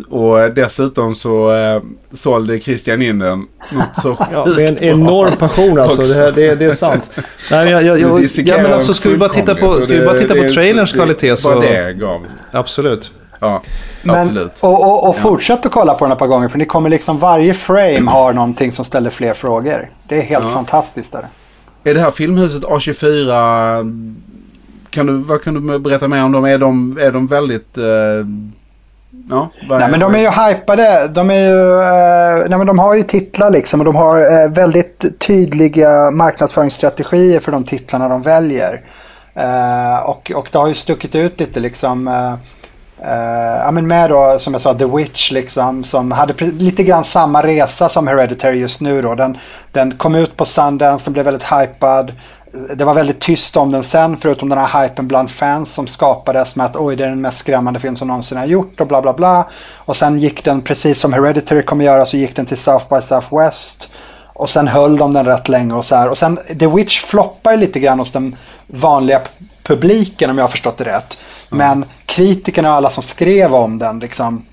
Och 0.00 0.50
dessutom 0.54 1.14
så 1.14 1.52
eh, 1.56 1.82
sålde 2.12 2.60
Christian 2.60 3.02
in 3.02 3.18
den 3.18 3.38
något 3.72 4.02
så 4.02 4.16
Ja, 4.32 4.46
med 4.56 4.68
en 4.68 4.78
enorm 4.78 5.36
passion 5.36 5.78
alltså. 5.80 6.02
Det, 6.02 6.14
här- 6.14 6.32
det, 6.32 6.54
det 6.54 6.64
är 6.64 6.72
sant. 6.72 7.10
Nej, 7.50 7.70
jag, 7.70 7.82
jag, 7.82 8.00
jag, 8.00 8.22
ja, 8.44 8.56
men 8.62 8.72
alltså, 8.72 8.94
ska 8.94 9.08
vi 9.08 9.16
bara 9.16 9.28
titta 9.28 9.54
på, 9.54 9.80
ska 9.80 9.92
vi 9.92 10.00
bara 10.00 10.12
det- 10.12 10.18
titta 10.18 10.34
det 10.34 10.40
på 10.40 10.46
är- 10.46 10.50
trailerns 10.50 10.92
det- 10.92 10.98
kvalitet 10.98 11.36
så... 11.36 11.60
Det 11.60 11.92
gav. 11.92 12.20
Absolut. 12.52 13.10
Ja, 13.40 13.62
Men, 14.02 14.16
absolut. 14.16 14.52
och 14.60 14.82
och, 14.86 15.08
och 15.08 15.16
fortsätt 15.18 15.66
att 15.66 15.72
kolla 15.72 15.94
på 15.94 16.04
den 16.04 16.12
ett 16.12 16.18
par 16.18 16.26
gånger 16.26 16.48
för 16.48 16.58
ni 16.58 16.64
kommer 16.64 16.90
liksom 16.90 17.18
varje 17.18 17.54
frame 17.54 18.00
har 18.10 18.32
någonting 18.32 18.72
som 18.72 18.84
ställer 18.84 19.10
fler 19.10 19.34
frågor. 19.34 19.88
Det 20.08 20.16
är 20.18 20.22
helt 20.22 20.44
Ja. 20.44 20.50
fantastiskt. 20.52 21.12
Där. 21.12 21.26
Är 21.84 21.94
det 21.94 22.00
här 22.00 22.10
filmhuset 22.10 22.62
A24, 22.62 24.18
kan 24.90 25.06
du, 25.06 25.12
vad 25.12 25.42
kan 25.42 25.66
du 25.66 25.78
berätta 25.78 26.08
mer 26.08 26.24
om 26.24 26.32
dem? 26.32 26.44
Är 26.44 26.58
de, 26.58 26.98
är 27.00 27.12
de 27.12 27.26
väldigt... 27.26 27.78
Eh, 27.78 27.84
ja, 29.30 29.50
Nej 29.68 29.90
men 29.90 30.00
de 30.00 30.14
är 30.14 30.18
ju 30.18 30.28
hypade. 30.28 31.08
De, 31.08 31.30
är 31.30 31.40
ju, 31.40 31.80
eh, 31.80 32.48
nej, 32.48 32.58
men 32.58 32.66
de 32.66 32.78
har 32.78 32.94
ju 32.94 33.02
titlar 33.02 33.50
liksom 33.50 33.80
och 33.80 33.84
de 33.84 33.96
har 33.96 34.20
eh, 34.20 34.50
väldigt 34.50 35.20
tydliga 35.20 36.10
marknadsföringsstrategier 36.10 37.40
för 37.40 37.52
de 37.52 37.64
titlarna 37.64 38.08
de 38.08 38.22
väljer. 38.22 38.82
Eh, 39.38 39.98
och, 39.98 40.32
och 40.34 40.48
det 40.52 40.58
har 40.58 40.68
ju 40.68 40.74
stuckit 40.74 41.14
ut 41.14 41.40
lite 41.40 41.60
liksom. 41.60 42.08
Eh, 42.08 42.32
eh, 43.10 43.58
ja, 43.64 43.70
men 43.70 43.86
med 43.86 44.10
då 44.10 44.38
som 44.38 44.54
jag 44.54 44.60
sa 44.60 44.74
The 44.74 44.84
Witch 44.84 45.32
liksom 45.32 45.84
som 45.84 46.12
hade 46.12 46.44
lite 46.44 46.82
grann 46.82 47.04
samma 47.04 47.42
resa 47.42 47.88
som 47.88 48.06
Hereditary 48.06 48.58
just 48.58 48.80
nu 48.80 49.02
då. 49.02 49.14
Den, 49.14 49.38
den 49.72 49.92
kom 49.92 50.14
ut 50.14 50.36
på 50.36 50.44
Sundance, 50.44 51.06
den 51.06 51.12
blev 51.12 51.24
väldigt 51.24 51.52
hypad. 51.52 52.12
Det 52.76 52.84
var 52.84 52.94
väldigt 52.94 53.20
tyst 53.20 53.56
om 53.56 53.72
den 53.72 53.82
sen 53.82 54.16
förutom 54.16 54.48
den 54.48 54.58
här 54.58 54.82
hypen 54.82 55.08
bland 55.08 55.30
fans 55.30 55.74
som 55.74 55.86
skapades 55.86 56.56
med 56.56 56.66
att 56.66 56.76
oj 56.76 56.96
det 56.96 57.04
är 57.04 57.08
den 57.08 57.20
mest 57.20 57.38
skrämmande 57.38 57.80
film 57.80 57.96
som 57.96 58.08
någonsin 58.08 58.38
har 58.38 58.46
gjort 58.46 58.80
och 58.80 58.86
bla 58.86 59.02
bla 59.02 59.12
bla. 59.12 59.48
Och 59.76 59.96
sen 59.96 60.18
gick 60.18 60.44
den 60.44 60.62
precis 60.62 61.00
som 61.00 61.12
Hereditary 61.12 61.62
kommer 61.62 61.84
göra 61.84 62.04
så 62.04 62.16
gick 62.16 62.36
den 62.36 62.46
till 62.46 62.56
South 62.56 62.94
by 62.94 63.02
Southwest. 63.02 63.90
Och 64.34 64.48
sen 64.48 64.68
höll 64.68 64.96
de 64.96 65.12
den 65.12 65.26
rätt 65.26 65.48
länge 65.48 65.74
och 65.74 65.84
så 65.84 65.96
här. 65.96 66.08
Och 66.10 66.18
sen 66.18 66.38
The 66.58 66.66
Witch 66.66 67.00
floppar 67.00 67.56
lite 67.56 67.80
grann 67.80 67.98
hos 67.98 68.12
den 68.12 68.36
vanliga 68.66 69.20
publiken 69.62 70.30
om 70.30 70.38
jag 70.38 70.44
har 70.44 70.48
förstått 70.48 70.78
det 70.78 70.84
rätt. 70.84 71.18
Men 71.48 71.84
kritikerna 72.06 72.68
och 72.70 72.74
alla 72.74 72.90
som 72.90 73.02
skrev 73.02 73.54
om 73.54 73.78
den 73.78 73.98
liksom. 73.98 74.46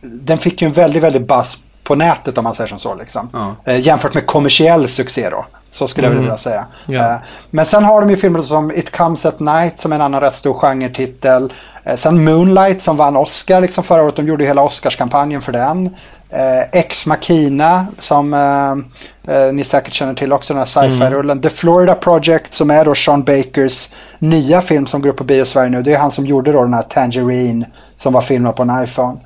Den 0.00 0.38
fick 0.38 0.62
ju 0.62 0.66
en 0.66 0.72
väldigt, 0.72 1.02
väldigt 1.02 1.28
buzz 1.28 1.58
på 1.84 1.94
nätet 1.94 2.38
om 2.38 2.44
man 2.44 2.54
säger 2.54 2.68
som 2.68 2.78
så. 2.78 2.94
Liksom. 2.94 3.30
Ja. 3.32 3.72
Eh, 3.72 3.80
jämfört 3.80 4.14
med 4.14 4.26
kommersiell 4.26 4.88
succé 4.88 5.30
då. 5.30 5.46
Så 5.76 5.86
skulle 5.88 6.06
jag 6.06 6.12
Mm. 6.12 6.22
vilja 6.24 6.36
säga. 6.38 6.66
Eh, 7.14 7.16
men 7.50 7.66
sen 7.66 7.84
har 7.84 8.00
de 8.00 8.10
ju 8.10 8.16
filmer 8.16 8.40
som 8.40 8.70
It 8.70 8.96
comes 8.96 9.26
at 9.26 9.40
night 9.40 9.78
som 9.78 9.92
är 9.92 9.96
en 9.96 10.02
annan 10.02 10.20
rätt 10.20 10.34
stor 10.34 10.54
genretitel. 10.54 11.52
Eh, 11.84 11.96
sen 11.96 12.24
Moonlight 12.24 12.82
som 12.82 12.96
vann 12.96 13.16
Oscar 13.16 13.60
liksom 13.60 13.84
förra 13.84 14.02
året. 14.02 14.16
De 14.16 14.26
gjorde 14.26 14.44
hela 14.44 14.62
Oscarskampanjen 14.62 15.42
för 15.42 15.52
den. 15.52 15.86
Eh, 16.30 16.60
Ex 16.72 17.06
Machina 17.06 17.86
som 17.98 18.34
eh, 18.34 19.52
ni 19.52 19.64
säkert 19.64 19.92
känner 19.94 20.14
till 20.14 20.32
också, 20.32 20.52
den 20.54 20.58
här 20.58 20.66
sci-fi-rullen. 20.66 21.40
The 21.40 21.50
Florida 21.50 21.94
Project 21.94 22.54
som 22.54 22.70
är 22.70 22.84
då 22.84 22.94
Sean 22.94 23.22
Bakers 23.24 23.88
nya 24.18 24.60
film 24.60 24.86
som 24.86 25.02
går 25.02 25.08
upp 25.10 25.16
på 25.16 25.24
bio 25.24 25.44
Sverige 25.44 25.70
nu. 25.70 25.82
Det 25.82 25.94
är 25.94 25.98
han 25.98 26.10
som 26.10 26.26
gjorde 26.26 26.52
då 26.52 26.62
den 26.62 26.74
här 26.74 26.82
Tangerine 26.82 27.66
som 27.96 28.12
var 28.12 28.20
filmad 28.22 28.56
på 28.56 28.62
en 28.62 28.82
iPhone. 28.82 29.16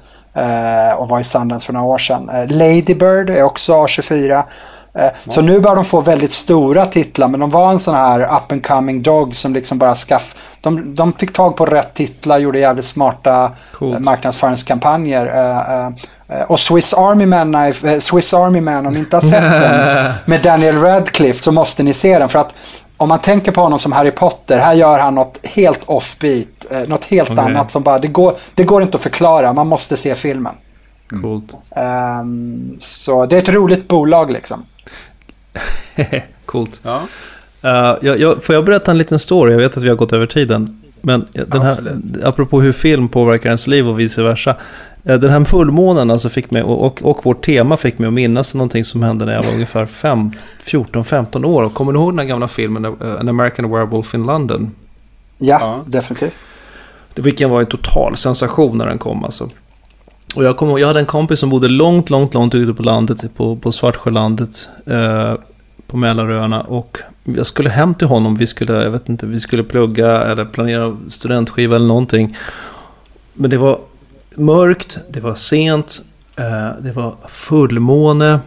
Och 0.97 1.09
var 1.09 1.21
i 1.21 1.25
Sundance 1.25 1.67
för 1.67 1.73
några 1.73 1.87
år 1.87 1.99
sedan. 1.99 2.31
Lady 2.49 2.95
Bird 2.95 3.31
är 3.31 3.43
också 3.43 3.73
A24. 3.73 4.43
Eh, 4.95 5.11
Så 5.29 5.41
nu 5.41 5.61
börjar 5.61 5.77
de 5.77 5.85
få 5.85 6.01
väldigt 6.01 6.33
stora 6.33 6.87
titlar 6.87 7.29
men 7.29 7.41
de 7.41 7.51
var 7.51 7.71
en 7.71 7.79
sån 7.79 7.95
här 7.95 8.21
up 8.37 8.53
and 8.53 8.67
coming 8.67 9.03
dog 9.03 9.35
som 9.35 9.53
liksom 9.55 9.79
bara 9.79 9.95
skaff... 9.95 10.35
De, 10.61 10.95
de 10.95 11.13
fick 11.13 11.33
tag 11.33 11.57
på 11.57 11.67
rätt 11.67 11.95
titlar, 11.95 12.39
gjorde 12.39 12.59
jävligt 12.59 12.85
smarta 12.85 13.51
Coolt. 13.73 13.95
eh, 13.97 14.01
marknadsföringskampanjer. 14.01 15.27
Eh, 16.29 16.43
och 16.43 16.61
Swiss 16.61 16.95
Army 16.95 17.27
Man, 17.27 17.73
Swiss 18.01 18.35
Army 18.35 18.61
Man, 18.61 18.87
om 18.87 18.93
ni 18.93 18.99
inte 18.99 19.17
har 19.17 19.21
sett 19.21 19.31
den 19.61 20.13
med 20.25 20.43
Daniel 20.43 20.81
Radcliffe 20.81 21.43
så 21.43 21.53
måste 21.53 21.83
ni 21.83 21.93
se 21.93 22.19
den. 22.19 22.29
För 22.29 22.39
att 22.39 22.55
om 22.97 23.09
man 23.09 23.19
tänker 23.19 23.53
på 23.53 23.61
honom 23.61 23.79
som 23.79 23.93
Harry 23.93 24.11
Potter, 24.11 24.59
här 24.59 24.73
gör 24.75 24.99
han 24.99 25.15
något 25.15 25.39
helt 25.43 25.81
offbeat. 25.87 26.47
Något 26.87 27.05
helt 27.05 27.31
Okej. 27.31 27.45
annat 27.45 27.71
som 27.71 27.83
bara, 27.83 27.99
det 27.99 28.09
går, 28.09 28.35
det 28.55 28.65
går 28.65 28.83
inte 28.83 28.97
att 28.97 29.03
förklara, 29.03 29.53
man 29.53 29.67
måste 29.67 29.97
se 29.97 30.15
filmen. 30.15 30.55
Coolt. 31.23 31.57
Ehm, 31.77 32.77
så 32.79 33.27
det 33.27 33.37
är 33.37 33.43
ett 33.43 33.49
roligt 33.49 33.89
bolag 33.89 34.31
liksom. 34.31 34.65
Coolt. 36.47 36.81
Ja. 36.85 37.03
Uh, 37.65 37.99
jag, 38.03 38.19
jag, 38.21 38.45
får 38.45 38.55
jag 38.55 38.65
berätta 38.65 38.91
en 38.91 38.99
liten 38.99 39.19
story? 39.19 39.53
Jag 39.53 39.59
vet 39.59 39.77
att 39.77 39.83
vi 39.83 39.89
har 39.89 39.97
gått 39.97 40.13
över 40.13 40.27
tiden. 40.27 40.83
Men 41.03 41.27
den 41.33 41.63
här, 41.63 41.79
apropå 42.25 42.61
hur 42.61 42.73
film 42.73 43.09
påverkar 43.09 43.49
ens 43.49 43.67
liv 43.67 43.89
och 43.89 44.01
vice 44.01 44.23
versa. 44.23 44.57
Eh, 45.05 45.19
Den 45.19 45.31
här 45.31 45.45
fullmånen 45.45 46.11
alltså 46.11 46.29
fick 46.29 46.51
mig, 46.51 46.63
och, 46.63 47.03
och, 47.03 47.25
vårt 47.25 47.45
tema 47.47 47.77
fick 47.77 47.99
mig 47.99 48.07
att 48.09 48.13
minnas 48.13 48.55
någonting 48.55 48.85
som 48.85 49.03
hände 49.03 49.25
när 49.25 49.33
jag 49.33 49.43
var 49.43 49.53
ungefär 49.53 49.87
fem- 49.87 50.33
14-15 50.65 51.45
år. 51.45 51.63
Och 51.63 51.75
Kommer 51.75 51.93
ni 51.93 51.99
ihåg 51.99 52.13
den 52.13 52.19
här 52.19 52.27
gamla 52.27 52.49
filmen 52.49 52.85
eh, 52.85 52.93
An 53.21 53.29
American 53.29 53.71
Werewolf 53.71 54.15
in 54.15 54.27
London? 54.27 54.71
Ja, 55.39 55.59
Ja. 55.61 55.85
definitivt. 55.87 56.39
Det- 57.15 57.23
Vilken 57.23 57.51
var 57.51 57.61
en 57.61 57.67
total 57.67 58.17
sensation 58.17 58.79
när 58.79 58.87
den 58.87 58.99
kom 58.99 59.25
alltså. 59.25 59.49
Och 60.37 60.45
jag, 60.45 60.57
kommer 60.57 60.73
ihåg, 60.73 60.81
jag 60.81 60.87
hade 60.87 61.01
en 61.01 61.07
kompis 61.07 61.41
som 61.41 61.51
bodde 61.51 61.69
långt, 61.69 62.11
långt, 62.11 62.35
långt 62.35 62.55
ute 62.55 62.75
på 62.75 62.83
landet, 62.83 63.37
på, 63.37 63.57
på 63.57 63.73
Svartsjölandet, 63.73 64.69
eh, 64.87 65.35
på 65.87 65.97
Mälaröarna. 65.97 66.61
Och 66.61 66.99
jag 67.25 67.47
skulle 67.47 67.71
hem 67.71 67.95
till 67.95 68.07
honom, 68.07 68.37
vi 68.37 68.47
skulle, 68.47 68.73
jag 68.73 68.91
vet 68.91 69.09
inte, 69.09 69.27
vi 69.27 69.41
skulle 69.41 69.63
plugga 69.63 70.23
eller 70.23 70.45
planera 70.45 70.97
studentskiva 71.09 71.77
eller 71.77 71.87
någonting. 71.87 72.37
Men 73.35 73.51
det 73.51 73.59
var 73.59 73.79
mörkt, 74.37 74.99
det 75.09 75.21
var 75.21 75.35
sent, 75.35 76.03
eh, 76.37 76.83
det 76.83 76.93
var 76.93 77.15
fullmåne. 77.29 78.41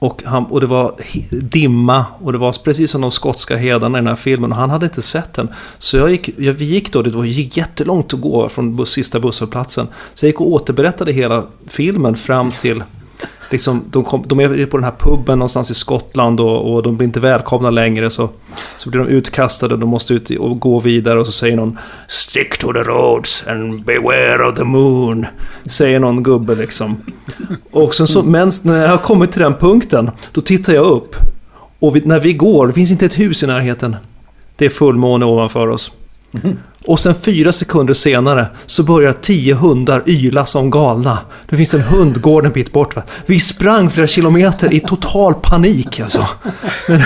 Och, 0.00 0.22
han, 0.24 0.46
och 0.46 0.60
det 0.60 0.66
var 0.66 0.94
dimma 1.30 2.06
och 2.20 2.32
det 2.32 2.38
var 2.38 2.52
precis 2.64 2.90
som 2.90 3.00
de 3.00 3.10
skotska 3.10 3.56
hedarna 3.56 3.98
i 3.98 4.00
den 4.00 4.08
här 4.08 4.14
filmen 4.14 4.52
och 4.52 4.58
han 4.58 4.70
hade 4.70 4.86
inte 4.86 5.02
sett 5.02 5.34
den. 5.34 5.48
Så 5.78 5.96
jag 5.96 6.10
gick, 6.10 6.30
jag, 6.38 6.52
vi 6.52 6.64
gick 6.64 6.92
då, 6.92 7.02
det 7.02 7.10
var 7.10 7.24
jättelångt 7.58 8.14
att 8.14 8.20
gå 8.20 8.48
från 8.48 8.76
buss, 8.76 8.90
sista 8.90 9.20
busshållplatsen. 9.20 9.88
Så 10.14 10.26
jag 10.26 10.28
gick 10.28 10.40
och 10.40 10.52
återberättade 10.52 11.12
hela 11.12 11.44
filmen 11.66 12.16
fram 12.16 12.52
till 12.60 12.82
Liksom, 13.50 13.84
de, 13.90 14.04
kom, 14.04 14.24
de 14.26 14.40
är 14.40 14.66
på 14.66 14.76
den 14.76 14.84
här 14.84 14.94
puben 14.98 15.38
någonstans 15.38 15.70
i 15.70 15.74
Skottland 15.74 16.40
och, 16.40 16.72
och 16.74 16.82
de 16.82 16.96
blir 16.96 17.06
inte 17.06 17.20
välkomna 17.20 17.70
längre. 17.70 18.10
Så, 18.10 18.30
så 18.76 18.90
blir 18.90 19.00
de 19.00 19.08
utkastade 19.08 19.74
och 19.74 19.80
de 19.80 19.88
måste 19.88 20.14
ut 20.14 20.30
och 20.30 20.60
gå 20.60 20.80
vidare 20.80 21.20
och 21.20 21.26
så 21.26 21.32
säger 21.32 21.56
någon 21.56 21.78
Stick 22.08 22.58
to 22.58 22.72
the 22.72 22.78
roads 22.78 23.44
and 23.48 23.84
beware 23.84 24.48
of 24.48 24.54
the 24.54 24.64
moon. 24.64 25.26
Säger 25.66 26.00
någon 26.00 26.22
gubbe 26.22 26.54
liksom. 26.54 27.00
Och 27.72 27.94
sen 27.94 28.06
så, 28.06 28.22
men 28.22 28.50
när 28.62 28.82
jag 28.82 28.88
har 28.88 28.98
kommit 28.98 29.32
till 29.32 29.42
den 29.42 29.54
punkten, 29.54 30.10
då 30.32 30.40
tittar 30.40 30.72
jag 30.72 30.86
upp. 30.86 31.16
Och 31.78 31.96
vi, 31.96 32.02
när 32.04 32.20
vi 32.20 32.32
går, 32.32 32.66
det 32.66 32.72
finns 32.72 32.90
inte 32.90 33.06
ett 33.06 33.18
hus 33.18 33.42
i 33.42 33.46
närheten. 33.46 33.96
Det 34.56 34.64
är 34.64 34.70
fullmåne 34.70 35.24
ovanför 35.24 35.68
oss. 35.68 35.92
Och 36.86 37.00
sen 37.00 37.14
fyra 37.14 37.52
sekunder 37.52 37.94
senare 37.94 38.46
så 38.66 38.82
börjar 38.82 39.12
tio 39.12 39.54
hundar 39.54 40.02
yla 40.06 40.46
som 40.46 40.70
galna. 40.70 41.18
Det 41.48 41.56
finns 41.56 41.74
en 41.74 41.80
hundgård 41.80 42.46
en 42.46 42.52
bit 42.52 42.72
bort. 42.72 42.96
Va? 42.96 43.02
Vi 43.26 43.40
sprang 43.40 43.90
flera 43.90 44.06
kilometer 44.06 44.74
i 44.74 44.80
total 44.80 45.34
panik 45.34 46.00
alltså. 46.00 46.26
Men, 46.88 47.02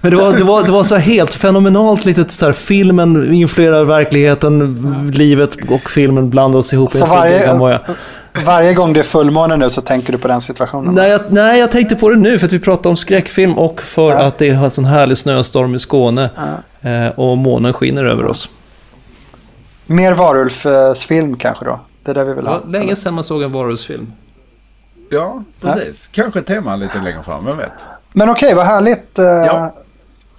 men 0.00 0.10
det, 0.10 0.16
var, 0.16 0.32
det, 0.32 0.44
var, 0.44 0.62
det 0.62 0.72
var 0.72 0.84
så 0.84 0.96
helt 0.96 1.34
fenomenalt 1.34 2.04
litet 2.04 2.32
så 2.32 2.46
här, 2.46 2.52
filmen 2.52 3.34
influerar 3.34 3.84
verkligheten, 3.84 5.10
livet 5.14 5.56
och 5.70 5.90
filmen 5.90 6.30
blandas 6.30 6.72
ihop. 6.72 6.92
Så 6.92 7.04
varje-. 7.06 7.80
Varje 8.44 8.74
gång 8.74 8.92
det 8.92 9.00
är 9.00 9.04
fullmåne 9.04 9.56
nu 9.56 9.70
så 9.70 9.80
tänker 9.80 10.12
du 10.12 10.18
på 10.18 10.28
den 10.28 10.40
situationen. 10.40 10.94
Nej 10.94 11.10
jag, 11.10 11.20
nej, 11.30 11.60
jag 11.60 11.70
tänkte 11.70 11.96
på 11.96 12.10
det 12.10 12.16
nu 12.16 12.38
för 12.38 12.46
att 12.46 12.52
vi 12.52 12.58
pratar 12.58 12.90
om 12.90 12.96
skräckfilm 12.96 13.52
och 13.58 13.82
för 13.82 14.10
Ja. 14.10 14.18
att 14.18 14.38
det 14.38 14.48
är 14.48 14.54
en 14.64 14.70
sån 14.70 14.84
härlig 14.84 15.18
snöstorm 15.18 15.74
i 15.74 15.78
Skåne. 15.78 16.30
Eh, 16.36 16.42
och 17.16 17.38
månen 17.38 17.72
skiner 17.72 18.04
över 18.04 18.24
oss. 18.26 18.48
Mer 19.86 20.12
Varulf-film 20.12 21.36
kanske 21.36 21.64
då? 21.64 21.80
Det 22.02 22.10
är 22.10 22.14
det 22.14 22.24
vi 22.24 22.34
vill 22.34 22.46
ha. 22.46 22.58
var 22.58 22.66
länge 22.66 22.96
sedan 22.96 23.14
man 23.14 23.24
såg 23.24 23.42
en 23.42 23.52
varulvsfilm. 23.52 24.12
Ja, 25.10 25.42
precis. 25.60 26.08
Kanske 26.12 26.38
ett 26.40 26.46
tema 26.46 26.76
lite 26.76 27.00
längre 27.00 27.22
fram, 27.22 27.44
vem 27.44 27.56
vet? 27.56 27.86
Men 28.12 28.30
okej, 28.30 28.54
vad 28.54 28.66
härligt. 28.66 29.18
Eh, 29.18 29.24
Ja. 29.24 29.74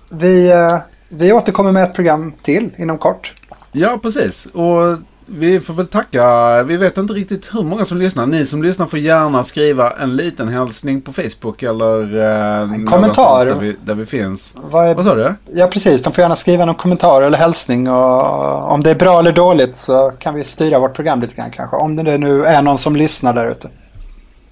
Vi, 0.09 0.51
eh, 0.51 0.77
vi 1.09 1.31
återkommer 1.33 1.71
med 1.71 1.83
ett 1.83 1.93
program 1.93 2.33
till 2.43 2.69
inom 2.77 2.97
kort. 2.97 3.33
Ja, 3.71 3.99
precis. 4.01 4.45
Och 4.45 4.97
vi 5.25 5.59
får 5.59 5.73
väl 5.73 5.87
tacka. 5.87 6.63
Vi 6.63 6.77
vet 6.77 6.97
inte 6.97 7.13
riktigt 7.13 7.55
hur 7.55 7.63
många 7.63 7.85
som 7.85 7.97
lyssnar. 7.97 8.25
Ni 8.25 8.45
som 8.45 8.63
lyssnar 8.63 8.85
får 8.85 8.99
gärna 8.99 9.43
skriva 9.43 9.91
en 9.91 10.15
liten 10.15 10.47
hälsning 10.47 11.01
på 11.01 11.13
Facebook 11.13 11.63
eller 11.63 12.01
eh, 12.01 12.59
någonstans 12.59 12.89
kommentar. 12.89 13.45
Där 13.45 13.55
vi, 13.55 13.75
där 13.83 13.95
vi 13.95 14.05
finns. 14.05 14.55
Vad, 14.57 14.87
är, 14.87 14.95
Vad 14.95 15.05
sa 15.05 15.15
du? 15.15 15.33
Ja, 15.53 15.67
precis. 15.67 16.01
De 16.01 16.13
får 16.13 16.21
gärna 16.21 16.35
skriva 16.35 16.65
någon 16.65 16.75
kommentar 16.75 17.21
eller 17.21 17.37
hälsning. 17.37 17.89
Och 17.89 18.71
om 18.71 18.83
det 18.83 18.91
är 18.91 18.95
bra 18.95 19.19
eller 19.19 19.31
dåligt 19.31 19.75
så 19.75 20.11
kan 20.19 20.33
vi 20.33 20.43
styra 20.43 20.79
vårt 20.79 20.93
program 20.93 21.21
lite 21.21 21.35
grann 21.35 21.51
kanske. 21.51 21.75
Om 21.75 21.95
det 21.95 22.17
nu 22.17 22.43
är 22.45 22.61
någon 22.61 22.77
som 22.77 22.95
lyssnar 22.95 23.33
där 23.33 23.51
ute. 23.51 23.69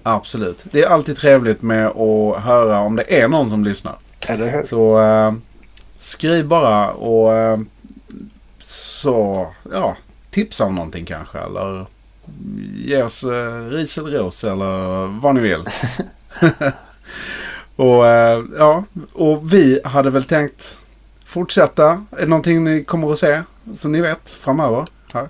Absolut. 0.02 0.64
Det 0.70 0.82
är 0.82 0.88
alltid 0.88 1.16
trevligt 1.16 1.62
med 1.62 1.86
att 1.86 2.42
höra 2.42 2.80
om 2.80 2.96
det 2.96 3.20
är 3.20 3.28
någon 3.28 3.50
som 3.50 3.64
lyssnar. 3.64 3.94
Eller 4.28 4.50
hur? 4.50 4.66
Så 4.66 5.00
eh, 5.00 5.32
skriv 5.98 6.46
bara 6.48 6.90
och 6.90 7.34
eh, 7.34 7.58
så, 8.60 9.46
ja, 9.72 9.96
tipsa 10.34 10.64
om 10.64 10.74
någonting 10.74 11.04
kanske 11.04 11.38
eller 11.38 11.86
ge 12.74 13.02
oss 13.02 13.24
eh, 13.24 13.68
ris 13.68 13.98
eller 13.98 14.10
ros 14.10 14.44
eller 14.44 15.06
vad 15.20 15.34
ni 15.34 15.40
vill. 15.40 15.64
och 17.76 18.08
eh, 18.08 18.44
ja, 18.58 18.84
och 19.12 19.54
vi 19.54 19.80
hade 19.84 20.10
väl 20.10 20.22
tänkt 20.22 20.78
fortsätta. 21.26 22.04
Är 22.10 22.20
det 22.20 22.26
någonting 22.26 22.64
ni 22.64 22.84
kommer 22.84 23.12
att 23.12 23.18
se 23.18 23.42
som 23.76 23.92
ni 23.92 24.00
vet 24.00 24.30
framöver? 24.30 24.84
Här? 25.14 25.28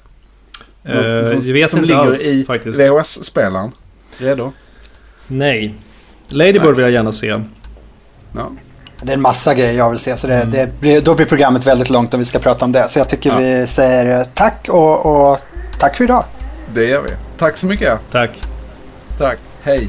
Eh, 0.84 0.96
jag 0.96 1.52
vet 1.52 1.70
som 1.70 1.80
ligger 1.80 1.96
alls 1.96 2.26
i 2.26 2.44
faktiskt. 2.44 2.80
VHS-spelaren. 2.80 3.72
Redo? 4.18 4.52
Nej. 5.26 5.74
Ladybird 6.28 6.62
Nej. 6.62 6.74
vill 6.74 6.82
jag 6.82 6.92
gärna 6.92 7.12
se. 7.12 7.40
Ja. 8.32 8.52
Det 9.04 9.12
är 9.12 9.14
en 9.14 9.22
massa 9.22 9.54
grejer 9.54 9.72
jag 9.72 9.90
vill 9.90 9.98
se, 9.98 10.16
så 10.16 10.26
det, 10.26 10.34
Mm. 10.34 10.50
det 10.50 10.80
blir, 10.80 11.00
då 11.00 11.14
blir 11.14 11.26
programmet 11.26 11.66
väldigt 11.66 11.90
långt 11.90 12.14
om 12.14 12.20
vi 12.20 12.26
ska 12.26 12.38
prata 12.38 12.64
om 12.64 12.72
det. 12.72 12.88
Så 12.88 12.98
jag 12.98 13.08
tycker 13.08 13.30
Ja. 13.30 13.36
vi 13.38 13.66
säger 13.66 14.18
eh, 14.20 14.24
tack 14.34 14.68
och, 14.68 15.06
och 15.06 15.38
tack 15.78 15.96
för 15.96 16.04
idag. 16.04 16.24
Det 16.74 16.84
gör 16.84 17.00
vi. 17.02 17.10
Tack 17.38 17.56
så 17.56 17.66
mycket. 17.66 17.98
Tack. 18.12 18.30
Tack. 19.18 19.38
Hej. 19.62 19.88